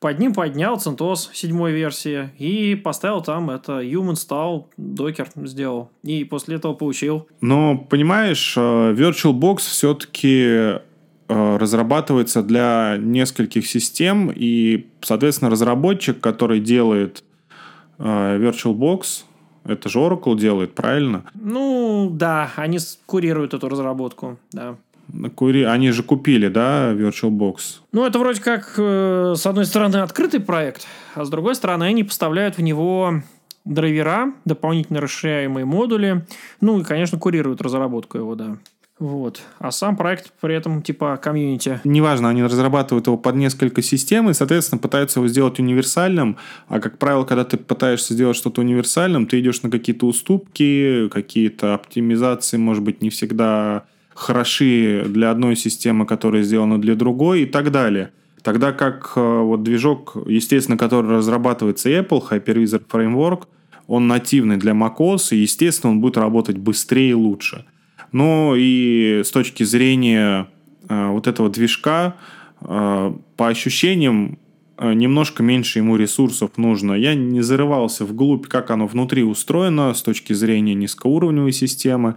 под 0.00 0.18
ним 0.18 0.34
поднял 0.34 0.76
CentOS 0.76 1.30
седьмой 1.32 1.72
версии 1.72 2.30
и 2.38 2.74
поставил 2.74 3.22
там 3.22 3.50
это 3.50 3.80
Human 3.80 4.12
Install, 4.12 4.66
докер 4.76 5.28
сделал. 5.44 5.90
И 6.02 6.24
после 6.24 6.56
этого 6.56 6.74
получил. 6.74 7.26
Но, 7.40 7.78
понимаешь, 7.78 8.54
э, 8.56 8.60
VirtualBox 8.60 9.56
все-таки 9.58 10.44
э, 10.44 10.78
разрабатывается 11.28 12.42
для 12.42 12.96
нескольких 12.98 13.66
систем, 13.66 14.30
и, 14.34 14.86
соответственно, 15.00 15.50
разработчик, 15.50 16.20
который 16.20 16.60
делает 16.60 17.24
э, 17.98 18.38
VirtualBox, 18.38 19.24
это 19.64 19.88
же 19.88 19.98
Oracle 19.98 20.38
делает, 20.38 20.74
правильно? 20.74 21.24
Ну, 21.34 22.10
да, 22.12 22.52
они 22.56 22.78
курируют 23.06 23.54
эту 23.54 23.68
разработку, 23.68 24.38
да. 24.52 24.76
Кури... 25.34 25.62
Они 25.64 25.90
же 25.90 26.02
купили, 26.02 26.48
да, 26.48 26.92
VirtualBox? 26.92 27.56
Ну, 27.92 28.04
это 28.04 28.18
вроде 28.18 28.40
как, 28.40 28.74
э, 28.76 29.34
с 29.36 29.46
одной 29.46 29.66
стороны, 29.66 29.96
открытый 29.96 30.40
проект, 30.40 30.86
а 31.14 31.24
с 31.24 31.30
другой 31.30 31.54
стороны, 31.54 31.84
они 31.84 32.04
поставляют 32.04 32.58
в 32.58 32.62
него 32.62 33.22
драйвера, 33.64 34.32
дополнительно 34.44 35.00
расширяемые 35.00 35.64
модули, 35.64 36.24
ну 36.60 36.80
и, 36.80 36.84
конечно, 36.84 37.18
курируют 37.18 37.60
разработку 37.60 38.18
его, 38.18 38.34
да. 38.34 38.58
Вот. 38.98 39.42
А 39.58 39.72
сам 39.72 39.94
проект 39.94 40.32
при 40.40 40.54
этом 40.54 40.80
типа 40.80 41.18
комьюнити. 41.18 41.80
Неважно, 41.84 42.30
они 42.30 42.42
разрабатывают 42.42 43.06
его 43.06 43.18
под 43.18 43.34
несколько 43.34 43.82
систем 43.82 44.30
и, 44.30 44.34
соответственно, 44.34 44.78
пытаются 44.78 45.20
его 45.20 45.28
сделать 45.28 45.58
универсальным. 45.58 46.38
А, 46.68 46.80
как 46.80 46.96
правило, 46.96 47.24
когда 47.24 47.44
ты 47.44 47.58
пытаешься 47.58 48.14
сделать 48.14 48.38
что-то 48.38 48.62
универсальным, 48.62 49.26
ты 49.26 49.40
идешь 49.40 49.62
на 49.62 49.70
какие-то 49.70 50.06
уступки, 50.06 51.10
какие-то 51.10 51.74
оптимизации, 51.74 52.56
может 52.56 52.82
быть, 52.82 53.02
не 53.02 53.10
всегда 53.10 53.84
хороши 54.16 55.04
для 55.06 55.30
одной 55.30 55.56
системы, 55.56 56.06
которая 56.06 56.42
сделана 56.42 56.80
для 56.80 56.94
другой 56.94 57.42
и 57.42 57.46
так 57.46 57.70
далее. 57.70 58.12
Тогда 58.42 58.72
как 58.72 59.12
э, 59.14 59.20
вот 59.20 59.62
движок, 59.62 60.16
естественно, 60.26 60.78
который 60.78 61.10
разрабатывается 61.10 61.90
Apple, 61.90 62.22
Hypervisor 62.30 62.82
Framework, 62.90 63.42
он 63.86 64.08
нативный 64.08 64.56
для 64.56 64.72
macOS, 64.72 65.28
и, 65.32 65.36
естественно, 65.36 65.92
он 65.92 66.00
будет 66.00 66.16
работать 66.16 66.56
быстрее 66.56 67.10
и 67.10 67.14
лучше. 67.14 67.66
Но 68.10 68.54
и 68.56 69.20
с 69.22 69.30
точки 69.30 69.64
зрения 69.64 70.48
э, 70.88 71.08
вот 71.10 71.26
этого 71.26 71.50
движка, 71.50 72.16
э, 72.62 73.12
по 73.36 73.48
ощущениям, 73.48 74.38
немножко 74.78 75.42
меньше 75.42 75.78
ему 75.78 75.96
ресурсов 75.96 76.58
нужно. 76.58 76.92
Я 76.92 77.14
не 77.14 77.40
зарывался 77.40 78.04
вглубь, 78.04 78.46
как 78.46 78.70
оно 78.70 78.86
внутри 78.86 79.22
устроено 79.22 79.94
с 79.94 80.02
точки 80.02 80.34
зрения 80.34 80.74
низкоуровневой 80.74 81.52
системы. 81.52 82.16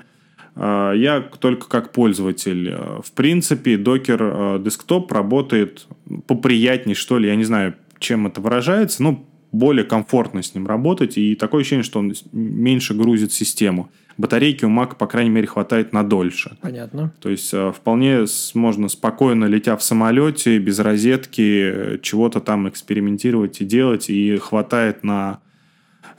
А, 0.55 0.93
я 0.93 1.21
только 1.21 1.67
как 1.67 1.91
пользователь. 1.91 2.75
В 3.03 3.11
принципе, 3.13 3.75
Docker 3.75 4.57
э, 4.57 4.59
Desktop 4.59 5.13
работает 5.13 5.87
поприятнее, 6.27 6.95
что 6.95 7.17
ли. 7.17 7.27
Я 7.27 7.35
не 7.35 7.43
знаю, 7.43 7.75
чем 7.99 8.27
это 8.27 8.41
выражается, 8.41 9.03
но 9.03 9.25
более 9.51 9.85
комфортно 9.85 10.41
с 10.41 10.53
ним 10.53 10.67
работать. 10.67 11.17
И 11.17 11.35
такое 11.35 11.61
ощущение, 11.61 11.83
что 11.83 11.99
он 11.99 12.13
меньше 12.31 12.93
грузит 12.93 13.31
систему. 13.31 13.89
Батарейки 14.17 14.65
у 14.65 14.69
Mac, 14.69 14.97
по 14.97 15.07
крайней 15.07 15.29
мере, 15.29 15.47
хватает 15.47 15.93
на 15.93 16.03
дольше. 16.03 16.57
Понятно. 16.61 17.13
То 17.21 17.29
есть, 17.29 17.53
э, 17.53 17.71
вполне 17.71 18.25
можно 18.53 18.89
спокойно, 18.89 19.45
летя 19.45 19.77
в 19.77 19.83
самолете, 19.83 20.57
без 20.59 20.79
розетки, 20.79 21.71
э, 21.73 21.97
чего-то 22.01 22.41
там 22.41 22.67
экспериментировать 22.67 23.61
и 23.61 23.65
делать. 23.65 24.09
И 24.09 24.37
хватает 24.37 25.03
на 25.03 25.39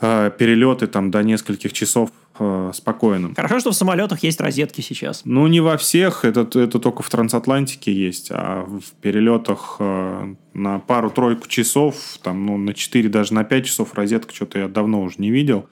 перелеты 0.01 0.87
там 0.87 1.11
до 1.11 1.23
нескольких 1.23 1.75
часов 1.75 2.11
э, 2.41 2.73
спокойным. 2.75 3.35
Хорошо, 3.35 3.61
что 3.61 3.71
в 3.71 3.75
самолетах 3.75 4.23
есть 4.23 4.41
розетки 4.41 4.81
сейчас. 4.81 5.23
Ну, 5.25 5.47
не 5.47 5.61
во 5.61 5.77
всех, 5.77 6.25
это, 6.25 6.41
это 6.41 6.79
только 6.79 7.03
в 7.03 7.11
трансатлантике 7.11 7.93
есть, 7.93 8.29
а 8.31 8.65
в 8.65 8.93
перелетах 9.01 9.77
э, 9.79 10.35
на 10.55 10.79
пару-тройку 10.79 11.49
часов, 11.49 11.97
там, 12.23 12.47
ну, 12.47 12.57
на 12.57 12.75
4, 12.75 13.09
даже 13.09 13.35
на 13.35 13.45
5 13.45 13.67
часов 13.67 13.95
розетка 13.95 14.35
что-то 14.35 14.59
я 14.59 14.69
давно 14.69 15.03
уже 15.03 15.17
не 15.19 15.31
видел. 15.31 15.69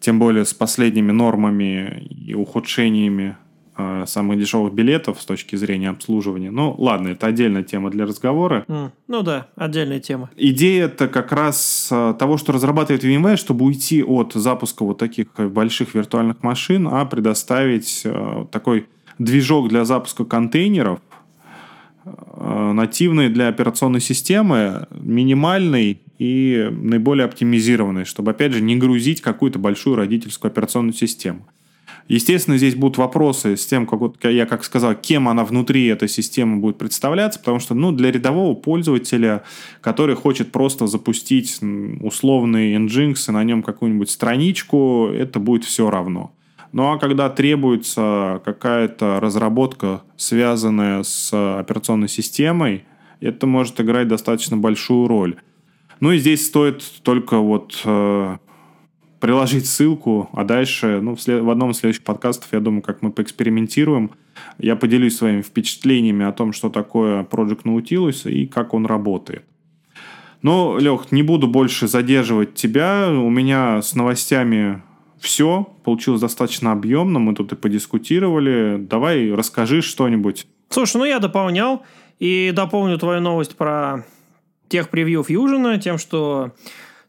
Тем 0.00 0.18
более 0.18 0.44
с 0.44 0.52
последними 0.52 1.12
нормами 1.12 2.06
и 2.10 2.34
ухудшениями 2.34 3.36
самых 4.06 4.38
дешевых 4.38 4.72
билетов 4.72 5.20
с 5.20 5.26
точки 5.26 5.56
зрения 5.56 5.90
обслуживания. 5.90 6.50
Ну, 6.50 6.74
ладно, 6.78 7.08
это 7.08 7.26
отдельная 7.26 7.62
тема 7.62 7.90
для 7.90 8.06
разговора. 8.06 8.64
Mm, 8.68 8.90
ну 9.08 9.22
да, 9.22 9.48
отдельная 9.56 10.00
тема. 10.00 10.30
Идея 10.36 10.86
это 10.86 11.08
как 11.08 11.32
раз 11.32 11.88
э, 11.90 12.14
того, 12.18 12.38
что 12.38 12.52
разрабатывает 12.52 13.04
VMware, 13.04 13.36
чтобы 13.36 13.64
уйти 13.64 14.02
от 14.02 14.32
запуска 14.34 14.84
вот 14.84 14.98
таких 14.98 15.28
больших 15.36 15.94
виртуальных 15.94 16.42
машин, 16.42 16.88
а 16.90 17.04
предоставить 17.04 18.02
э, 18.04 18.46
такой 18.50 18.86
движок 19.18 19.68
для 19.68 19.84
запуска 19.84 20.24
контейнеров, 20.24 21.00
э, 22.04 22.72
нативный 22.72 23.28
для 23.28 23.48
операционной 23.48 24.00
системы, 24.00 24.86
минимальный 24.90 26.00
и 26.18 26.68
наиболее 26.70 27.26
оптимизированный, 27.26 28.04
чтобы, 28.04 28.30
опять 28.30 28.52
же, 28.52 28.60
не 28.60 28.76
грузить 28.76 29.20
какую-то 29.20 29.58
большую 29.58 29.96
родительскую 29.96 30.50
операционную 30.50 30.94
систему. 30.94 31.46
Естественно, 32.08 32.56
здесь 32.56 32.76
будут 32.76 32.98
вопросы 32.98 33.56
с 33.56 33.66
тем, 33.66 33.86
как 33.86 34.00
вот 34.00 34.16
я 34.24 34.46
как 34.46 34.62
сказал, 34.64 34.94
кем 34.94 35.28
она 35.28 35.44
внутри 35.44 35.86
этой 35.86 36.08
системы 36.08 36.58
будет 36.58 36.78
представляться, 36.78 37.40
потому 37.40 37.58
что 37.58 37.74
ну, 37.74 37.90
для 37.90 38.12
рядового 38.12 38.54
пользователя, 38.54 39.42
который 39.80 40.14
хочет 40.14 40.52
просто 40.52 40.86
запустить 40.86 41.58
условный 42.00 42.76
Nginx 42.76 43.28
и 43.28 43.32
на 43.32 43.42
нем 43.42 43.62
какую-нибудь 43.62 44.10
страничку, 44.10 45.08
это 45.08 45.40
будет 45.40 45.64
все 45.64 45.90
равно. 45.90 46.32
Ну 46.72 46.92
а 46.92 46.98
когда 46.98 47.28
требуется 47.28 48.40
какая-то 48.44 49.18
разработка, 49.18 50.02
связанная 50.16 51.02
с 51.02 51.32
операционной 51.32 52.08
системой, 52.08 52.84
это 53.20 53.46
может 53.46 53.80
играть 53.80 54.08
достаточно 54.08 54.56
большую 54.56 55.08
роль. 55.08 55.36
Ну 56.00 56.12
и 56.12 56.18
здесь 56.18 56.46
стоит 56.46 56.84
только 57.02 57.38
вот 57.38 57.80
э, 57.84 58.36
приложить 59.20 59.66
ссылку, 59.66 60.28
а 60.32 60.44
дальше, 60.44 61.00
ну, 61.02 61.14
в, 61.14 61.20
след... 61.20 61.42
в 61.42 61.50
одном 61.50 61.70
из 61.70 61.78
следующих 61.78 62.04
подкастов, 62.04 62.48
я 62.52 62.60
думаю, 62.60 62.82
как 62.82 63.02
мы 63.02 63.10
поэкспериментируем, 63.10 64.10
я 64.58 64.76
поделюсь 64.76 65.16
своими 65.16 65.42
впечатлениями 65.42 66.24
о 66.24 66.32
том, 66.32 66.52
что 66.52 66.68
такое 66.68 67.24
Project 67.24 67.62
Nautilus 67.64 68.30
и 68.30 68.46
как 68.46 68.74
он 68.74 68.86
работает. 68.86 69.44
Но, 70.42 70.78
Лех, 70.78 71.10
не 71.10 71.22
буду 71.22 71.48
больше 71.48 71.88
задерживать 71.88 72.54
тебя. 72.54 73.08
У 73.10 73.30
меня 73.30 73.82
с 73.82 73.94
новостями 73.94 74.82
все. 75.18 75.66
Получилось 75.82 76.20
достаточно 76.20 76.72
объемно. 76.72 77.18
Мы 77.18 77.34
тут 77.34 77.52
и 77.52 77.56
подискутировали. 77.56 78.76
Давай 78.78 79.32
расскажи 79.32 79.82
что-нибудь. 79.82 80.46
Слушай, 80.68 80.98
ну 80.98 81.04
я 81.04 81.18
дополнял. 81.18 81.82
И 82.18 82.52
дополню 82.54 82.98
твою 82.98 83.20
новость 83.20 83.56
про 83.56 84.04
тех 84.68 84.88
превью 84.88 85.22
Fusion 85.22 85.78
тем, 85.78 85.98
что 85.98 86.52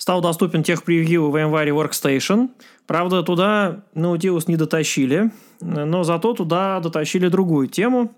стал 0.08 0.22
доступен 0.22 0.64
тех 0.64 0.84
превью 0.84 1.24
VMware 1.24 1.72
Workstation. 1.72 2.48
Правда, 2.86 3.24
туда 3.24 3.82
Nautilus 3.94 4.46
не 4.48 4.56
дотащили, 4.56 5.32
но 5.60 6.06
зато 6.06 6.34
туда 6.34 6.80
дотащили 6.80 7.28
другую 7.28 7.68
тему, 7.68 8.16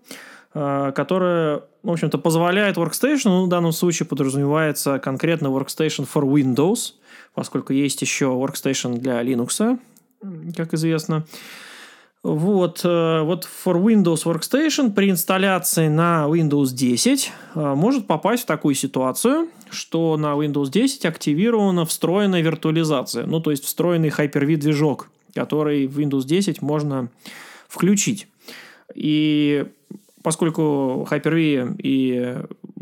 э, 0.54 0.92
которая, 0.96 1.64
в 1.82 1.90
общем-то, 1.90 2.20
позволяет 2.20 2.78
Workstation, 2.78 3.30
ну, 3.30 3.46
в 3.46 3.50
данном 3.50 3.72
случае 3.72 4.06
подразумевается 4.06 5.00
конкретно 5.00 5.48
Workstation 5.48 6.08
for 6.08 6.32
Windows, 6.32 6.94
поскольку 7.34 7.74
есть 7.74 8.04
еще 8.04 8.26
Workstation 8.26 9.00
для 9.00 9.24
Linux, 9.24 9.80
как 10.56 10.76
известно. 10.76 11.26
Вот, 12.22 12.82
э, 12.84 13.22
вот 13.22 13.48
for 13.66 13.82
Windows 13.82 14.26
Workstation 14.26 14.92
при 14.92 15.10
инсталляции 15.10 15.88
на 15.88 16.26
Windows 16.28 16.74
10 16.74 17.32
э, 17.56 17.74
может 17.76 18.08
попасть 18.08 18.44
в 18.44 18.46
такую 18.46 18.76
ситуацию, 18.76 19.48
что 19.70 20.18
на 20.18 20.34
Windows 20.34 20.70
10 20.70 21.06
активирована 21.06 21.86
встроенная 21.86 22.42
виртуализация, 22.42 23.26
ну 23.26 23.40
то 23.40 23.52
есть 23.52 23.64
встроенный 23.64 24.10
Hyper-V 24.10 24.58
движок, 24.58 25.10
который 25.34 25.88
в 25.88 25.98
Windows 25.98 26.26
10 26.26 26.62
можно 26.62 27.08
включить. 27.70 28.28
И 28.96 29.68
поскольку 30.22 31.08
Hyper-V 31.10 31.78
и 31.82 32.36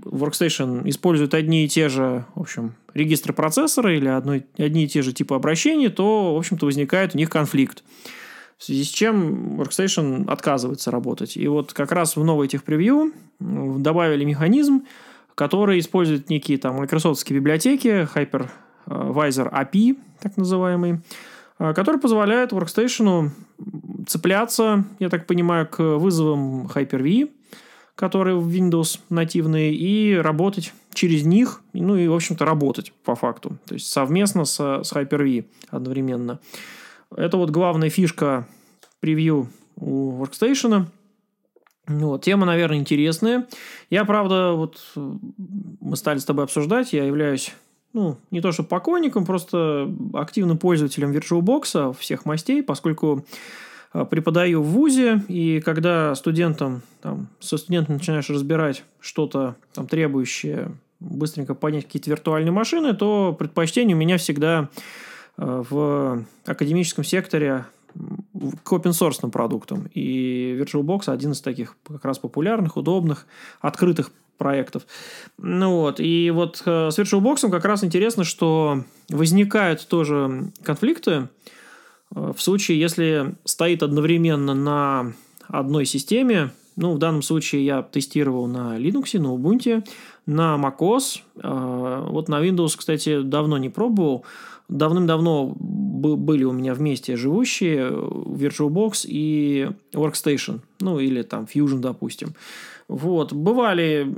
Workstation 0.03 0.89
используют 0.89 1.35
одни 1.35 1.63
и 1.63 1.67
те 1.67 1.89
же, 1.89 2.25
в 2.33 2.41
общем, 2.41 2.73
регистры 2.95 3.33
процессора 3.33 3.95
или 3.95 4.07
одной, 4.07 4.47
одни 4.57 4.85
и 4.85 4.87
те 4.87 5.03
же 5.03 5.13
типы 5.13 5.35
обращений, 5.35 5.89
то, 5.89 6.33
в 6.33 6.37
общем-то, 6.39 6.65
возникает 6.65 7.13
у 7.13 7.19
них 7.19 7.29
конфликт 7.29 7.83
в 8.57 8.63
связи 8.63 8.83
с 8.83 8.87
чем 8.87 9.61
Workstation 9.61 10.29
отказывается 10.29 10.91
работать. 10.91 11.37
И 11.37 11.47
вот 11.47 11.73
как 11.73 11.91
раз 11.91 12.15
в 12.15 12.23
новой 12.23 12.47
этих 12.47 12.63
превью 12.63 13.13
добавили 13.39 14.25
механизм, 14.25 14.85
который 15.35 15.79
использует 15.79 16.29
некие 16.29 16.57
там 16.57 16.77
майкрософтские 16.77 17.39
библиотеки, 17.39 18.07
Hypervisor 18.15 19.51
API, 19.53 19.97
так 20.19 20.35
называемый, 20.37 21.01
э, 21.59 21.73
который 21.73 22.01
позволяет 22.01 22.51
Workstation 22.51 23.29
цепляться, 24.07 24.85
я 24.99 25.09
так 25.09 25.27
понимаю, 25.27 25.67
к 25.67 25.79
вызовам 25.97 26.65
Hyper-V, 26.65 27.29
которые 27.93 28.37
в 28.37 28.49
Windows 28.49 28.99
нативные, 29.09 29.73
и 29.73 30.15
работать 30.15 30.73
через 30.93 31.25
них, 31.25 31.61
ну 31.73 31.95
и, 31.95 32.07
в 32.07 32.13
общем-то, 32.13 32.43
работать 32.43 32.91
по 33.03 33.15
факту. 33.15 33.57
То 33.65 33.75
есть 33.75 33.91
совместно 33.91 34.45
с, 34.45 34.55
с 34.55 34.91
Hyper-V 34.93 35.45
одновременно. 35.69 36.39
Это 37.15 37.37
вот 37.37 37.49
главная 37.49 37.89
фишка 37.89 38.47
превью 38.99 39.49
у 39.75 40.23
Workstation. 40.23 40.87
Вот, 41.87 42.23
тема, 42.23 42.45
наверное, 42.45 42.79
интересная. 42.79 43.47
Я, 43.89 44.03
правда, 44.03 44.53
вот 44.53 44.77
мы 44.95 45.95
стали 45.95 46.17
с 46.17 46.25
тобой 46.25 46.43
обсуждать, 46.43 46.91
я 46.91 47.05
являюсь, 47.05 47.53
ну, 47.93 48.17
не 48.29 48.41
то 48.41 48.51
что 48.51 48.63
поклонником, 48.63 49.25
просто 49.25 49.89
активным 50.13 50.57
пользователем 50.57 51.11
VirtualBox 51.11 51.95
всех 51.97 52.25
мастей, 52.25 52.61
поскольку 52.61 53.25
а, 53.93 54.03
преподаю 54.03 54.61
в 54.61 54.67
ВУЗе, 54.67 55.23
и 55.29 55.61
когда 55.61 56.13
студентам, 56.15 56.81
там, 57.01 57.29
со 57.39 57.57
студентом 57.57 57.95
начинаешь 57.95 58.29
разбирать 58.29 58.83
что-то 58.99 59.55
там 59.73 59.87
требующее 59.87 60.71
быстренько 60.99 61.53
понять 61.55 61.85
какие-то 61.85 62.09
виртуальные 62.09 62.51
машины, 62.51 62.93
то 62.93 63.35
предпочтение 63.37 63.95
у 63.95 63.99
меня 63.99 64.17
всегда 64.17 64.69
в 65.37 66.25
академическом 66.45 67.03
секторе 67.03 67.65
к 68.63 68.71
open 68.71 69.29
продуктам. 69.29 69.89
И 69.93 70.57
VirtualBox 70.59 71.11
один 71.11 71.31
из 71.31 71.41
таких 71.41 71.75
как 71.87 72.05
раз 72.05 72.19
популярных, 72.19 72.77
удобных, 72.77 73.25
открытых 73.61 74.11
проектов. 74.37 74.83
Ну 75.37 75.71
вот, 75.77 75.99
и 75.99 76.31
вот 76.31 76.61
э, 76.65 76.91
с 76.91 76.99
VirtualBox 76.99 77.49
как 77.49 77.65
раз 77.65 77.83
интересно, 77.83 78.23
что 78.23 78.83
возникают 79.09 79.87
тоже 79.87 80.51
конфликты 80.63 81.29
э, 82.15 82.33
в 82.35 82.39
случае, 82.39 82.79
если 82.79 83.35
стоит 83.45 83.81
одновременно 83.81 84.53
на 84.53 85.13
одной 85.47 85.85
системе, 85.85 86.51
ну, 86.77 86.93
в 86.93 86.99
данном 86.99 87.21
случае 87.21 87.65
я 87.65 87.81
тестировал 87.81 88.47
на 88.47 88.77
Linux, 88.77 89.19
на 89.19 89.27
Ubuntu, 89.27 89.85
на 90.25 90.55
macOS. 90.55 91.21
Вот 91.35 92.29
на 92.29 92.41
Windows, 92.41 92.77
кстати, 92.77 93.21
давно 93.21 93.57
не 93.57 93.69
пробовал 93.69 94.23
давным-давно 94.69 95.55
были 95.57 96.43
у 96.43 96.51
меня 96.51 96.73
вместе 96.73 97.15
живущие 97.15 97.89
VirtualBox 97.89 99.05
и 99.05 99.69
Workstation, 99.93 100.59
ну 100.79 100.99
или 100.99 101.21
там 101.21 101.45
Fusion, 101.45 101.79
допустим. 101.79 102.35
Вот. 102.87 103.33
Бывали 103.33 104.13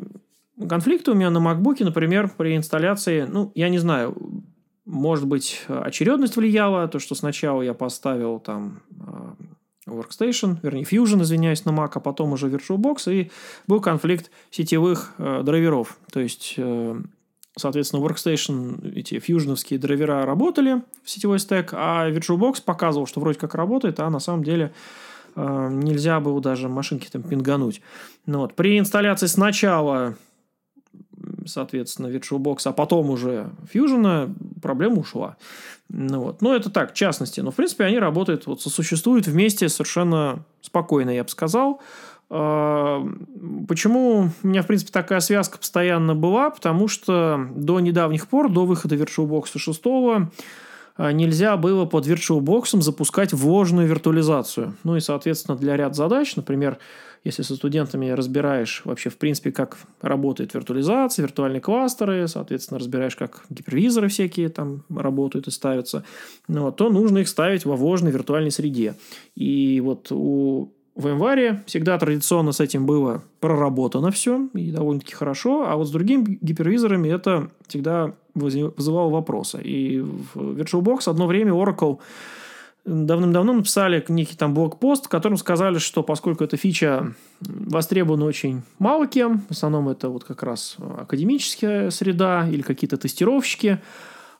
конфликты 0.67 1.11
у 1.11 1.13
меня 1.13 1.29
на 1.29 1.37
MacBook, 1.37 1.83
например, 1.83 2.31
при 2.35 2.55
инсталляции, 2.55 3.27
ну, 3.29 3.51
я 3.55 3.69
не 3.69 3.77
знаю, 3.77 4.15
может 4.85 5.27
быть, 5.27 5.63
очередность 5.67 6.35
влияла, 6.35 6.87
то, 6.87 6.99
что 6.99 7.15
сначала 7.15 7.61
я 7.61 7.73
поставил 7.73 8.39
там 8.39 8.81
э, 8.89 9.43
Workstation, 9.89 10.57
вернее, 10.61 10.83
Fusion, 10.83 11.21
извиняюсь, 11.21 11.65
на 11.65 11.71
Mac, 11.71 11.91
а 11.95 11.99
потом 11.99 12.33
уже 12.33 12.47
VirtualBox, 12.47 13.13
и 13.13 13.31
был 13.67 13.81
конфликт 13.81 14.31
сетевых 14.51 15.13
э, 15.17 15.41
драйверов. 15.43 15.97
То 16.11 16.19
есть, 16.19 16.55
э, 16.57 17.01
Соответственно, 17.57 18.05
Workstation, 18.05 18.93
эти 18.95 19.19
фьюжновские 19.19 19.79
драйвера 19.79 20.25
работали 20.25 20.81
в 21.03 21.09
сетевой 21.09 21.39
стек, 21.39 21.71
а 21.73 22.09
VirtualBox 22.09 22.63
показывал, 22.63 23.05
что 23.05 23.19
вроде 23.19 23.37
как 23.37 23.55
работает, 23.55 23.99
а 23.99 24.09
на 24.09 24.19
самом 24.19 24.43
деле 24.43 24.71
э, 25.35 25.69
нельзя 25.71 26.19
было 26.19 26.39
даже 26.41 26.69
машинки 26.69 27.09
там 27.11 27.21
пингануть. 27.23 27.81
Ну, 28.25 28.39
вот. 28.39 28.55
При 28.55 28.79
инсталляции 28.79 29.25
сначала, 29.25 30.15
соответственно, 31.45 32.07
VirtualBox, 32.07 32.61
а 32.65 32.71
потом 32.71 33.09
уже 33.09 33.49
Fusion, 33.73 34.33
проблема 34.61 34.99
ушла. 34.99 35.37
Ну, 35.89 36.21
вот. 36.21 36.41
Но 36.41 36.55
это 36.55 36.69
так, 36.69 36.91
в 36.91 36.95
частности. 36.95 37.39
Но, 37.39 37.51
в 37.51 37.55
принципе, 37.55 37.83
они 37.83 37.99
работают, 37.99 38.45
вот 38.45 38.61
сосуществуют 38.61 39.27
вместе 39.27 39.69
совершенно 39.69 40.45
спокойно, 40.61 41.09
я 41.09 41.23
бы 41.23 41.29
сказал. 41.29 41.81
А, 42.29 43.03
почему 43.67 44.29
у 44.43 44.47
меня, 44.47 44.61
в 44.61 44.67
принципе, 44.67 44.91
такая 44.91 45.19
связка 45.19 45.57
постоянно 45.57 46.15
была? 46.15 46.51
Потому 46.51 46.87
что 46.87 47.47
до 47.55 47.79
недавних 47.79 48.27
пор, 48.27 48.51
до 48.51 48.65
выхода 48.65 48.95
VirtualBox 48.95 49.57
6, 49.57 49.81
а, 50.95 51.11
нельзя 51.11 51.57
было 51.57 51.85
под 51.85 52.05
VirtualBox 52.05 52.81
запускать 52.81 53.33
вложенную 53.33 53.87
виртуализацию. 53.87 54.75
Ну 54.83 54.95
и, 54.95 54.99
соответственно, 54.99 55.57
для 55.57 55.75
ряд 55.75 55.95
задач, 55.95 56.35
например, 56.35 56.77
если 57.23 57.43
со 57.43 57.55
студентами 57.55 58.09
разбираешь 58.09 58.81
вообще, 58.85 59.09
в 59.09 59.17
принципе, 59.17 59.51
как 59.51 59.77
работает 60.01 60.53
виртуализация, 60.53 61.23
виртуальные 61.23 61.61
кластеры, 61.61 62.27
соответственно, 62.27 62.79
разбираешь, 62.79 63.15
как 63.15 63.45
гипервизоры 63.49 64.07
всякие 64.07 64.49
там 64.49 64.83
работают 64.89 65.47
и 65.47 65.51
ставятся, 65.51 66.03
ну, 66.47 66.71
то 66.71 66.89
нужно 66.89 67.19
их 67.19 67.27
ставить 67.27 67.65
во 67.65 67.75
вложенной 67.75 68.11
виртуальной 68.11 68.51
среде. 68.51 68.95
И 69.35 69.81
вот 69.81 70.11
у 70.11 70.71
в 70.99 71.07
январе 71.07 71.63
всегда 71.65 71.97
традиционно 71.97 72.51
с 72.51 72.59
этим 72.59 72.85
было 72.85 73.23
проработано 73.39 74.11
все, 74.11 74.49
и 74.53 74.69
довольно-таки 74.69 75.13
хорошо, 75.13 75.65
а 75.65 75.77
вот 75.77 75.87
с 75.87 75.91
другими 75.91 76.37
гипервизорами 76.41 77.07
это 77.07 77.49
всегда 77.67 78.15
вызывало 78.35 79.09
вопросы. 79.09 79.61
И 79.63 80.01
в 80.01 80.35
VirtualBox 80.35 81.09
одно 81.09 81.27
время 81.27 81.53
Oracle 81.53 81.99
давным-давно 82.85 83.53
написали 83.53 84.03
некий 84.09 84.35
там 84.35 84.53
блокпост, 84.53 85.05
в 85.05 85.09
котором 85.09 85.37
сказали, 85.37 85.77
что 85.77 86.03
поскольку 86.03 86.43
эта 86.43 86.57
фича 86.57 87.13
востребована 87.41 88.25
очень 88.25 88.63
мало 88.79 89.07
кем, 89.07 89.41
в 89.47 89.51
основном 89.51 89.89
это 89.89 90.09
вот 90.09 90.23
как 90.23 90.43
раз 90.43 90.77
академическая 90.97 91.89
среда 91.89 92.47
или 92.49 92.61
какие-то 92.61 92.97
тестировщики, 92.97 93.79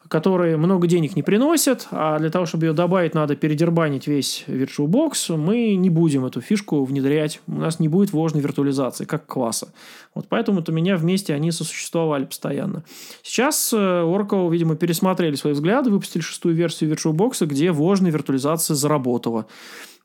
которые 0.10 0.58
много 0.58 0.88
денег 0.88 1.16
не 1.16 1.22
приносят, 1.22 1.88
а 1.92 2.18
для 2.18 2.32
того, 2.32 2.48
чтобы 2.48 2.66
ее 2.66 2.74
добавить, 2.74 3.14
надо 3.14 3.36
передербанить 3.36 4.08
весь 4.08 4.44
VirtualBox, 4.48 5.38
мы 5.38 5.76
не 5.76 5.92
будем 5.92 6.26
эту 6.26 6.42
фишку 6.42 6.84
внедрять. 6.84 7.42
У 7.48 7.54
нас 7.54 7.80
не 7.80 7.88
будет 7.88 8.12
вложенной 8.12 8.42
виртуализации, 8.42 9.06
как 9.06 9.28
класса. 9.28 9.72
Вот 10.16 10.26
поэтому-то 10.28 10.72
меня 10.72 10.98
вместе 10.98 11.36
они 11.36 11.52
сосуществовали 11.52 12.26
постоянно. 12.26 12.84
Сейчас 13.22 13.72
э, 13.72 13.78
Oracle, 13.78 14.52
видимо, 14.52 14.76
пересмотрели 14.76 15.36
свои 15.36 15.54
взгляды, 15.54 15.92
выпустили 15.92 16.24
шестую 16.24 16.56
версию 16.56 16.92
VirtualBox, 16.92 17.46
где 17.46 17.72
вложенная 17.72 18.12
виртуализация 18.12 18.74
заработала. 18.74 19.46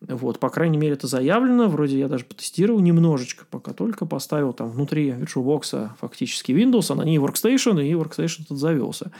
Вот, 0.06 0.38
по 0.38 0.50
крайней 0.50 0.76
мере, 0.76 0.94
это 0.94 1.06
заявлено. 1.06 1.68
Вроде 1.68 1.98
я 1.98 2.08
даже 2.08 2.26
потестировал 2.26 2.80
немножечко, 2.80 3.46
пока 3.50 3.72
только 3.72 4.04
поставил 4.04 4.52
там 4.52 4.68
внутри 4.68 5.10
VirtualBox 5.10 5.90
фактически 5.98 6.52
Windows, 6.52 6.92
а 6.92 6.94
на 6.94 7.02
ней 7.02 7.16
Workstation, 7.16 7.82
и 7.82 7.92
Workstation 7.92 8.42
тут 8.46 8.58
завелся. 8.58 9.10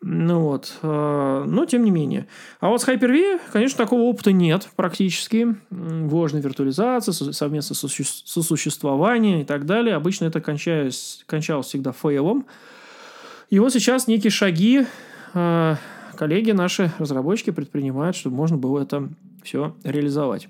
Ну 0.00 0.40
вот, 0.40 0.78
э, 0.82 1.44
но 1.46 1.64
тем 1.66 1.84
не 1.84 1.90
менее. 1.90 2.28
А 2.60 2.68
вот 2.68 2.80
с 2.80 2.88
Hyper-V, 2.88 3.40
конечно, 3.52 3.78
такого 3.78 4.02
опыта 4.02 4.30
нет 4.30 4.68
практически. 4.76 5.56
Вложенная 5.70 6.42
виртуализация, 6.42 7.12
совместное 7.12 7.76
сосуществование 7.76 9.42
и 9.42 9.44
так 9.44 9.66
далее. 9.66 9.96
Обычно 9.96 10.26
это 10.26 10.40
кончалось, 10.40 11.24
кончалось 11.26 11.66
всегда 11.66 11.90
фейлом. 11.90 12.46
И 13.50 13.58
вот 13.58 13.72
сейчас 13.72 14.06
некие 14.06 14.30
шаги 14.30 14.86
э, 15.34 15.76
коллеги 16.14 16.52
наши, 16.52 16.92
разработчики, 16.98 17.50
предпринимают, 17.50 18.14
чтобы 18.14 18.36
можно 18.36 18.56
было 18.56 18.82
это 18.82 19.08
все 19.42 19.74
реализовать. 19.82 20.48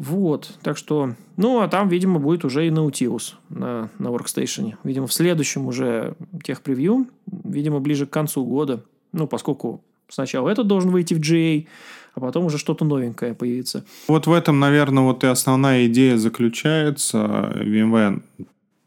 Вот, 0.00 0.58
так 0.62 0.78
что, 0.78 1.14
ну, 1.36 1.60
а 1.60 1.68
там, 1.68 1.90
видимо, 1.90 2.18
будет 2.20 2.46
уже 2.46 2.66
и 2.66 2.70
Nautilus 2.70 3.34
на, 3.50 3.90
на 3.98 4.08
Workstation. 4.08 4.76
Видимо, 4.82 5.06
в 5.06 5.12
следующем 5.12 5.66
уже 5.66 6.14
тех 6.42 6.62
превью, 6.62 7.06
видимо, 7.26 7.80
ближе 7.80 8.06
к 8.06 8.10
концу 8.10 8.46
года. 8.46 8.82
Ну, 9.12 9.26
поскольку 9.26 9.84
сначала 10.08 10.48
этот 10.48 10.66
должен 10.66 10.90
выйти 10.90 11.12
в 11.12 11.20
GA, 11.20 11.66
а 12.14 12.20
потом 12.20 12.46
уже 12.46 12.56
что-то 12.56 12.86
новенькое 12.86 13.34
появится. 13.34 13.84
Вот 14.08 14.26
в 14.26 14.32
этом, 14.32 14.58
наверное, 14.58 15.02
вот 15.02 15.22
и 15.22 15.26
основная 15.26 15.86
идея 15.86 16.16
заключается 16.16 17.52
VMware. 17.56 18.22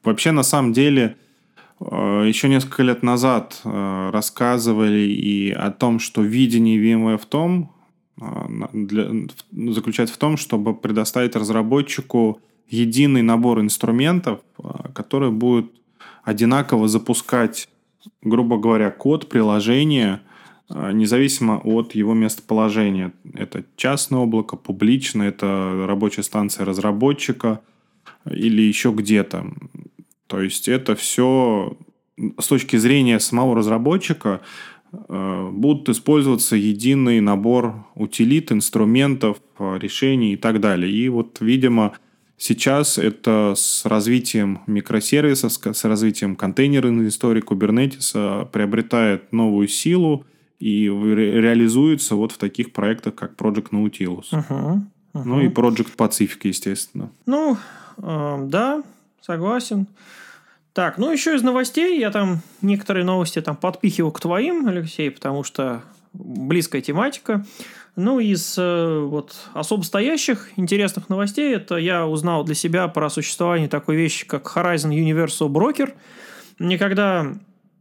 Вообще, 0.03 0.32
на 0.32 0.41
самом 0.41 0.74
деле, 0.74 1.16
э, 1.80 2.24
еще 2.26 2.49
несколько 2.49 2.82
лет 2.82 3.03
назад 3.03 3.61
э, 3.64 4.09
рассказывали 4.11 5.01
и 5.01 5.51
о 5.51 5.70
том, 5.70 5.99
что 5.99 6.24
видение 6.24 6.80
VMware 6.80 7.20
в 7.20 7.26
том, 7.28 7.73
для, 8.18 9.09
заключается 9.51 10.16
в 10.16 10.18
том, 10.18 10.38
чтобы 10.38 10.76
предоставить 10.76 11.36
разработчику 11.36 12.39
единый 12.68 13.22
набор 13.22 13.59
инструментов, 13.61 14.39
а, 14.57 14.89
который 14.93 15.32
будет 15.32 15.72
одинаково 16.24 16.88
запускать, 16.88 17.70
грубо 18.22 18.57
говоря, 18.57 18.91
код 18.91 19.30
приложения, 19.30 20.22
а, 20.70 20.91
независимо 20.91 21.59
от 21.64 21.95
его 21.95 22.14
местоположения. 22.14 23.14
Это 23.34 23.66
частное 23.76 24.20
облако, 24.20 24.55
публичное, 24.55 25.30
это 25.30 25.86
рабочая 25.88 26.24
станция 26.24 26.66
разработчика 26.66 27.61
или 28.30 28.61
еще 28.61 28.91
где-то. 28.91 29.53
То 30.28 30.41
есть 30.41 30.68
это 30.68 30.95
все 30.95 31.78
с 32.39 32.47
точки 32.47 32.78
зрения 32.78 33.20
самого 33.20 33.55
разработчика 33.55 34.41
будут 34.94 35.89
использоваться 35.89 36.56
единый 36.56 37.20
набор 37.20 37.86
утилит, 37.96 38.52
инструментов, 38.52 39.38
э, 39.58 39.78
решений 39.80 40.34
и 40.34 40.38
так 40.38 40.60
далее. 40.60 40.91
И 40.91 41.10
вот, 41.10 41.38
видимо, 41.41 41.94
сейчас 42.38 42.98
это 42.98 43.54
с 43.56 43.86
развитием 43.86 44.62
микросервисов, 44.68 45.52
с 45.52 45.84
развитием 45.84 46.36
контейнерной 46.36 47.08
истории 47.08 47.44
Kubernetes 47.44 48.50
приобретает 48.52 49.34
новую 49.34 49.68
силу 49.68 50.26
и 50.60 50.86
реализуется 50.88 52.16
вот 52.16 52.32
в 52.32 52.38
таких 52.38 52.72
проектах, 52.72 53.16
как 53.16 53.36
Project 53.36 53.72
Nautilus. 53.72 54.32
Uh-huh, 54.32 54.80
uh-huh. 55.14 55.24
Ну 55.26 55.41
и 55.41 55.48
Project 55.48 55.96
Pacific, 55.98 56.39
естественно. 56.44 57.10
Ну, 57.26 57.58
э, 57.98 58.46
да, 58.48 58.84
согласен. 59.22 59.88
Так, 60.74 60.98
ну 60.98 61.12
еще 61.12 61.36
из 61.36 61.44
новостей, 61.44 62.00
я 62.00 62.10
там 62.10 62.42
некоторые 62.62 63.06
новости 63.06 63.40
там 63.42 63.56
подпихивал 63.56 64.12
к 64.12 64.20
твоим, 64.20 64.68
Алексей, 64.68 65.12
потому 65.12 65.44
что 65.44 65.84
близкая 66.14 66.82
тематика. 66.82 67.46
Ну, 67.96 68.20
из 68.20 68.56
э, 68.58 69.00
вот 69.02 69.36
особо 69.54 69.84
стоящих 69.84 70.50
интересных 70.56 71.10
новостей, 71.10 71.54
это 71.54 71.76
я 71.76 72.08
узнал 72.08 72.44
для 72.44 72.56
себя 72.56 72.88
про 72.88 73.12
существование 73.12 73.70
такой 73.70 73.96
вещи, 73.98 74.26
как 74.26 74.52
Horizon 74.56 74.90
Universal 74.90 75.48
Broker. 75.50 75.94
Никогда 76.58 77.36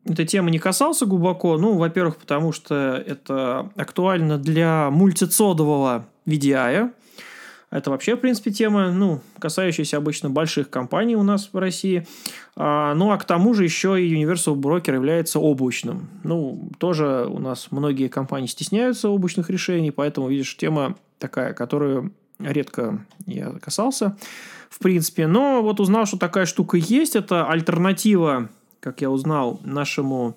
этой 0.05 0.27
темы 0.27 0.51
не 0.51 0.59
касался 0.59 1.07
глубоко. 1.07 1.57
Ну, 1.57 1.79
во-первых, 1.79 2.19
потому 2.19 2.53
что 2.53 3.03
это 3.07 3.71
актуально 3.75 4.37
для 4.37 4.91
мультицодового 4.91 6.07
VDI, 6.27 6.91
это 7.73 7.91
вообще, 7.91 8.17
в 8.17 8.21
принципе, 8.21 8.51
тема, 8.51 8.93
ну, 8.93 9.23
касающаяся 9.39 9.97
обычно 9.97 10.29
больших 10.29 10.69
компаний 10.69 11.17
у 11.17 11.23
нас 11.23 11.49
в 11.51 11.57
России. 11.57 12.07
А, 12.55 12.95
ну, 12.95 13.11
а 13.11 13.17
к 13.17 13.25
тому 13.25 13.55
же 13.55 13.65
еще 13.65 14.01
и 14.01 14.15
Universal 14.15 14.57
Broker 14.57 14.93
является 14.93 15.41
облачным. 15.41 16.11
Ну, 16.23 16.71
тоже 16.77 17.27
у 17.27 17.39
нас 17.39 17.69
многие 17.71 18.09
компании 18.09 18.47
стесняются 18.47 19.09
облачных 19.09 19.49
решений, 19.49 19.91
поэтому, 19.91 20.29
видишь, 20.29 20.55
тема 20.59 20.97
такая, 21.19 21.55
которую 21.55 22.13
редко 22.39 23.07
я 23.25 23.53
касался, 23.53 24.19
в 24.69 24.79
принципе. 24.79 25.27
Но 25.27 25.63
вот 25.63 25.81
узнал, 25.81 26.05
что 26.05 26.19
такая 26.19 26.45
штука 26.45 26.77
есть. 26.77 27.17
Это 27.17 27.49
альтернатива, 27.49 28.51
как 28.81 29.01
я 29.01 29.11
узнал, 29.11 29.61
нашему 29.65 30.37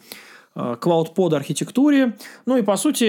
cloud-под 0.55 1.33
э, 1.33 1.35
архитектуре. 1.35 2.15
Ну 2.45 2.57
и, 2.57 2.61
по 2.61 2.77
сути, 2.77 3.05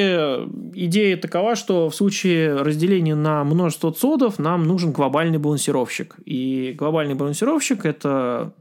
идея 0.74 1.16
такова, 1.16 1.54
что 1.54 1.88
в 1.88 1.94
случае 1.94 2.56
разделения 2.56 3.14
на 3.14 3.44
множество 3.44 3.92
цодов 3.92 4.38
нам 4.38 4.64
нужен 4.64 4.92
глобальный 4.92 5.38
балансировщик. 5.38 6.16
И 6.24 6.74
глобальный 6.76 7.14
балансировщик– 7.14 7.84
это 7.84 8.52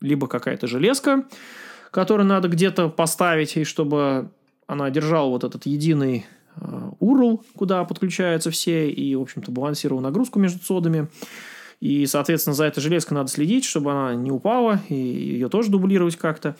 либо 0.00 0.26
какая-то 0.26 0.66
железка, 0.66 1.24
которую 1.90 2.26
надо 2.26 2.48
где-то 2.48 2.88
поставить, 2.88 3.56
и 3.56 3.64
чтобы 3.64 4.30
она 4.66 4.90
держала 4.90 5.28
вот 5.28 5.44
этот 5.44 5.66
единый 5.66 6.26
URL, 7.00 7.40
э, 7.40 7.44
куда 7.56 7.84
подключаются 7.84 8.50
все, 8.50 8.90
и, 8.90 9.14
в 9.14 9.22
общем-то, 9.22 9.50
балансировала 9.50 10.02
нагрузку 10.02 10.38
между 10.38 10.58
цодами. 10.58 11.08
И, 11.80 12.06
соответственно, 12.06 12.54
за 12.54 12.64
этой 12.64 12.80
железкой 12.80 13.16
надо 13.16 13.28
следить, 13.30 13.64
чтобы 13.64 13.92
она 13.92 14.14
не 14.14 14.30
упала, 14.30 14.80
и 14.88 14.94
ее 14.94 15.48
тоже 15.48 15.70
дублировать 15.70 16.16
как-то. 16.16 16.56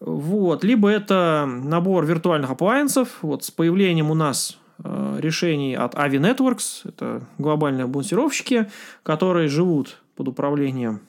Вот. 0.00 0.64
Либо 0.64 0.88
это 0.88 1.46
набор 1.46 2.06
виртуальных 2.06 2.50
апплайенсов. 2.50 3.18
Вот 3.22 3.44
с 3.44 3.50
появлением 3.50 4.10
у 4.10 4.14
нас 4.14 4.58
э, 4.82 5.18
решений 5.20 5.74
от 5.74 5.94
Avi 5.94 6.18
Networks, 6.18 6.88
это 6.88 7.26
глобальные 7.38 7.86
балансировщики, 7.86 8.70
которые 9.02 9.48
живут 9.48 9.98
под 10.16 10.28
управлением 10.28 11.00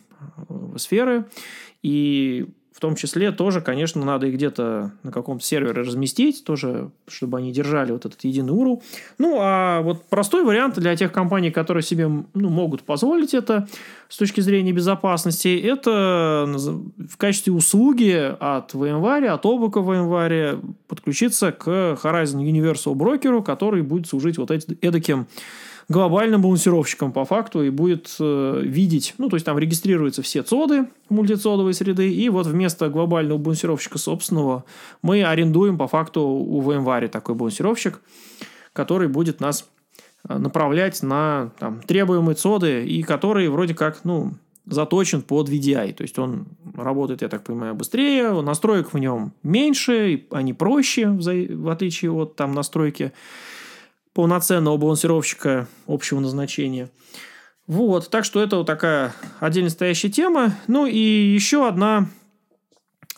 э, 0.49 0.77
сферы. 0.77 1.25
И 1.81 2.47
в 2.73 2.79
том 2.79 2.95
числе 2.95 3.31
тоже, 3.31 3.61
конечно, 3.61 4.03
надо 4.03 4.27
их 4.27 4.33
где-то 4.33 4.91
на 5.03 5.11
каком-то 5.11 5.45
сервере 5.45 5.83
разместить, 5.83 6.43
тоже, 6.43 6.89
чтобы 7.07 7.37
они 7.37 7.51
держали 7.51 7.91
вот 7.91 8.05
этот 8.05 8.23
единый 8.23 8.51
URL. 8.51 8.81
Ну, 9.19 9.37
а 9.39 9.81
вот 9.81 10.05
простой 10.05 10.43
вариант 10.43 10.79
для 10.79 10.95
тех 10.95 11.11
компаний, 11.11 11.51
которые 11.51 11.83
себе 11.83 12.07
ну, 12.07 12.49
могут 12.49 12.81
позволить 12.81 13.33
это 13.35 13.67
с 14.09 14.17
точки 14.17 14.41
зрения 14.41 14.71
безопасности, 14.71 15.55
это 15.59 16.45
в 16.47 17.17
качестве 17.17 17.53
услуги 17.53 18.35
от 18.39 18.73
VMware, 18.73 19.27
от 19.27 19.45
облака 19.45 19.79
VMware 19.79 20.75
подключиться 20.87 21.51
к 21.51 21.67
Horizon 21.67 22.41
Universal 22.41 22.95
Broker, 22.95 23.43
который 23.43 23.83
будет 23.83 24.07
служить 24.07 24.37
вот 24.37 24.49
этим 24.49 24.77
эдаким 24.81 25.27
глобальным 25.89 26.41
балансировщиком 26.41 27.11
по 27.11 27.25
факту 27.25 27.63
и 27.63 27.69
будет 27.69 28.15
э, 28.19 28.61
видеть, 28.63 29.15
ну, 29.17 29.29
то 29.29 29.35
есть 29.35 29.45
там 29.45 29.57
регистрируются 29.57 30.21
все 30.21 30.43
цоды 30.43 30.87
мультицодовой 31.09 31.73
среды, 31.73 32.11
и 32.11 32.29
вот 32.29 32.47
вместо 32.47 32.89
глобального 32.89 33.37
балансировщика 33.37 33.97
собственного 33.97 34.63
мы 35.01 35.23
арендуем 35.23 35.77
по 35.77 35.87
факту 35.87 36.21
у 36.21 36.61
VMware 36.61 37.07
такой 37.09 37.35
балансировщик, 37.35 38.01
который 38.71 39.07
будет 39.07 39.39
нас 39.39 39.69
э, 40.27 40.37
направлять 40.37 41.03
на 41.03 41.51
там, 41.59 41.81
требуемые 41.81 42.35
цоды, 42.35 42.85
и 42.85 43.03
который 43.03 43.49
вроде 43.49 43.75
как, 43.75 44.03
ну, 44.03 44.33
заточен 44.65 45.21
под 45.21 45.49
VDI. 45.49 45.93
То 45.93 46.03
есть 46.03 46.17
он 46.17 46.47
работает, 46.75 47.21
я 47.21 47.27
так 47.27 47.43
понимаю, 47.43 47.75
быстрее, 47.75 48.41
настроек 48.41 48.93
в 48.93 48.97
нем 48.97 49.33
меньше, 49.43 50.25
они 50.31 50.53
проще, 50.53 51.09
в 51.09 51.69
отличие 51.69 52.11
от 52.11 52.35
там 52.35 52.53
настройки 52.53 53.11
полноценного 54.13 54.77
балансировщика 54.77 55.67
общего 55.87 56.19
назначения. 56.19 56.89
Вот, 57.65 58.09
так 58.09 58.25
что 58.25 58.41
это 58.43 58.57
вот 58.57 58.67
такая 58.67 59.13
отдельно 59.39 59.69
стоящая 59.69 60.09
тема. 60.09 60.55
Ну 60.67 60.85
и 60.85 60.99
еще 60.99 61.67
одна 61.67 62.09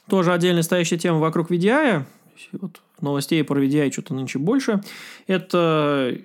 тоже 0.08 0.32
отдельно 0.34 0.62
стоящая 0.62 0.98
тема 0.98 1.20
вокруг 1.20 1.52
VDI. 1.52 2.04
Вот 2.54 2.82
новостей 3.02 3.44
про 3.44 3.60
VDI 3.64 3.92
что-то 3.92 4.14
нынче 4.14 4.40
больше. 4.40 4.82
Это 5.28 6.18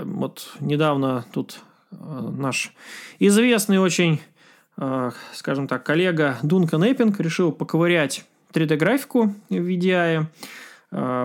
вот 0.00 0.52
недавно 0.60 1.24
тут 1.32 1.60
наш 1.90 2.72
известный 3.18 3.78
очень, 3.78 4.20
скажем 5.34 5.66
так, 5.68 5.84
коллега 5.84 6.38
Дункан 6.42 6.84
Эппинг 6.84 7.18
решил 7.20 7.52
поковырять 7.52 8.24
3D-графику 8.52 9.34
в 9.48 9.54
VDI, 9.54 10.26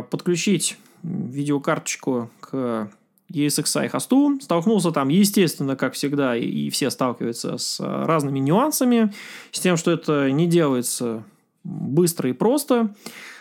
подключить 0.09 0.77
видеокарточку 1.03 2.29
к 2.39 2.91
ESXi 3.31 3.89
хосту, 3.89 4.39
столкнулся 4.41 4.91
там, 4.91 5.09
естественно, 5.09 5.75
как 5.75 5.93
всегда, 5.93 6.35
и 6.35 6.69
все 6.69 6.89
сталкиваются 6.89 7.57
с 7.57 7.79
разными 7.79 8.39
нюансами, 8.39 9.13
с 9.51 9.59
тем, 9.59 9.77
что 9.77 9.91
это 9.91 10.31
не 10.31 10.47
делается 10.47 11.23
быстро 11.63 12.29
и 12.29 12.33
просто, 12.33 12.93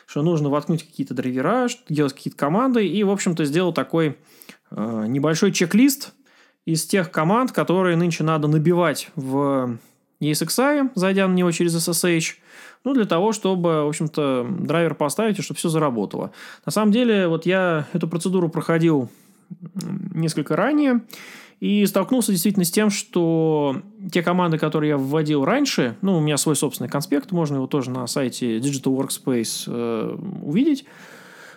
что 0.06 0.22
нужно 0.22 0.48
воткнуть 0.48 0.84
какие-то 0.84 1.14
драйвера, 1.14 1.68
делать 1.88 2.12
какие-то 2.12 2.38
команды, 2.38 2.86
и, 2.86 3.02
в 3.02 3.10
общем-то, 3.10 3.44
сделал 3.44 3.72
такой 3.72 4.16
э, 4.70 5.04
небольшой 5.08 5.52
чек-лист 5.52 6.12
из 6.66 6.84
тех 6.86 7.10
команд, 7.10 7.52
которые 7.52 7.96
нынче 7.96 8.24
надо 8.24 8.48
набивать 8.48 9.10
в 9.16 9.78
ESXi, 10.20 10.90
зайдя 10.94 11.26
на 11.26 11.34
него 11.34 11.50
через 11.50 11.74
SSH, 11.76 12.34
ну, 12.84 12.94
для 12.94 13.04
того, 13.04 13.32
чтобы, 13.32 13.84
в 13.84 13.88
общем-то, 13.88 14.46
драйвер 14.60 14.94
поставить, 14.94 15.38
и 15.38 15.42
чтобы 15.42 15.58
все 15.58 15.68
заработало. 15.68 16.32
На 16.64 16.72
самом 16.72 16.92
деле, 16.92 17.28
вот 17.28 17.46
я 17.46 17.86
эту 17.92 18.08
процедуру 18.08 18.48
проходил 18.48 19.10
несколько 20.14 20.56
ранее, 20.56 21.02
и 21.60 21.84
столкнулся 21.84 22.32
действительно 22.32 22.64
с 22.64 22.70
тем, 22.70 22.88
что 22.88 23.82
те 24.10 24.22
команды, 24.22 24.56
которые 24.56 24.90
я 24.90 24.96
вводил 24.96 25.44
раньше, 25.44 25.94
ну, 26.00 26.16
у 26.16 26.20
меня 26.20 26.38
свой 26.38 26.56
собственный 26.56 26.88
конспект, 26.88 27.32
можно 27.32 27.56
его 27.56 27.66
тоже 27.66 27.90
на 27.90 28.06
сайте 28.06 28.58
Digital 28.58 28.96
Workspace 28.96 29.64
э, 29.66 30.16
увидеть, 30.42 30.86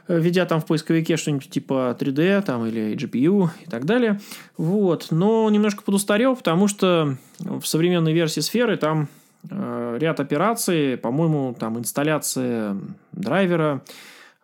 введя 0.08 0.46
там 0.46 0.62
в 0.62 0.66
поисковике 0.66 1.18
что-нибудь 1.18 1.50
типа 1.50 1.96
3D 2.00 2.42
там, 2.44 2.66
или 2.66 2.96
GPU 2.96 3.50
и 3.66 3.70
так 3.70 3.86
далее. 3.86 4.20
Вот. 4.58 5.08
Но 5.12 5.50
немножко 5.50 5.84
подустарел, 5.84 6.36
потому 6.36 6.68
что 6.68 7.18
в 7.40 7.64
современной 7.66 8.14
версии 8.14 8.42
сферы 8.42 8.78
там 8.78 9.08
э, 9.50 9.98
ряд 10.00 10.20
операций, 10.20 10.98
по-моему, 10.98 11.56
там 11.58 11.78
инсталляция 11.80 12.78
драйвера, 13.12 13.82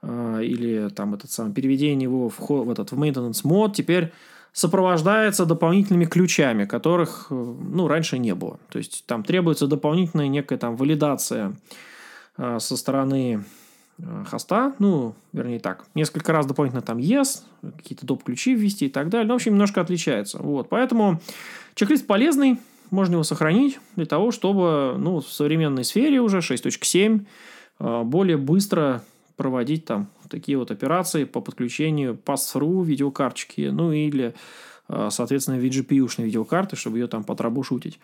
э, 0.02 0.42
или 0.44 0.90
там 0.90 1.14
этот 1.14 1.32
самый 1.32 1.54
переведение 1.54 2.04
его 2.04 2.30
в, 2.30 2.40
в 2.40 2.70
этот 2.70 2.92
в 2.92 3.02
maintenance 3.02 3.42
мод 3.44 3.76
теперь 3.76 4.12
сопровождается 4.54 5.46
дополнительными 5.46 6.06
ключами, 6.06 6.66
которых 6.66 7.28
э, 7.30 7.34
ну, 7.34 7.88
раньше 7.88 8.18
не 8.18 8.34
было. 8.34 8.60
То 8.70 8.80
есть 8.80 9.04
там 9.06 9.24
требуется 9.24 9.68
дополнительная 9.68 10.28
некая 10.28 10.58
там 10.58 10.76
валидация 10.76 11.54
э, 12.38 12.58
со 12.60 12.78
стороны 12.78 13.44
э, 13.44 13.59
хоста, 14.28 14.74
ну, 14.80 15.14
вернее 15.34 15.60
так, 15.60 15.86
несколько 15.96 16.32
раз 16.32 16.46
дополнительно 16.46 16.82
там 16.82 16.98
yes, 16.98 17.44
какие-то 17.62 18.06
доп. 18.06 18.24
ключи 18.24 18.56
ввести 18.56 18.86
и 18.86 18.90
так 18.90 19.10
далее. 19.10 19.28
Ну, 19.28 19.34
в 19.34 19.36
общем, 19.36 19.54
немножко 19.54 19.82
отличается. 19.82 20.40
Вот, 20.40 20.70
поэтому 20.70 21.20
чек-лист 21.76 22.08
полезный, 22.08 22.60
можно 22.92 23.14
его 23.14 23.24
сохранить 23.24 23.80
для 23.96 24.06
того, 24.06 24.32
чтобы 24.32 24.96
ну, 24.98 25.20
в 25.20 25.28
современной 25.32 25.84
сфере 25.84 26.22
уже 26.22 26.40
6.7 26.40 27.26
э, 27.80 28.04
более 28.04 28.38
быстро 28.38 29.04
проводить 29.36 29.86
там 29.86 30.10
такие 30.30 30.58
вот 30.58 30.72
операции 30.72 31.24
по 31.24 31.42
подключению 31.42 32.18
pass-through 32.26 32.84
видеокарточки, 32.84 33.70
ну 33.72 33.92
или, 33.92 34.34
э, 34.88 35.10
соответственно, 35.12 35.60
VGPU-шной 35.60 36.26
видеокарты, 36.26 36.76
чтобы 36.76 36.98
ее 37.00 37.08
там 37.08 37.24
потробушутить. 37.24 38.00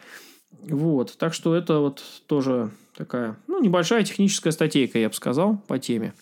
Вот, 0.70 1.18
так 1.18 1.34
что 1.34 1.56
это 1.56 1.80
вот 1.80 2.04
тоже 2.28 2.70
такая, 2.98 3.36
ну, 3.48 3.62
небольшая 3.62 4.04
техническая 4.04 4.52
статейка, 4.52 5.00
я 5.00 5.10
бы 5.10 5.16
сказал, 5.16 5.58
по 5.68 5.80
теме. 5.80 6.14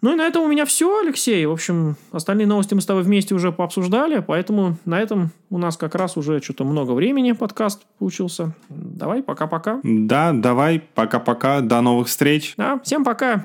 Ну 0.00 0.12
и 0.12 0.14
на 0.14 0.26
этом 0.26 0.44
у 0.44 0.46
меня 0.46 0.64
все, 0.64 1.00
Алексей. 1.00 1.44
В 1.44 1.50
общем, 1.50 1.96
остальные 2.12 2.46
новости 2.46 2.72
мы 2.72 2.80
с 2.80 2.86
тобой 2.86 3.02
вместе 3.02 3.34
уже 3.34 3.50
пообсуждали, 3.50 4.22
поэтому 4.24 4.76
на 4.84 5.00
этом 5.00 5.32
у 5.50 5.58
нас 5.58 5.76
как 5.76 5.96
раз 5.96 6.16
уже 6.16 6.40
что-то 6.40 6.64
много 6.64 6.92
времени 6.92 7.32
подкаст 7.32 7.82
получился. 7.98 8.54
Давай, 8.68 9.24
пока-пока. 9.24 9.80
Да, 9.82 10.32
давай, 10.32 10.80
пока-пока, 10.94 11.62
до 11.62 11.80
новых 11.80 12.06
встреч. 12.06 12.54
Да, 12.56 12.78
всем 12.84 13.04
пока. 13.04 13.42